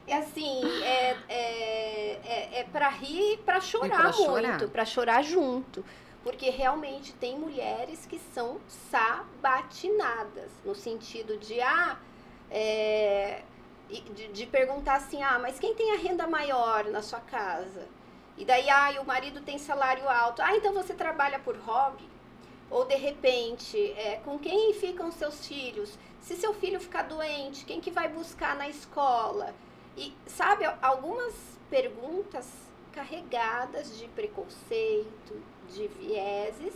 é, 0.06 0.16
assim, 0.16 0.64
é, 0.82 1.16
é, 1.28 2.20
é, 2.24 2.60
é 2.60 2.64
para 2.72 2.88
rir 2.88 3.34
e 3.34 3.36
para 3.38 3.60
chorar 3.60 4.10
muito, 4.14 4.68
para 4.70 4.86
chorar 4.86 5.22
junto. 5.22 5.84
Porque 6.26 6.50
realmente 6.50 7.12
tem 7.12 7.38
mulheres 7.38 8.04
que 8.04 8.18
são 8.18 8.60
sabatinadas, 8.90 10.50
no 10.64 10.74
sentido 10.74 11.38
de, 11.38 11.60
ah, 11.60 12.00
é, 12.50 13.42
de, 13.88 14.26
de 14.32 14.44
perguntar 14.44 14.96
assim, 14.96 15.22
ah, 15.22 15.38
mas 15.38 15.60
quem 15.60 15.72
tem 15.76 15.92
a 15.92 15.96
renda 15.96 16.26
maior 16.26 16.86
na 16.86 17.00
sua 17.00 17.20
casa? 17.20 17.86
E 18.36 18.44
daí, 18.44 18.68
ah, 18.68 19.00
o 19.00 19.04
marido 19.04 19.40
tem 19.40 19.56
salário 19.56 20.08
alto. 20.08 20.42
Ah, 20.42 20.56
então 20.56 20.74
você 20.74 20.94
trabalha 20.94 21.38
por 21.38 21.56
hobby? 21.58 22.08
Ou 22.68 22.84
de 22.84 22.96
repente, 22.96 23.92
é, 23.92 24.16
com 24.24 24.36
quem 24.36 24.74
ficam 24.74 25.12
seus 25.12 25.46
filhos? 25.46 25.96
Se 26.20 26.34
seu 26.34 26.52
filho 26.52 26.80
ficar 26.80 27.04
doente, 27.04 27.64
quem 27.64 27.80
que 27.80 27.92
vai 27.92 28.08
buscar 28.08 28.56
na 28.56 28.68
escola? 28.68 29.54
E 29.96 30.12
sabe, 30.26 30.64
algumas 30.82 31.34
perguntas 31.70 32.52
carregadas 32.90 33.96
de 33.96 34.08
preconceito, 34.08 35.40
de 35.66 35.88
vieses 35.88 36.74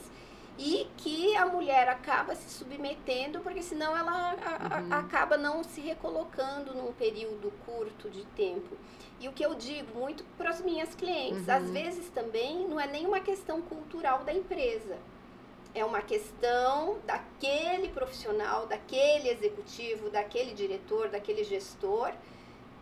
e 0.59 0.87
que 0.99 1.35
a 1.37 1.47
mulher 1.47 1.89
acaba 1.89 2.35
se 2.35 2.51
submetendo 2.51 3.41
porque 3.41 3.63
senão 3.63 3.97
ela 3.97 4.33
a, 4.33 4.81
uhum. 4.81 4.93
a, 4.93 4.99
acaba 4.99 5.37
não 5.37 5.65
se 5.65 5.81
recolocando 5.81 6.75
num 6.75 6.93
período 6.93 7.51
curto 7.65 8.11
de 8.11 8.25
tempo. 8.37 8.77
E 9.19 9.29
o 9.29 9.33
que 9.33 9.45
eu 9.45 9.55
digo 9.55 9.99
muito 9.99 10.25
para 10.37 10.51
as 10.51 10.61
minhas 10.61 10.95
clientes, 10.95 11.47
uhum. 11.47 11.55
às 11.55 11.71
vezes 11.71 12.11
também 12.11 12.69
não 12.69 12.79
é 12.79 12.87
nenhuma 12.87 13.21
questão 13.21 13.63
cultural 13.63 14.25
da 14.25 14.33
empresa. 14.33 14.99
É 15.75 15.85
uma 15.85 16.03
questão 16.03 16.99
daquele 17.07 17.89
profissional, 17.89 18.67
daquele 18.67 19.29
executivo, 19.29 20.11
daquele 20.11 20.53
diretor, 20.53 21.09
daquele 21.09 21.45
gestor 21.45 22.13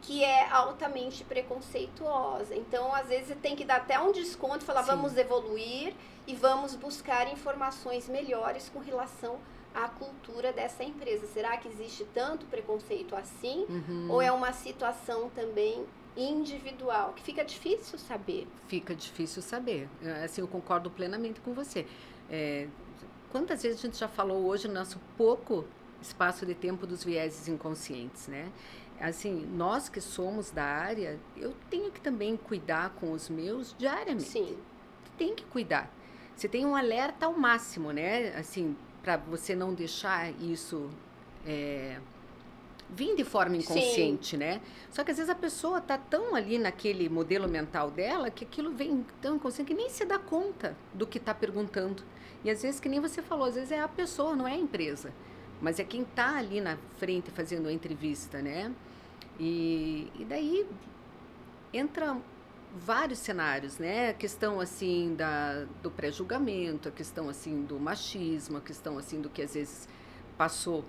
que 0.03 0.23
é 0.23 0.49
altamente 0.51 1.25
preconceituosa. 1.25 2.55
Então, 2.55 2.95
às 2.95 3.09
vezes, 3.09 3.37
tem 3.43 3.57
que 3.57 3.65
dar 3.65 3.77
até 3.77 3.99
um 4.01 4.13
desconto, 4.13 4.65
falar 4.65 4.83
Sim. 4.83 4.91
vamos 4.91 5.17
evoluir 5.17 5.95
e 6.27 6.35
vamos 6.35 6.75
buscar 6.75 7.31
informações 7.33 8.09
melhores 8.09 8.69
com 8.69 8.79
relação 8.79 9.39
à 9.75 9.89
cultura 9.89 10.53
dessa 10.53 10.85
empresa. 10.85 11.27
Será 11.27 11.57
que 11.57 11.69
existe 11.69 12.05
tanto 12.15 12.47
preconceito 12.47 13.15
assim? 13.17 13.67
Uhum. 13.69 14.07
Ou 14.11 14.23
é 14.23 14.31
uma 14.31 14.53
situação 14.53 15.31
também 15.31 15.87
individual, 16.17 17.13
que 17.15 17.23
fica 17.23 17.45
difícil 17.45 17.99
saber? 17.99 18.49
Fica 18.67 18.95
difícil 18.95 19.41
saber. 19.41 19.89
Assim, 20.25 20.41
eu 20.41 20.49
concordo 20.49 20.91
plenamente 20.91 21.41
com 21.41 21.53
você. 21.53 21.87
É, 22.29 22.67
quantas 23.31 23.63
vezes 23.63 23.79
a 23.79 23.83
gente 23.83 23.97
já 23.97 24.09
falou 24.09 24.45
hoje 24.47 24.67
no 24.67 24.75
nosso 24.75 24.99
pouco 25.17 25.65
espaço 26.03 26.45
de 26.45 26.55
tempo 26.55 26.87
dos 26.87 27.05
vieses 27.05 27.49
inconscientes, 27.49 28.27
né? 28.29 28.51
Assim, 29.01 29.47
nós 29.55 29.89
que 29.89 30.01
somos 30.01 30.51
da 30.51 30.65
área, 30.65 31.19
eu 31.37 31.55
tenho 31.71 31.91
que 31.91 32.01
também 32.01 32.37
cuidar 32.37 32.91
com 32.91 33.13
os 33.13 33.29
meus 33.29 33.75
diariamente. 33.79 34.29
Sim. 34.29 34.57
Tem 35.17 35.35
que 35.35 35.45
cuidar. 35.45 35.93
Você 36.35 36.49
tem 36.49 36.65
um 36.65 36.77
alerta 36.77 37.27
ao 37.27 37.33
máximo, 37.33 37.93
né? 37.93 38.29
Assim, 38.37 38.77
para 39.03 39.17
você 39.17 39.55
não 39.55 39.75
deixar 39.75 40.31
isso 40.41 40.89
é, 41.47 41.99
vir 42.91 43.17
de 43.17 43.25
forma 43.25 43.57
inconsciente, 43.57 44.31
Sim. 44.31 44.37
né? 44.37 44.61
Só 44.91 45.05
que 45.05 45.11
às 45.11 45.17
vezes 45.17 45.31
a 45.31 45.35
pessoa 45.35 45.81
tá 45.81 45.99
tão 45.99 46.35
ali 46.35 46.59
naquele 46.59 47.09
modelo 47.09 47.49
mental 47.49 47.91
dela 47.91 48.31
que 48.31 48.45
aquilo 48.45 48.73
vem 48.73 49.05
tão 49.21 49.37
inconsciente 49.37 49.69
que 49.69 49.75
nem 49.75 49.89
se 49.89 50.05
dá 50.05 50.19
conta 50.19 50.77
do 50.95 51.07
que 51.07 51.19
está 51.19 51.35
perguntando. 51.35 52.03
E 52.45 52.51
às 52.51 52.63
vezes, 52.63 52.79
que 52.79 52.89
nem 52.89 53.01
você 53.01 53.21
falou, 53.21 53.47
às 53.47 53.57
vezes 53.57 53.73
é 53.73 53.81
a 53.81 53.89
pessoa, 53.89 54.37
não 54.37 54.47
é 54.47 54.53
a 54.53 54.59
empresa. 54.59 55.13
Mas 55.61 55.81
é 55.81 55.85
quem 55.85 56.03
está 56.03 56.37
ali 56.37 56.61
na 56.61 56.79
frente 56.99 57.31
fazendo 57.31 57.69
a 57.69 57.73
entrevista, 57.73 58.41
né? 58.41 58.73
E, 59.39 60.11
e 60.19 60.25
daí 60.25 60.67
entra 61.73 62.17
vários 62.75 63.19
cenários, 63.19 63.79
né? 63.79 64.11
A 64.11 64.15
questão 64.15 64.61
assim 64.61 65.15
da, 65.17 65.65
do 65.83 65.91
pré-julgamento, 65.91 66.89
a 66.89 66.93
questão 66.93 67.29
assim 67.29 67.63
do 67.63 67.79
machismo, 67.79 68.59
a 68.59 68.61
questão 68.61 68.99
assim 68.99 69.21
do 69.21 69.29
que 69.29 69.43
às 69.43 69.55
vezes 69.55 69.89
passou 70.37 70.85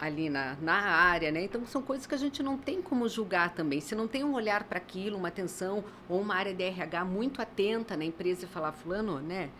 ali 0.00 0.28
na, 0.28 0.56
na 0.60 0.74
área, 0.74 1.30
né? 1.30 1.44
Então 1.44 1.64
são 1.64 1.80
coisas 1.80 2.06
que 2.06 2.14
a 2.14 2.18
gente 2.18 2.42
não 2.42 2.58
tem 2.58 2.82
como 2.82 3.08
julgar 3.08 3.54
também. 3.54 3.80
Se 3.80 3.94
não 3.94 4.08
tem 4.08 4.24
um 4.24 4.34
olhar 4.34 4.64
para 4.64 4.78
aquilo, 4.78 5.16
uma 5.16 5.28
atenção 5.28 5.84
ou 6.08 6.20
uma 6.20 6.34
área 6.34 6.52
de 6.52 6.64
RH 6.64 7.04
muito 7.04 7.40
atenta 7.40 7.96
na 7.96 8.04
empresa 8.04 8.44
e 8.44 8.48
falar 8.48 8.72
fulano, 8.72 9.20
né? 9.20 9.50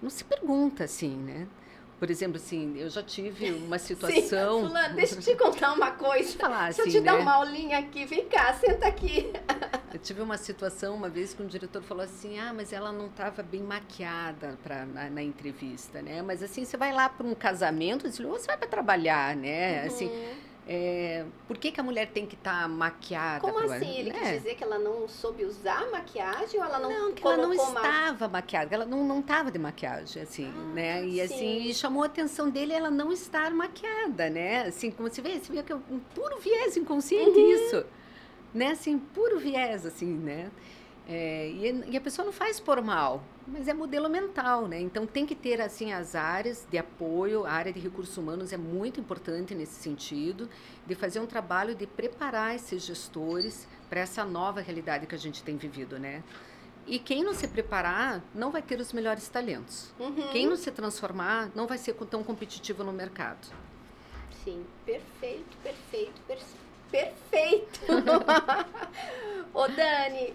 Não 0.00 0.08
se 0.08 0.24
pergunta 0.24 0.84
assim, 0.84 1.14
né? 1.16 1.46
Por 1.98 2.10
exemplo, 2.10 2.36
assim, 2.36 2.76
eu 2.76 2.90
já 2.90 3.02
tive 3.02 3.52
uma 3.66 3.78
situação. 3.78 4.60
Sim, 4.60 4.66
fulano, 4.68 4.94
deixa 4.94 5.14
eu 5.14 5.20
te 5.20 5.36
contar 5.36 5.72
uma 5.72 5.92
coisa. 5.92 6.38
Falar 6.38 6.66
deixa 6.66 6.82
assim, 6.82 6.90
eu 6.90 6.96
te 6.96 7.00
né? 7.00 7.12
dar 7.12 7.18
uma 7.18 7.32
aulinha 7.34 7.78
aqui, 7.78 8.04
vem 8.04 8.28
cá, 8.28 8.52
senta 8.54 8.86
aqui. 8.86 9.32
Eu 9.94 10.00
tive 10.00 10.20
uma 10.20 10.36
situação 10.36 10.92
uma 10.96 11.08
vez 11.08 11.34
que 11.34 11.40
um 11.40 11.46
diretor 11.46 11.80
falou 11.80 12.02
assim: 12.02 12.36
ah, 12.40 12.52
mas 12.52 12.72
ela 12.72 12.90
não 12.90 13.06
estava 13.06 13.44
bem 13.44 13.62
maquiada 13.62 14.58
pra, 14.60 14.84
na, 14.84 15.08
na, 15.08 15.22
entrevista, 15.22 16.02
né? 16.02 16.20
Mas 16.20 16.42
assim, 16.42 16.64
você 16.64 16.76
vai 16.76 16.92
lá 16.92 17.08
para 17.08 17.24
um 17.24 17.32
casamento, 17.32 18.04
ou 18.06 18.32
você 18.32 18.48
vai 18.48 18.56
para 18.56 18.66
trabalhar, 18.66 19.36
né? 19.36 19.86
Uhum. 19.86 20.34
É, 20.66 21.26
por 21.46 21.58
que, 21.58 21.70
que, 21.70 21.78
a 21.78 21.82
mulher 21.82 22.08
tem 22.08 22.24
que 22.24 22.34
estar 22.34 22.62
tá 22.62 22.68
maquiada? 22.68 23.40
Como 23.40 23.58
assim? 23.58 23.98
Ele 23.98 24.10
é. 24.10 24.12
quis 24.12 24.28
dizer 24.30 24.54
que 24.54 24.64
ela 24.64 24.78
não 24.78 25.06
soube 25.06 25.44
usar 25.44 25.90
maquiagem 25.90 26.58
ou 26.58 26.64
ela 26.64 26.78
não 26.78 26.90
Não, 26.90 27.12
que 27.12 27.22
ela 27.22 27.36
não 27.36 27.52
estava 27.52 28.28
maquiada, 28.28 28.74
ela 28.74 28.86
não 28.86 29.20
estava 29.20 29.50
de 29.50 29.58
maquiagem, 29.58 30.22
assim, 30.22 30.50
ah, 30.56 30.74
né? 30.74 31.06
E 31.06 31.20
assim, 31.20 31.36
sim. 31.36 31.60
assim, 31.60 31.74
chamou 31.74 32.02
a 32.02 32.06
atenção 32.06 32.48
dele 32.48 32.72
ela 32.72 32.90
não 32.90 33.12
estar 33.12 33.50
maquiada, 33.50 34.30
né? 34.30 34.62
Assim, 34.62 34.90
como 34.90 35.10
se 35.10 35.20
vê, 35.20 35.38
você 35.38 35.52
vê 35.52 35.62
que 35.62 35.72
é 35.72 35.76
um 35.76 36.00
puro 36.14 36.38
viés 36.38 36.78
inconsciente 36.78 37.38
uhum. 37.38 37.50
isso, 37.52 37.84
né? 38.54 38.68
Assim, 38.68 38.98
puro 38.98 39.38
viés, 39.38 39.84
assim, 39.84 40.14
né? 40.14 40.50
É, 41.06 41.48
e, 41.50 41.90
e, 41.90 41.96
a 41.96 42.00
pessoa 42.00 42.24
não 42.24 42.32
faz 42.32 42.58
por 42.58 42.80
mal, 42.80 43.22
mas 43.46 43.68
é 43.68 43.74
modelo 43.74 44.08
mental, 44.08 44.66
né? 44.66 44.80
Então 44.80 45.06
tem 45.06 45.26
que 45.26 45.34
ter 45.34 45.60
assim 45.60 45.92
as 45.92 46.14
áreas 46.14 46.66
de 46.70 46.78
apoio, 46.78 47.44
a 47.44 47.52
área 47.52 47.72
de 47.72 47.78
recursos 47.78 48.16
humanos 48.16 48.54
é 48.54 48.56
muito 48.56 49.00
importante 49.00 49.54
nesse 49.54 49.74
sentido, 49.74 50.48
de 50.86 50.94
fazer 50.94 51.20
um 51.20 51.26
trabalho 51.26 51.74
de 51.74 51.86
preparar 51.86 52.54
esses 52.54 52.82
gestores 52.82 53.68
para 53.90 54.00
essa 54.00 54.24
nova 54.24 54.62
realidade 54.62 55.06
que 55.06 55.14
a 55.14 55.18
gente 55.18 55.42
tem 55.42 55.58
vivido, 55.58 55.98
né? 55.98 56.22
E 56.86 56.98
quem 56.98 57.22
não 57.22 57.34
se 57.34 57.48
preparar 57.48 58.22
não 58.34 58.50
vai 58.50 58.62
ter 58.62 58.80
os 58.80 58.92
melhores 58.92 59.28
talentos. 59.28 59.92
Uhum. 59.98 60.28
Quem 60.32 60.46
não 60.46 60.56
se 60.56 60.70
transformar 60.70 61.50
não 61.54 61.66
vai 61.66 61.78
ser 61.78 61.94
tão 61.94 62.22
competitivo 62.22 62.82
no 62.82 62.92
mercado. 62.92 63.46
Sim, 64.42 64.64
perfeito, 64.84 65.56
perfeito, 65.62 66.20
perfeito. 66.90 67.80
Ô 69.54 69.66
Dani, 69.68 70.34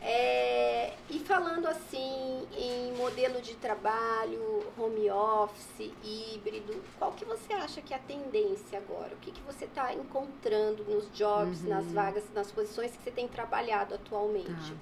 é, 0.00 0.94
e 1.10 1.18
falando 1.20 1.66
assim 1.66 2.46
em 2.56 2.92
modelo 2.96 3.40
de 3.40 3.54
trabalho, 3.56 4.64
home 4.78 5.10
office, 5.10 5.92
híbrido, 6.04 6.74
qual 6.98 7.12
que 7.12 7.24
você 7.24 7.52
acha 7.52 7.80
que 7.80 7.92
é 7.92 7.96
a 7.96 8.00
tendência 8.00 8.78
agora? 8.78 9.14
O 9.14 9.18
que, 9.18 9.32
que 9.32 9.42
você 9.42 9.64
está 9.64 9.92
encontrando 9.92 10.84
nos 10.84 11.10
jobs, 11.12 11.62
uhum. 11.62 11.70
nas 11.70 11.86
vagas, 11.92 12.24
nas 12.34 12.50
posições 12.52 12.92
que 12.92 13.02
você 13.02 13.10
tem 13.10 13.26
trabalhado 13.26 13.94
atualmente? 13.94 14.72
Tá. 14.72 14.76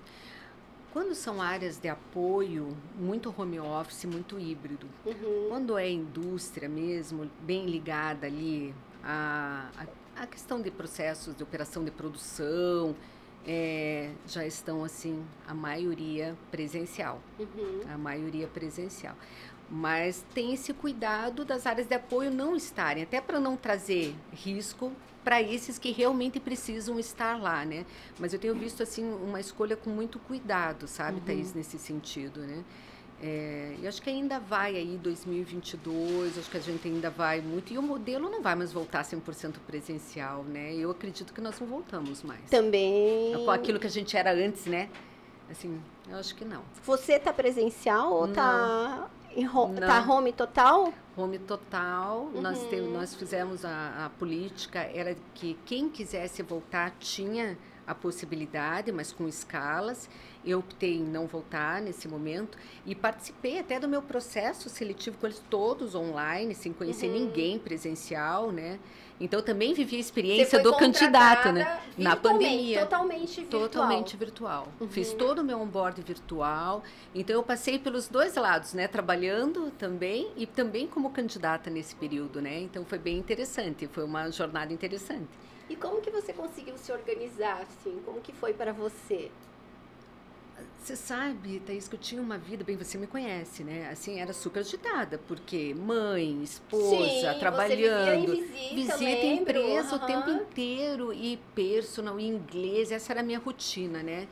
Quando 0.93 1.15
são 1.15 1.43
áreas 1.43 1.79
de 1.79 1.89
apoio, 1.89 2.75
muito 2.95 3.35
home 3.37 3.61
office, 3.61 4.05
muito 4.07 4.39
híbrido. 4.39 4.89
Uhum. 5.05 5.47
Quando 5.49 5.77
é 5.77 5.91
indústria 5.91 6.69
mesmo, 6.69 7.31
bem 7.43 7.67
ligada 7.67 8.27
ali 8.27 8.75
à, 9.05 9.69
à 10.17 10.27
questão 10.27 10.61
de 10.61 10.71
processos 10.71 11.37
de 11.37 11.43
operação 11.43 11.85
de 11.85 11.91
produção, 11.91 12.97
é, 13.47 14.11
já 14.27 14.45
estão 14.45 14.83
assim 14.83 15.25
a 15.47 15.55
maioria 15.55 16.37
presencial, 16.51 17.21
uhum. 17.39 17.81
a 17.93 17.97
maioria 17.97 18.47
presencial. 18.49 19.15
Mas 19.71 20.25
tem 20.35 20.53
esse 20.53 20.73
cuidado 20.73 21.45
das 21.45 21.67
áreas 21.67 21.87
de 21.87 21.95
apoio 21.95 22.31
não 22.31 22.55
estarem, 22.55 23.03
até 23.03 23.21
para 23.21 23.41
não 23.41 23.57
trazer 23.57 24.15
risco 24.33 24.93
para 25.25 25.43
esses 25.43 25.77
que 25.77 25.91
realmente 25.91 26.39
precisam 26.39 27.01
estar 27.01 27.37
lá, 27.37 27.65
né? 27.65 27.85
Mas 28.17 28.33
eu 28.33 28.39
tenho 28.39 28.55
visto 28.55 28.83
assim 28.83 29.05
uma 29.05 29.41
escolha 29.41 29.77
com 29.77 29.91
muito 29.91 30.21
cuidado, 30.21 30.87
sabe, 30.87 31.19
uhum. 31.19 31.25
Thaís, 31.25 31.53
nesse 31.53 31.79
sentido, 31.79 32.41
né? 32.41 32.63
É, 33.23 33.75
e 33.81 33.89
acho 33.89 34.03
que 34.03 34.11
ainda 34.11 34.39
vai 34.39 34.77
aí 34.77 34.99
2022, 34.99 36.39
acho 36.39 36.51
que 36.51 36.57
a 36.57 36.61
gente 36.61 36.87
ainda 36.87 37.09
vai 37.09 37.41
muito. 37.41 37.73
E 37.73 37.79
o 37.79 37.83
modelo 37.83 38.29
não 38.29 38.43
vai 38.43 38.55
mais 38.55 38.73
voltar 38.73 39.03
100% 39.03 39.55
presencial, 39.67 40.45
né? 40.45 40.75
Eu 40.75 40.91
acredito 40.91 41.33
que 41.33 41.41
nós 41.41 41.59
não 41.59 41.67
voltamos 41.67 42.23
mais. 42.23 42.43
Também. 42.51 43.33
Com 43.35 43.51
aquilo 43.51 43.79
que 43.79 43.87
a 43.87 43.91
gente 43.91 44.17
era 44.17 44.33
antes, 44.33 44.67
né? 44.67 44.91
Assim, 45.51 45.81
eu 46.09 46.17
acho 46.17 46.35
que 46.35 46.45
não. 46.45 46.63
Você 46.85 47.19
tá 47.19 47.33
presencial 47.33 48.13
ou 48.13 48.29
tá, 48.29 49.09
em 49.35 49.49
home, 49.49 49.81
tá 49.81 50.01
home 50.01 50.33
total? 50.33 50.93
Home 51.17 51.39
total. 51.39 52.31
Uhum. 52.35 52.43
Nós, 52.43 52.63
temos, 52.65 52.93
nós 52.93 53.15
fizemos 53.15 53.65
a, 53.65 54.07
a 54.07 54.11
política, 54.11 54.81
era 54.81 55.17
que 55.35 55.57
quem 55.65 55.89
quisesse 55.89 56.43
voltar 56.43 56.93
tinha 56.99 57.57
a 57.87 57.95
possibilidade, 57.95 58.91
mas 58.93 59.13
com 59.13 59.29
escalas. 59.29 60.09
Eu 60.45 60.61
optei 60.61 60.97
em 60.97 61.03
não 61.03 61.27
voltar 61.27 61.83
nesse 61.83 62.07
momento 62.07 62.57
e 62.85 62.95
participei 62.95 63.59
até 63.59 63.81
do 63.81 63.89
meu 63.89 64.01
processo 64.01 64.69
seletivo 64.69 65.19
com 65.19 65.27
eles 65.27 65.43
todos 65.51 65.95
online, 65.95 66.55
sem 66.55 66.73
conhecer 66.73 67.09
uhum. 67.09 67.15
ninguém 67.15 67.59
presencial, 67.59 68.53
né? 68.53 68.79
Então 69.19 69.43
também 69.43 69.73
vivi 69.73 69.97
a 69.97 69.99
experiência 69.99 70.63
do 70.63 70.77
candidato, 70.77 71.51
né? 71.51 71.81
Na 71.97 72.15
pandemia. 72.15 72.81
Totalmente 72.81 73.41
virtual. 73.41 73.63
Totalmente 73.63 74.17
virtual. 74.17 74.69
Uhum. 74.79 74.89
Fiz 74.89 75.13
todo 75.15 75.41
o 75.41 75.45
meu 75.45 75.61
onboard 75.61 76.01
virtual. 76.03 76.83
Então 77.15 77.35
eu 77.35 77.43
passei 77.43 77.79
pelos 77.79 78.09
dois 78.09 78.35
lados, 78.37 78.75
né? 78.75 78.87
Trabalhando 78.87 79.73
também 79.79 80.31
e 80.37 80.47
também 80.47 80.87
como 80.87 81.11
candidata 81.11 81.71
nesse 81.71 81.95
período, 81.97 82.43
né? 82.43 82.61
Então 82.61 82.85
foi 82.85 82.99
bem 82.99 83.19
interessante, 83.19 83.89
foi 83.89 84.05
uma 84.05 84.31
jornada 84.31 84.73
interessante. 84.73 85.27
E 85.69 85.77
como 85.77 86.01
que 86.01 86.11
você 86.11 86.33
conseguiu 86.33 86.77
se 86.79 86.93
organizar, 86.93 87.63
assim? 87.63 88.01
Como 88.05 88.21
que 88.21 88.33
foi 88.33 88.55
para 88.55 88.73
você? 88.73 89.31
Você 90.79 90.95
sabe, 90.95 91.61
Thaís, 91.61 91.89
que 91.89 91.97
eu 91.97 92.01
tinha 92.01 92.23
uma 92.23 92.39
vida, 92.39 92.63
bem, 92.63 92.77
você 92.77 92.97
me 92.97 93.09
conhece, 93.09 93.65
né? 93.65 93.91
Assim, 93.91 94.21
era 94.21 94.33
super 94.33 94.61
agitada, 94.61 95.19
porque 95.27 95.75
mãe, 95.75 96.43
esposa, 96.43 97.33
Sim, 97.33 97.39
trabalhando, 97.41 98.27
você 98.27 98.37
vivia 98.37 98.65
em 98.65 98.75
visita, 98.77 98.97
visita 98.97 99.27
empresa 99.27 99.97
uhum. 99.97 100.03
o 100.03 100.07
tempo 100.07 100.31
inteiro 100.31 101.13
e 101.13 101.39
personal, 101.55 102.21
e 102.21 102.27
inglês, 102.27 102.93
essa 102.93 103.13
era 103.13 103.21
a 103.21 103.25
minha 103.25 103.41
rotina, 103.41 104.03
né? 104.03 104.29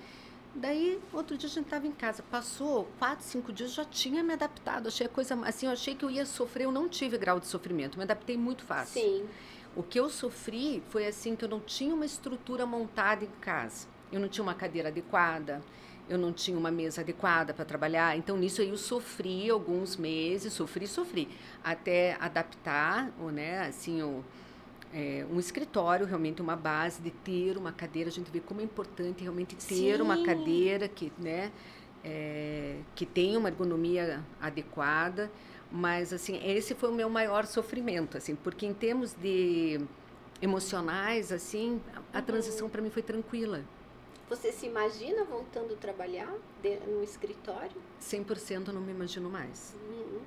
Daí, 0.54 1.00
outro 1.12 1.36
dia 1.36 1.48
a 1.48 1.52
gente 1.52 1.64
estava 1.64 1.86
em 1.88 1.92
casa, 1.92 2.22
passou 2.30 2.88
quatro, 3.00 3.24
cinco 3.24 3.52
dias, 3.52 3.74
já 3.74 3.84
tinha 3.84 4.22
me 4.22 4.34
adaptado, 4.34 4.86
achei 4.86 5.06
a 5.06 5.10
coisa, 5.10 5.34
assim, 5.44 5.66
eu 5.66 5.72
achei 5.72 5.96
que 5.96 6.04
eu 6.04 6.10
ia 6.10 6.24
sofrer, 6.24 6.64
eu 6.64 6.72
não 6.72 6.88
tive 6.88 7.18
grau 7.18 7.40
de 7.40 7.48
sofrimento, 7.48 7.98
me 7.98 8.04
adaptei 8.04 8.36
muito 8.36 8.62
fácil. 8.62 9.02
Sim. 9.02 9.28
O 9.76 9.82
que 9.82 9.98
eu 9.98 10.08
sofri 10.08 10.82
foi 10.88 11.06
assim 11.06 11.34
que 11.34 11.44
eu 11.44 11.48
não 11.48 11.60
tinha 11.60 11.94
uma 11.94 12.06
estrutura 12.06 12.64
montada 12.64 13.24
em 13.24 13.30
casa. 13.40 13.88
Eu 14.12 14.20
não 14.20 14.28
tinha 14.28 14.42
uma 14.42 14.54
cadeira 14.54 14.88
adequada, 14.88 15.60
eu 16.08 16.16
não 16.16 16.32
tinha 16.32 16.56
uma 16.56 16.70
mesa 16.70 17.00
adequada 17.00 17.52
para 17.52 17.64
trabalhar. 17.64 18.16
Então 18.16 18.36
nisso 18.36 18.60
aí 18.60 18.68
eu 18.68 18.76
sofri 18.76 19.50
alguns 19.50 19.96
meses, 19.96 20.52
sofri, 20.52 20.86
sofri, 20.86 21.28
até 21.62 22.16
adaptar, 22.20 23.12
ou 23.20 23.30
né, 23.32 23.66
assim, 23.66 24.02
o, 24.02 24.24
é, 24.92 25.26
um 25.28 25.40
escritório, 25.40 26.06
realmente 26.06 26.40
uma 26.40 26.54
base 26.54 27.02
de 27.02 27.10
ter 27.10 27.56
uma 27.56 27.72
cadeira. 27.72 28.08
A 28.08 28.12
gente 28.12 28.30
vê 28.30 28.40
como 28.40 28.60
é 28.60 28.64
importante 28.64 29.22
realmente 29.22 29.56
ter 29.56 29.74
Sim. 29.74 30.00
uma 30.00 30.22
cadeira 30.22 30.86
que, 30.86 31.12
né, 31.18 31.50
é, 32.04 32.76
que 32.94 33.04
tenha 33.04 33.38
uma 33.38 33.48
ergonomia 33.48 34.22
adequada. 34.40 35.30
Mas 35.76 36.12
assim, 36.12 36.38
esse 36.46 36.72
foi 36.72 36.88
o 36.88 36.94
meu 36.94 37.10
maior 37.10 37.46
sofrimento, 37.46 38.16
assim, 38.16 38.36
porque 38.36 38.64
em 38.64 38.72
termos 38.72 39.12
de 39.12 39.80
emocionais, 40.40 41.32
assim, 41.32 41.80
a, 41.92 42.18
a 42.18 42.20
Uhum. 42.20 42.24
transição 42.24 42.70
para 42.70 42.80
mim 42.80 42.90
foi 42.90 43.02
tranquila. 43.02 43.60
Você 44.30 44.52
se 44.52 44.66
imagina 44.66 45.24
voltando 45.24 45.74
a 45.74 45.76
trabalhar 45.76 46.32
de- 46.62 46.76
no 46.86 47.02
escritório? 47.02 47.72
100% 47.98 48.68
não 48.72 48.80
me 48.80 48.92
imagino 48.92 49.28
mais. 49.28 49.74
Uhum. 49.90 50.20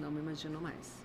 Não 0.00 0.10
me 0.10 0.18
imagino 0.20 0.60
mais. 0.60 1.00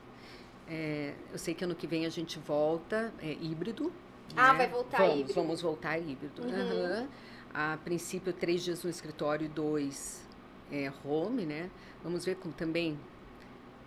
É, 0.67 1.13
eu 1.31 1.37
sei 1.37 1.53
que 1.53 1.63
ano 1.63 1.75
que 1.75 1.85
vem 1.85 2.07
a 2.07 2.09
gente 2.09 2.39
volta, 2.39 3.13
é 3.21 3.31
híbrido. 3.33 3.93
Ah, 4.35 4.53
né? 4.53 4.57
vai 4.57 4.67
voltar 4.69 4.97
vamos, 4.97 5.19
híbrido. 5.19 5.33
Vamos 5.35 5.61
voltar 5.61 5.99
híbrido. 5.99 6.41
Uhum. 6.41 6.49
Aham. 6.49 7.07
A 7.53 7.77
princípio, 7.83 8.33
três 8.33 8.63
dias 8.63 8.83
no 8.83 8.89
escritório 8.89 9.45
e 9.45 9.47
dois 9.47 10.27
é, 10.71 10.91
home, 11.05 11.45
né? 11.45 11.69
Vamos 12.03 12.25
ver 12.25 12.35
como 12.37 12.53
também 12.55 12.99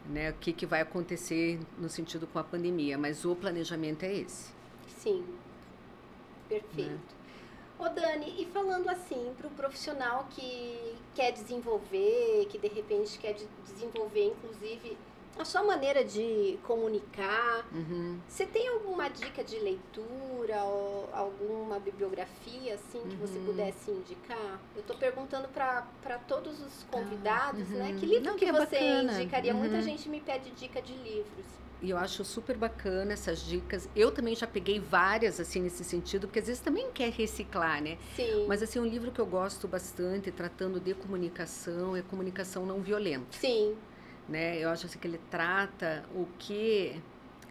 né, 0.05 0.31
o 0.31 0.35
que, 0.35 0.53
que 0.53 0.67
vai 0.67 0.81
acontecer 0.81 1.61
no 1.79 1.89
sentido 1.89 2.27
com 2.27 2.39
a 2.39 2.45
pandemia, 2.45 2.97
mas 2.99 3.25
o 3.25 3.35
planejamento 3.37 4.05
é 4.05 4.15
esse. 4.15 4.53
Sim. 4.87 5.25
Perfeito. 6.49 7.15
Ô 7.79 7.89
Dani, 7.89 8.35
e 8.43 8.47
falando 8.47 8.89
assim 8.89 9.33
para 9.37 9.47
o 9.47 9.51
profissional 9.51 10.27
que 10.31 10.97
quer 11.15 11.33
desenvolver, 11.33 12.47
que 12.49 12.59
de 12.59 12.69
repente 12.69 13.19
quer 13.19 13.35
de- 13.35 13.47
desenvolver 13.65 14.25
inclusive 14.27 14.99
a 15.39 15.45
sua 15.45 15.63
maneira 15.63 16.05
de 16.05 16.59
comunicar, 16.65 17.67
Uhum. 17.73 18.19
você 18.29 18.45
tem 18.47 18.69
alguma 18.69 19.09
dica 19.09 19.43
de 19.45 19.59
leitura 19.59 20.63
ou 20.65 21.09
alguma 21.13 21.79
bibliografia 21.79 22.75
assim 22.75 23.01
que 23.09 23.17
você 23.17 23.39
Uhum. 23.39 23.45
pudesse 23.47 23.91
indicar? 23.91 24.61
Eu 24.75 24.81
estou 24.81 24.97
perguntando 24.97 25.49
para 25.49 26.19
todos 26.27 26.61
os 26.61 26.85
convidados, 26.91 27.69
né? 27.71 27.91
uhum. 27.91 27.97
Que 27.99 28.07
livro 28.07 28.25
Não, 28.25 28.33
que 28.37 28.45
que 28.45 28.51
é 28.51 28.53
você 28.53 28.79
bacana. 28.79 29.13
indicaria? 29.21 29.55
Muita 29.55 29.77
Uhum. 29.77 29.83
gente 29.83 30.09
me 30.09 30.21
pede 30.21 30.51
dica 30.51 30.81
de 30.83 30.93
livros. 30.95 31.47
E 31.81 31.91
eu 31.91 31.97
acho 31.97 32.25
super 32.25 32.57
bacana 32.57 33.13
essas 33.13 33.39
dicas. 33.41 33.89
Eu 33.95 34.11
também 34.11 34.35
já 34.35 34.49
peguei 34.49 34.81
várias, 34.81 35.39
assim, 35.39 35.61
nesse 35.61 35.85
sentido, 35.85 36.27
porque 36.27 36.41
às 36.41 36.47
vezes 36.49 36.61
também 36.61 36.91
quer 36.91 37.11
reciclar, 37.13 37.81
né? 37.81 37.97
Sim. 38.17 38.47
Mas, 38.49 38.61
assim, 38.65 38.81
um 38.81 38.85
livro 38.85 39.13
que 39.13 39.21
eu 39.21 39.27
gosto 39.27 39.69
bastante, 39.69 40.33
tratando 40.33 40.81
de 40.81 40.93
comunicação, 40.95 41.95
é 41.95 42.03
Comunicação 42.03 42.67
Não 42.67 42.81
Violenta, 42.81 43.27
Sim. 43.31 43.77
Né? 44.29 44.59
Eu 44.59 44.69
acho 44.71 44.87
assim, 44.87 44.99
que 44.99 45.07
ele 45.09 45.21
trata 45.31 46.05
o 46.15 46.27
que... 46.39 47.01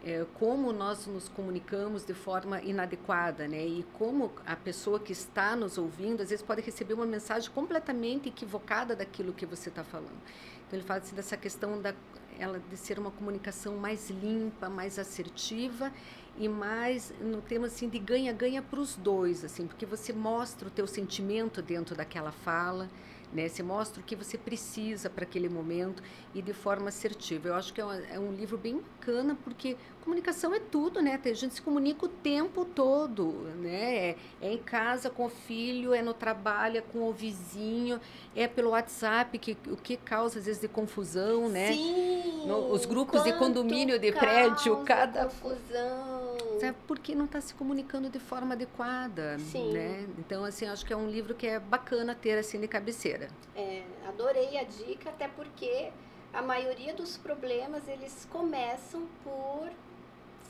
é, 0.04 0.26
como 0.36 0.72
nós 0.72 1.08
nos 1.08 1.28
comunicamos 1.28 2.06
de 2.06 2.14
forma 2.14 2.62
inadequada, 2.62 3.48
né? 3.48 3.66
E 3.66 3.86
como 3.94 4.32
a 4.46 4.56
pessoa 4.56 5.00
que 5.00 5.12
está 5.12 5.56
nos 5.56 5.78
ouvindo, 5.78 6.22
às 6.22 6.30
vezes, 6.30 6.46
pode 6.46 6.62
receber 6.62 6.94
uma 6.94 7.06
mensagem 7.06 7.50
completamente 7.52 8.30
equivocada 8.30 8.96
daquilo 8.96 9.34
que 9.34 9.46
você 9.46 9.70
está 9.70 9.84
falando. 9.84 10.22
Então, 10.68 10.78
ele 10.78 10.84
fala 10.84 11.00
assim, 11.00 11.16
dessa 11.16 11.36
questão 11.36 11.82
da 11.82 11.94
ela 12.40 12.60
de 12.70 12.78
ser 12.78 13.00
uma 13.00 13.10
comunicação 13.10 13.78
mais 13.78 14.10
limpa, 14.10 14.70
mais 14.70 15.00
assertiva 15.00 15.92
e 16.38 16.48
mais 16.48 17.12
no 17.20 17.42
tema 17.42 17.66
assim 17.66 17.90
de 17.90 17.98
ganha-ganha 17.98 18.62
para 18.62 18.80
os 18.80 18.96
dois, 18.96 19.44
assim, 19.44 19.66
porque 19.66 19.88
você 19.88 20.14
mostra 20.14 20.68
o 20.68 20.72
teu 20.72 20.86
sentimento 20.86 21.62
dentro 21.64 21.96
daquela 21.96 22.32
fala, 22.32 22.90
né? 23.34 23.48
Você 23.50 23.62
mostra 23.62 24.02
o 24.02 24.04
que 24.04 24.16
você 24.16 24.38
precisa 24.38 25.10
para 25.10 25.24
aquele 25.24 25.50
momento 25.50 26.02
e 26.34 26.42
de 26.42 26.54
forma 26.54 26.88
assertiva. 26.90 27.50
Eu 27.50 27.56
acho 27.56 27.74
que 27.74 27.82
é, 27.82 27.86
uma- 27.86 27.98
é 28.08 28.18
um 28.20 28.32
livro 28.32 28.58
bem 28.58 28.78
bacana 28.80 29.38
porque 29.44 29.76
comunicação 30.04 30.54
é 30.54 30.60
tudo, 30.60 31.02
né? 31.02 31.20
A 31.24 31.34
gente 31.34 31.56
se 31.56 31.62
comunica 31.62 32.06
o 32.06 32.08
tempo 32.10 32.64
todo, 32.64 33.32
né? 33.58 33.96
É, 34.10 34.16
é 34.42 34.54
em 34.54 34.58
casa 34.58 35.10
com 35.10 35.26
o 35.26 35.30
filho, 35.30 35.94
é 35.94 36.02
no 36.02 36.14
trabalho, 36.14 36.78
é 36.78 36.82
com 36.82 37.00
o 37.10 37.12
vizinho, 37.12 38.00
é 38.36 38.48
pelo 38.48 38.70
WhatsApp 38.70 39.38
que 39.38 39.58
o 39.68 39.76
que 39.76 39.98
causa 39.98 40.40
às 40.40 40.46
vezes 40.46 40.62
de 40.62 40.68
confusão, 40.70 41.50
né? 41.50 41.74
Sim. 41.74 42.46
No- 42.48 42.72
os 42.72 42.86
grupos 42.86 43.24
de 43.24 43.34
condomínio 43.34 44.00
de 44.00 44.12
prédio, 44.14 44.78
cada- 44.86 45.26
confusão. 45.26 46.17
Sabe, 46.60 46.78
porque 46.88 47.16
não 47.16 47.26
está 47.26 47.40
se 47.42 47.54
comunicando 47.54 48.10
de 48.10 48.20
forma 48.20 48.54
adequada, 48.54 49.38
Sim. 49.40 49.72
né? 49.72 50.08
Então, 50.18 50.44
assim, 50.44 50.66
acho 50.66 50.86
que 50.86 50.94
é 50.94 50.98
um 50.98 51.10
livro 51.10 51.34
que 51.36 51.48
é 51.48 51.60
bacana 51.60 52.16
ter, 52.16 52.38
assim, 52.38 52.60
de 52.60 52.68
cabeceira. 52.68 53.28
É, 53.56 53.84
adorei 54.08 54.58
a 54.58 54.64
dica, 54.64 55.10
até 55.10 55.28
porque 55.28 55.92
a 56.34 56.42
maioria 56.42 56.94
dos 56.94 57.18
problemas 57.18 57.88
eles 57.88 58.28
começam 58.32 59.08
por 59.24 59.70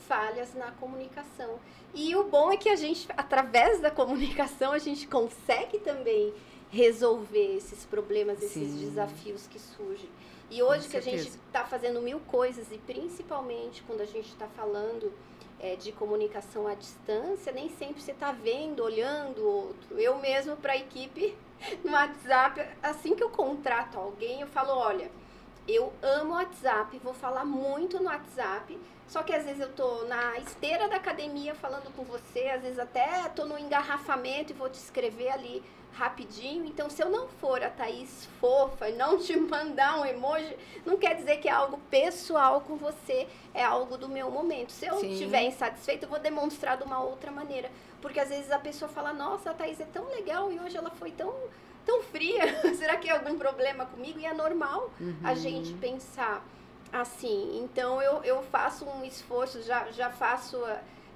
falhas 0.08 0.54
na 0.54 0.72
comunicação. 0.72 1.60
E 1.94 2.16
o 2.16 2.24
bom 2.26 2.52
é 2.52 2.58
que 2.58 2.70
a 2.70 2.76
gente, 2.76 3.08
através 3.16 3.82
da 3.82 3.92
comunicação, 3.92 4.72
a 4.72 4.80
gente 4.80 5.08
consegue 5.08 5.80
também 5.80 6.34
resolver 6.70 7.56
esses 7.56 7.86
problemas, 7.86 8.42
esses 8.42 8.72
Sim. 8.72 8.80
desafios 8.80 9.48
que 9.48 9.60
surgem. 9.60 10.10
E 10.50 10.64
hoje 10.64 10.86
Com 10.86 10.92
que 10.92 10.98
a 10.98 11.02
gente 11.02 11.24
certeza. 11.24 11.40
está 11.48 11.66
fazendo 11.66 12.02
mil 12.02 12.20
coisas, 12.22 12.72
e 12.72 12.78
principalmente 12.78 13.84
quando 13.84 14.02
a 14.02 14.06
gente 14.06 14.28
está 14.30 14.48
falando 14.48 15.12
é, 15.60 15.76
de 15.76 15.92
comunicação 15.92 16.68
à 16.68 16.74
distância, 16.74 17.52
nem 17.52 17.70
sempre 17.70 18.02
você 18.02 18.12
está 18.12 18.32
vendo, 18.32 18.84
olhando 18.84 19.42
o 19.42 19.68
outro. 19.68 20.00
Eu 20.00 20.18
mesmo, 20.20 20.56
para 20.56 20.74
a 20.74 20.78
equipe, 20.78 21.36
no 21.84 21.92
WhatsApp, 21.92 22.68
assim 22.82 23.16
que 23.16 23.24
eu 23.24 23.30
contrato 23.30 23.98
alguém, 23.98 24.42
eu 24.42 24.48
falo, 24.48 24.74
olha, 24.74 25.10
eu 25.68 25.92
amo 26.02 26.34
WhatsApp, 26.34 26.98
vou 27.00 27.14
falar 27.14 27.44
muito 27.44 28.00
no 28.00 28.06
WhatsApp, 28.06 28.80
só 29.08 29.24
que 29.24 29.34
às 29.34 29.44
vezes 29.44 29.62
eu 29.62 29.74
tô 29.74 30.04
na 30.06 30.38
esteira 30.38 30.88
da 30.88 30.98
academia 30.98 31.56
falando 31.56 31.94
com 31.94 32.04
você, 32.04 32.48
às 32.50 32.62
vezes 32.62 32.80
até 32.80 33.28
tô 33.30 33.46
no 33.46 33.58
engarrafamento 33.58 34.54
e 34.54 34.56
vou 34.56 34.70
te 34.70 34.76
escrever 34.76 35.30
ali 35.30 35.64
rapidinho. 35.98 36.66
Então, 36.66 36.90
se 36.90 37.02
eu 37.02 37.10
não 37.10 37.28
for 37.28 37.64
a 37.64 37.70
Thaís 37.70 38.28
fofa 38.40 38.90
e 38.90 38.94
não 38.96 39.18
te 39.18 39.36
mandar 39.40 40.00
um 40.00 40.06
emoji, 40.06 40.56
não 40.86 40.98
quer 40.98 41.16
dizer 41.16 41.38
que 41.38 41.48
é 41.48 41.52
algo 41.52 41.78
pessoal 41.90 42.62
com 42.62 42.76
você, 42.78 43.28
é 43.54 43.64
algo 43.64 43.98
do 43.98 44.08
meu 44.08 44.30
momento. 44.30 44.72
Se 44.72 44.86
eu 44.86 45.04
estiver 45.04 45.44
insatisfeita, 45.44 46.06
eu 46.06 46.10
vou 46.10 46.20
demonstrar 46.20 46.78
de 46.78 46.84
uma 46.84 47.00
outra 47.02 47.32
maneira. 47.32 47.70
Porque 48.02 48.20
às 48.20 48.30
vezes 48.30 48.52
a 48.52 48.60
pessoa 48.60 48.88
fala, 48.90 49.12
nossa, 49.12 49.50
a 49.52 49.54
Thaís 49.54 49.80
é 49.80 49.86
tão 49.86 50.06
legal 50.10 50.52
e 50.52 50.60
hoje 50.60 50.78
ela 50.78 50.92
foi 50.92 51.12
tão, 51.12 51.34
tão 51.86 52.04
fria. 52.04 52.62
Será 52.78 52.96
que 52.98 53.10
é 53.10 53.14
algum 53.14 53.38
problema 53.38 53.86
comigo? 53.88 54.20
E 54.20 54.26
é 54.26 54.34
normal 54.34 54.92
a 55.24 55.30
Uhum. 55.32 55.36
gente 55.36 55.74
pensar 55.74 56.46
assim. 56.94 57.60
Então 57.64 58.02
eu, 58.02 58.24
eu 58.24 58.44
faço 58.44 58.86
um 58.86 59.04
esforço, 59.04 59.62
já, 59.64 59.92
já 59.92 60.10
faço, 60.10 60.58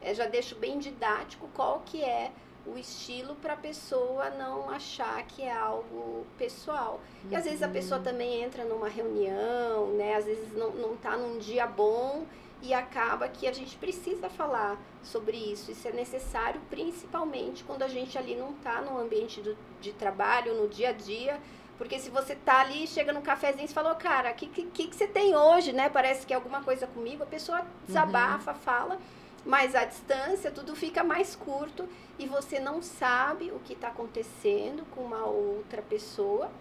eh, 0.01 0.13
já 0.13 0.25
deixo 0.25 0.55
bem 0.55 0.79
didático 0.79 1.47
qual 1.53 1.81
que 1.85 2.03
é 2.03 2.31
o 2.65 2.77
estilo 2.77 3.35
para 3.35 3.53
a 3.53 3.57
pessoa 3.57 4.29
não 4.31 4.69
achar 4.69 5.23
que 5.23 5.41
é 5.41 5.51
algo 5.51 6.25
pessoal. 6.37 6.99
E 7.29 7.35
às 7.35 7.45
vezes 7.45 7.63
a 7.63 7.67
pessoa 7.67 7.99
também 7.99 8.43
entra 8.43 8.63
numa 8.63 8.87
reunião, 8.87 9.87
né? 9.93 10.15
Às 10.15 10.25
vezes 10.25 10.53
não, 10.53 10.71
não 10.71 10.95
tá 10.95 11.17
num 11.17 11.39
dia 11.39 11.65
bom 11.65 12.25
e 12.61 12.73
acaba 12.73 13.27
que 13.27 13.47
a 13.47 13.51
gente 13.51 13.75
precisa 13.77 14.29
falar 14.29 14.79
sobre 15.03 15.35
isso. 15.35 15.71
Isso 15.71 15.87
é 15.87 15.91
necessário, 15.91 16.61
principalmente 16.69 17.63
quando 17.63 17.81
a 17.81 17.87
gente 17.87 18.17
ali 18.17 18.35
não 18.35 18.53
tá 18.53 18.81
no 18.81 18.99
ambiente 18.99 19.41
do, 19.41 19.57
de 19.79 19.91
trabalho, 19.93 20.53
no 20.53 20.67
dia 20.67 20.89
a 20.89 20.93
dia. 20.93 21.39
Porque 21.77 21.97
se 21.97 22.11
você 22.11 22.35
tá 22.35 22.59
ali, 22.59 22.85
chega 22.85 23.11
no 23.11 23.23
cafezinho 23.23 23.65
e 23.65 23.67
falou, 23.67 23.95
cara, 23.95 24.29
o 24.31 24.35
que, 24.35 24.45
que, 24.45 24.87
que 24.87 24.95
você 24.95 25.07
tem 25.07 25.35
hoje, 25.35 25.73
né? 25.73 25.89
Parece 25.89 26.27
que 26.27 26.33
é 26.33 26.35
alguma 26.35 26.61
coisa 26.61 26.85
comigo, 26.85 27.23
a 27.23 27.25
pessoa 27.25 27.65
desabafa, 27.87 28.53
fala, 28.53 28.99
mas 29.45 29.75
à 29.75 29.85
distância 29.85 30.51
tudo 30.51 30.75
fica 30.75 31.03
mais 31.03 31.35
curto 31.35 31.87
e 32.19 32.27
você 32.27 32.59
não 32.59 32.81
sabe 32.81 33.51
o 33.51 33.59
que 33.59 33.73
está 33.73 33.87
acontecendo 33.87 34.85
com 34.91 35.01
uma 35.01 35.25
outra 35.25 35.81
pessoa 35.81 36.51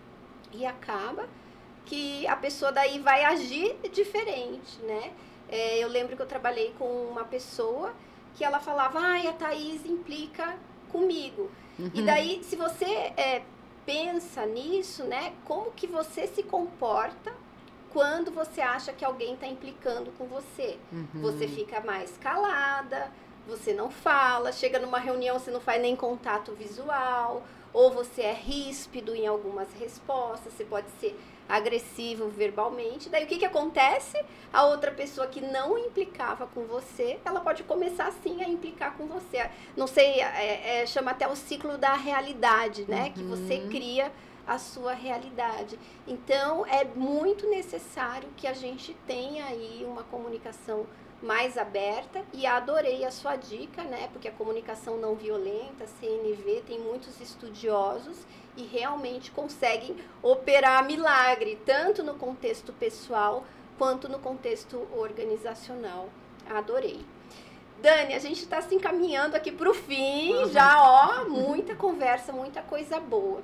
e 0.52 0.64
acaba 0.64 1.28
que 1.84 2.26
a 2.26 2.36
pessoa 2.36 2.72
daí 2.72 2.98
vai 2.98 3.24
agir 3.24 3.76
diferente, 3.92 4.78
né? 4.82 5.12
É, 5.48 5.78
eu 5.78 5.88
lembro 5.88 6.16
que 6.16 6.22
eu 6.22 6.26
trabalhei 6.26 6.72
com 6.78 6.84
uma 7.10 7.24
pessoa 7.24 7.92
que 8.34 8.44
ela 8.44 8.60
falava, 8.60 9.00
ai, 9.00 9.26
a 9.26 9.32
Thaís 9.32 9.84
implica 9.84 10.56
comigo. 10.90 11.50
Uhum. 11.78 11.90
E 11.92 12.02
daí, 12.02 12.42
se 12.44 12.54
você 12.54 12.84
é, 13.16 13.42
pensa 13.84 14.46
nisso, 14.46 15.04
né, 15.04 15.32
como 15.44 15.72
que 15.72 15.86
você 15.86 16.26
se 16.26 16.42
comporta 16.42 17.32
quando 17.92 18.30
você 18.30 18.60
acha 18.60 18.92
que 18.92 19.04
alguém 19.04 19.34
está 19.34 19.46
implicando 19.46 20.10
com 20.12 20.26
você? 20.26 20.78
Uhum. 20.92 21.20
Você 21.22 21.46
fica 21.48 21.80
mais 21.80 22.16
calada, 22.18 23.10
você 23.46 23.72
não 23.72 23.90
fala, 23.90 24.52
chega 24.52 24.78
numa 24.78 24.98
reunião, 24.98 25.38
você 25.38 25.50
não 25.50 25.60
faz 25.60 25.80
nem 25.82 25.96
contato 25.96 26.52
visual, 26.52 27.42
ou 27.72 27.90
você 27.90 28.22
é 28.22 28.32
ríspido 28.32 29.14
em 29.14 29.26
algumas 29.26 29.72
respostas, 29.74 30.52
você 30.52 30.64
pode 30.64 30.88
ser 31.00 31.18
agressivo 31.48 32.28
verbalmente. 32.28 33.08
Daí 33.08 33.24
o 33.24 33.26
que, 33.26 33.38
que 33.38 33.44
acontece? 33.44 34.24
A 34.52 34.66
outra 34.66 34.92
pessoa 34.92 35.26
que 35.26 35.40
não 35.40 35.76
implicava 35.76 36.46
com 36.46 36.64
você, 36.64 37.18
ela 37.24 37.40
pode 37.40 37.64
começar 37.64 38.12
sim 38.22 38.42
a 38.42 38.48
implicar 38.48 38.96
com 38.96 39.06
você. 39.06 39.50
Não 39.76 39.88
sei, 39.88 40.20
é, 40.20 40.82
é, 40.82 40.86
chama 40.86 41.10
até 41.10 41.26
o 41.26 41.34
ciclo 41.34 41.76
da 41.76 41.94
realidade, 41.94 42.84
né? 42.88 43.06
Uhum. 43.06 43.12
Que 43.12 43.22
você 43.24 43.54
uhum. 43.54 43.68
cria 43.68 44.12
a 44.50 44.58
sua 44.58 44.94
realidade. 44.94 45.78
Então 46.08 46.66
é 46.66 46.84
muito 46.84 47.48
necessário 47.48 48.28
que 48.36 48.48
a 48.48 48.52
gente 48.52 48.92
tenha 49.06 49.44
aí 49.44 49.86
uma 49.88 50.02
comunicação 50.02 50.86
mais 51.22 51.56
aberta 51.56 52.24
e 52.32 52.44
adorei 52.46 53.04
a 53.04 53.12
sua 53.12 53.36
dica, 53.36 53.84
né? 53.84 54.08
Porque 54.12 54.26
a 54.26 54.32
comunicação 54.32 54.96
não 54.96 55.14
violenta, 55.14 55.86
CNV, 56.00 56.64
tem 56.66 56.80
muitos 56.80 57.20
estudiosos 57.20 58.26
e 58.56 58.64
realmente 58.64 59.30
conseguem 59.30 59.94
operar 60.20 60.84
milagre, 60.84 61.56
tanto 61.64 62.02
no 62.02 62.14
contexto 62.14 62.72
pessoal 62.72 63.44
quanto 63.78 64.08
no 64.08 64.18
contexto 64.18 64.84
organizacional. 64.96 66.08
Adorei. 66.48 67.04
Dani, 67.80 68.14
a 68.14 68.18
gente 68.18 68.42
está 68.42 68.60
se 68.60 68.74
encaminhando 68.74 69.36
aqui 69.36 69.52
para 69.52 69.70
o 69.70 69.74
fim, 69.74 70.34
uhum. 70.34 70.50
já 70.50 70.82
ó, 70.82 71.24
muita 71.28 71.76
conversa, 71.76 72.32
muita 72.32 72.60
coisa 72.62 72.98
boa. 72.98 73.40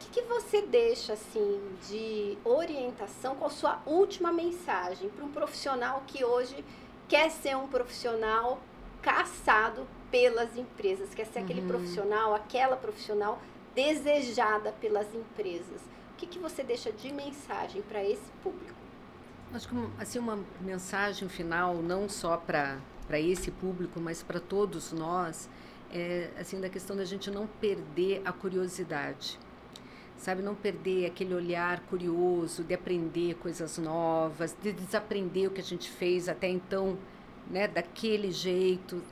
O 0.00 0.02
que, 0.02 0.22
que 0.22 0.22
você 0.22 0.62
deixa 0.62 1.12
assim 1.12 1.60
de 1.86 2.38
orientação? 2.42 3.36
Qual 3.36 3.50
a 3.50 3.52
sua 3.52 3.82
última 3.84 4.32
mensagem 4.32 5.10
para 5.10 5.22
um 5.22 5.30
profissional 5.30 6.02
que 6.06 6.24
hoje 6.24 6.64
quer 7.06 7.30
ser 7.30 7.54
um 7.54 7.68
profissional 7.68 8.58
caçado 9.02 9.86
pelas 10.10 10.56
empresas, 10.56 11.14
quer 11.14 11.26
ser 11.26 11.40
aquele 11.40 11.60
uhum. 11.60 11.68
profissional, 11.68 12.34
aquela 12.34 12.76
profissional 12.76 13.40
desejada 13.74 14.72
pelas 14.72 15.14
empresas. 15.14 15.82
O 16.12 16.16
que, 16.16 16.26
que 16.26 16.38
você 16.38 16.62
deixa 16.62 16.90
de 16.90 17.12
mensagem 17.12 17.82
para 17.82 18.02
esse 18.02 18.30
público? 18.42 18.78
Acho 19.52 19.68
que 19.68 19.74
assim 19.98 20.18
uma 20.18 20.38
mensagem 20.60 21.28
final 21.28 21.76
não 21.76 22.08
só 22.08 22.36
para 22.36 22.78
para 23.06 23.18
esse 23.18 23.50
público, 23.50 23.98
mas 23.98 24.22
para 24.22 24.38
todos 24.38 24.92
nós, 24.92 25.50
é 25.92 26.30
assim 26.38 26.60
da 26.60 26.68
questão 26.68 26.96
da 26.96 27.04
gente 27.04 27.28
não 27.28 27.44
perder 27.44 28.22
a 28.24 28.32
curiosidade. 28.32 29.36
Sabe, 30.20 30.42
não 30.42 30.54
perder 30.54 31.06
aquele 31.06 31.34
olhar 31.34 31.80
curioso 31.86 32.62
de 32.62 32.74
aprender 32.74 33.34
coisas 33.36 33.78
novas, 33.78 34.54
de 34.62 34.70
desaprender 34.70 35.48
o 35.48 35.50
que 35.50 35.62
a 35.62 35.64
gente 35.64 35.88
fez 35.90 36.28
até 36.28 36.46
então, 36.46 36.98
né, 37.50 37.66
daquele 37.66 38.30
jeito, 38.30 39.02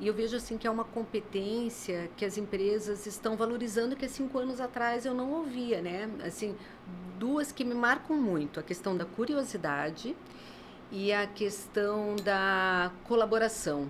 e 0.00 0.06
eu 0.06 0.14
vejo 0.14 0.34
assim 0.34 0.56
que 0.56 0.66
é 0.66 0.70
uma 0.70 0.84
competência 0.84 2.10
que 2.16 2.24
as 2.24 2.38
empresas 2.38 3.06
estão 3.06 3.36
valorizando 3.36 3.94
que 3.94 4.06
há 4.06 4.08
cinco 4.08 4.38
anos 4.38 4.58
atrás 4.58 5.04
eu 5.04 5.12
não 5.12 5.30
ouvia, 5.30 5.82
né? 5.82 6.08
Assim, 6.24 6.56
duas 7.18 7.52
que 7.52 7.62
me 7.62 7.74
marcam 7.74 8.16
muito: 8.16 8.58
a 8.58 8.62
questão 8.62 8.96
da 8.96 9.04
curiosidade 9.04 10.16
e 10.90 11.12
a 11.12 11.26
questão 11.26 12.16
da 12.16 12.90
colaboração. 13.04 13.88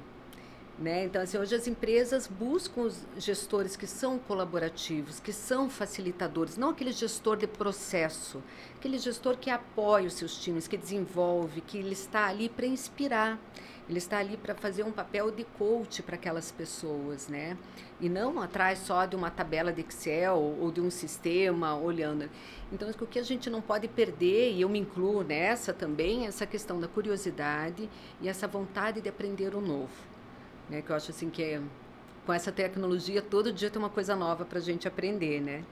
Né? 0.81 1.05
Então, 1.05 1.20
assim, 1.20 1.37
hoje 1.37 1.55
as 1.55 1.66
empresas 1.66 2.26
buscam 2.26 2.81
os 2.81 3.05
gestores 3.18 3.76
que 3.76 3.87
são 3.87 4.18
colaborativos, 4.18 5.20
que 5.20 5.31
são 5.31 5.68
facilitadores, 5.68 6.57
não 6.57 6.70
aquele 6.70 6.91
gestor 6.91 7.37
de 7.37 7.47
processo, 7.47 8.43
aquele 8.78 8.97
gestor 8.97 9.37
que 9.37 9.51
apoia 9.51 10.07
os 10.07 10.14
seus 10.14 10.43
times, 10.43 10.66
que 10.66 10.78
desenvolve, 10.78 11.61
que 11.61 11.76
ele 11.76 11.93
está 11.93 12.28
ali 12.28 12.49
para 12.49 12.64
inspirar. 12.64 13.39
Ele 13.91 13.99
está 13.99 14.18
ali 14.18 14.37
para 14.37 14.55
fazer 14.55 14.85
um 14.85 14.93
papel 14.93 15.33
de 15.33 15.43
coach 15.43 16.01
para 16.01 16.14
aquelas 16.14 16.53
pessoas, 16.53 17.26
né? 17.26 17.59
E 18.01 18.09
não 18.09 18.41
atrás 18.41 18.78
só 18.78 19.05
de 19.05 19.16
uma 19.16 19.31
tabela 19.33 19.72
de 19.72 19.81
Excel 19.81 20.37
ou 20.61 20.70
de 20.70 20.81
um 20.81 20.91
sistema 20.93 21.76
olhando. 21.76 22.31
Então, 22.72 22.89
o 22.89 23.07
que 23.07 23.18
a 23.18 23.22
gente 23.24 23.51
não 23.51 23.61
pode 23.61 23.89
perder, 23.89 24.53
e 24.53 24.61
eu 24.61 24.68
me 24.68 24.78
incluo 24.78 25.24
nessa 25.24 25.72
também, 25.72 26.24
é 26.24 26.28
essa 26.28 26.47
questão 26.47 26.78
da 26.78 26.87
curiosidade 26.87 27.91
e 28.20 28.28
essa 28.28 28.47
vontade 28.47 29.01
de 29.01 29.09
aprender 29.09 29.57
o 29.57 29.61
novo. 29.61 30.10
Né? 30.71 30.83
Que 30.83 30.91
eu 30.91 30.97
acho 30.97 31.11
assim 31.11 31.29
que 31.29 31.43
é, 31.43 31.61
com 32.25 32.33
essa 32.33 32.53
tecnologia, 32.53 33.21
todo 33.21 33.53
dia 33.53 33.71
tem 33.71 33.81
uma 33.81 33.91
coisa 33.91 34.14
nova 34.14 34.45
para 34.45 34.59
a 34.59 34.62
gente 34.62 34.87
aprender, 34.87 35.41
né? 35.41 35.64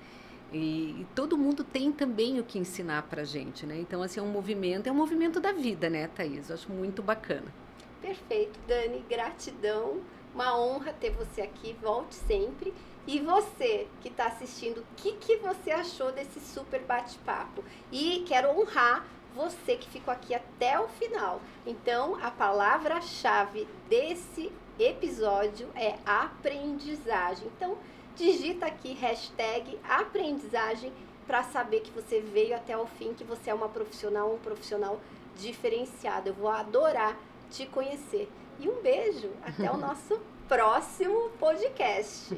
E, 0.53 1.03
e, 1.03 1.07
todo 1.15 1.37
mundo 1.37 1.63
tem 1.63 1.93
também 1.93 2.41
o 2.41 2.45
que 2.45 2.59
ensinar 2.59 3.03
para 3.03 3.23
a 3.23 3.25
gente, 3.25 3.67
né? 3.67 3.79
Então, 3.79 4.03
assim, 4.03 4.19
é 4.19 4.23
um 4.23 4.31
movimento, 4.31 4.87
é 4.87 4.93
um 4.93 4.95
movimento 4.95 5.39
da 5.41 5.53
vida, 5.53 5.91
né, 5.91 6.09
Thaís? 6.09 6.49
Eu 6.49 6.55
acho 6.55 6.73
muito 6.73 7.03
bacana. 7.03 7.53
Perfeito, 8.01 8.59
Dani, 8.67 9.05
gratidão. 9.09 10.01
Uma 10.35 10.59
honra 10.59 10.93
ter 10.93 11.11
você 11.11 11.43
aqui. 11.43 11.77
Volte 11.83 12.15
sempre. 12.15 12.73
E 13.07 13.21
você 13.21 13.87
que 14.01 14.09
está 14.09 14.27
assistindo, 14.27 14.79
o 14.79 14.85
que, 14.97 15.13
que 15.13 15.37
você 15.37 15.71
achou 15.71 16.13
desse 16.13 16.41
super 16.41 16.81
bate-papo? 16.81 17.63
E 17.93 18.25
quero 18.27 18.49
honrar 18.51 19.07
você 19.35 19.77
que 19.77 19.89
ficou 19.89 20.13
aqui 20.13 20.35
até 20.35 20.79
o 20.81 20.89
final. 20.89 21.41
Então, 21.67 22.17
a 22.23 22.31
palavra-chave 22.31 23.69
desse 23.89 24.51
episódio 24.79 25.69
é 25.75 25.97
aprendizagem. 26.07 27.49
Então, 27.57 27.77
digita 28.17 28.67
aqui 28.67 28.93
hashtag 28.95 29.79
aprendizagem 29.89 30.93
para 31.27 31.43
saber 31.43 31.81
que 31.81 31.91
você 31.91 32.21
veio 32.21 32.57
até 32.57 32.77
o 32.77 32.87
fim, 32.87 33.13
que 33.13 33.25
você 33.25 33.51
é 33.51 33.55
uma 33.55 33.69
profissional, 33.69 34.33
um 34.33 34.39
profissional 34.39 35.01
diferenciado. 35.39 36.31
Eu 36.31 36.35
vou 36.35 36.49
adorar 36.49 37.17
te 37.51 37.67
conhecer. 37.67 38.29
E 38.59 38.69
um 38.69 38.81
beijo. 38.81 39.31
Até 39.45 39.71
o 39.71 39.77
nosso 39.79 40.19
próximo 40.49 41.31
podcast. 41.39 42.37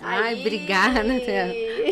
Ai, 0.00 0.34
Aí. 0.34 0.40
obrigada. 0.40 1.00
Adorei. 1.00 1.90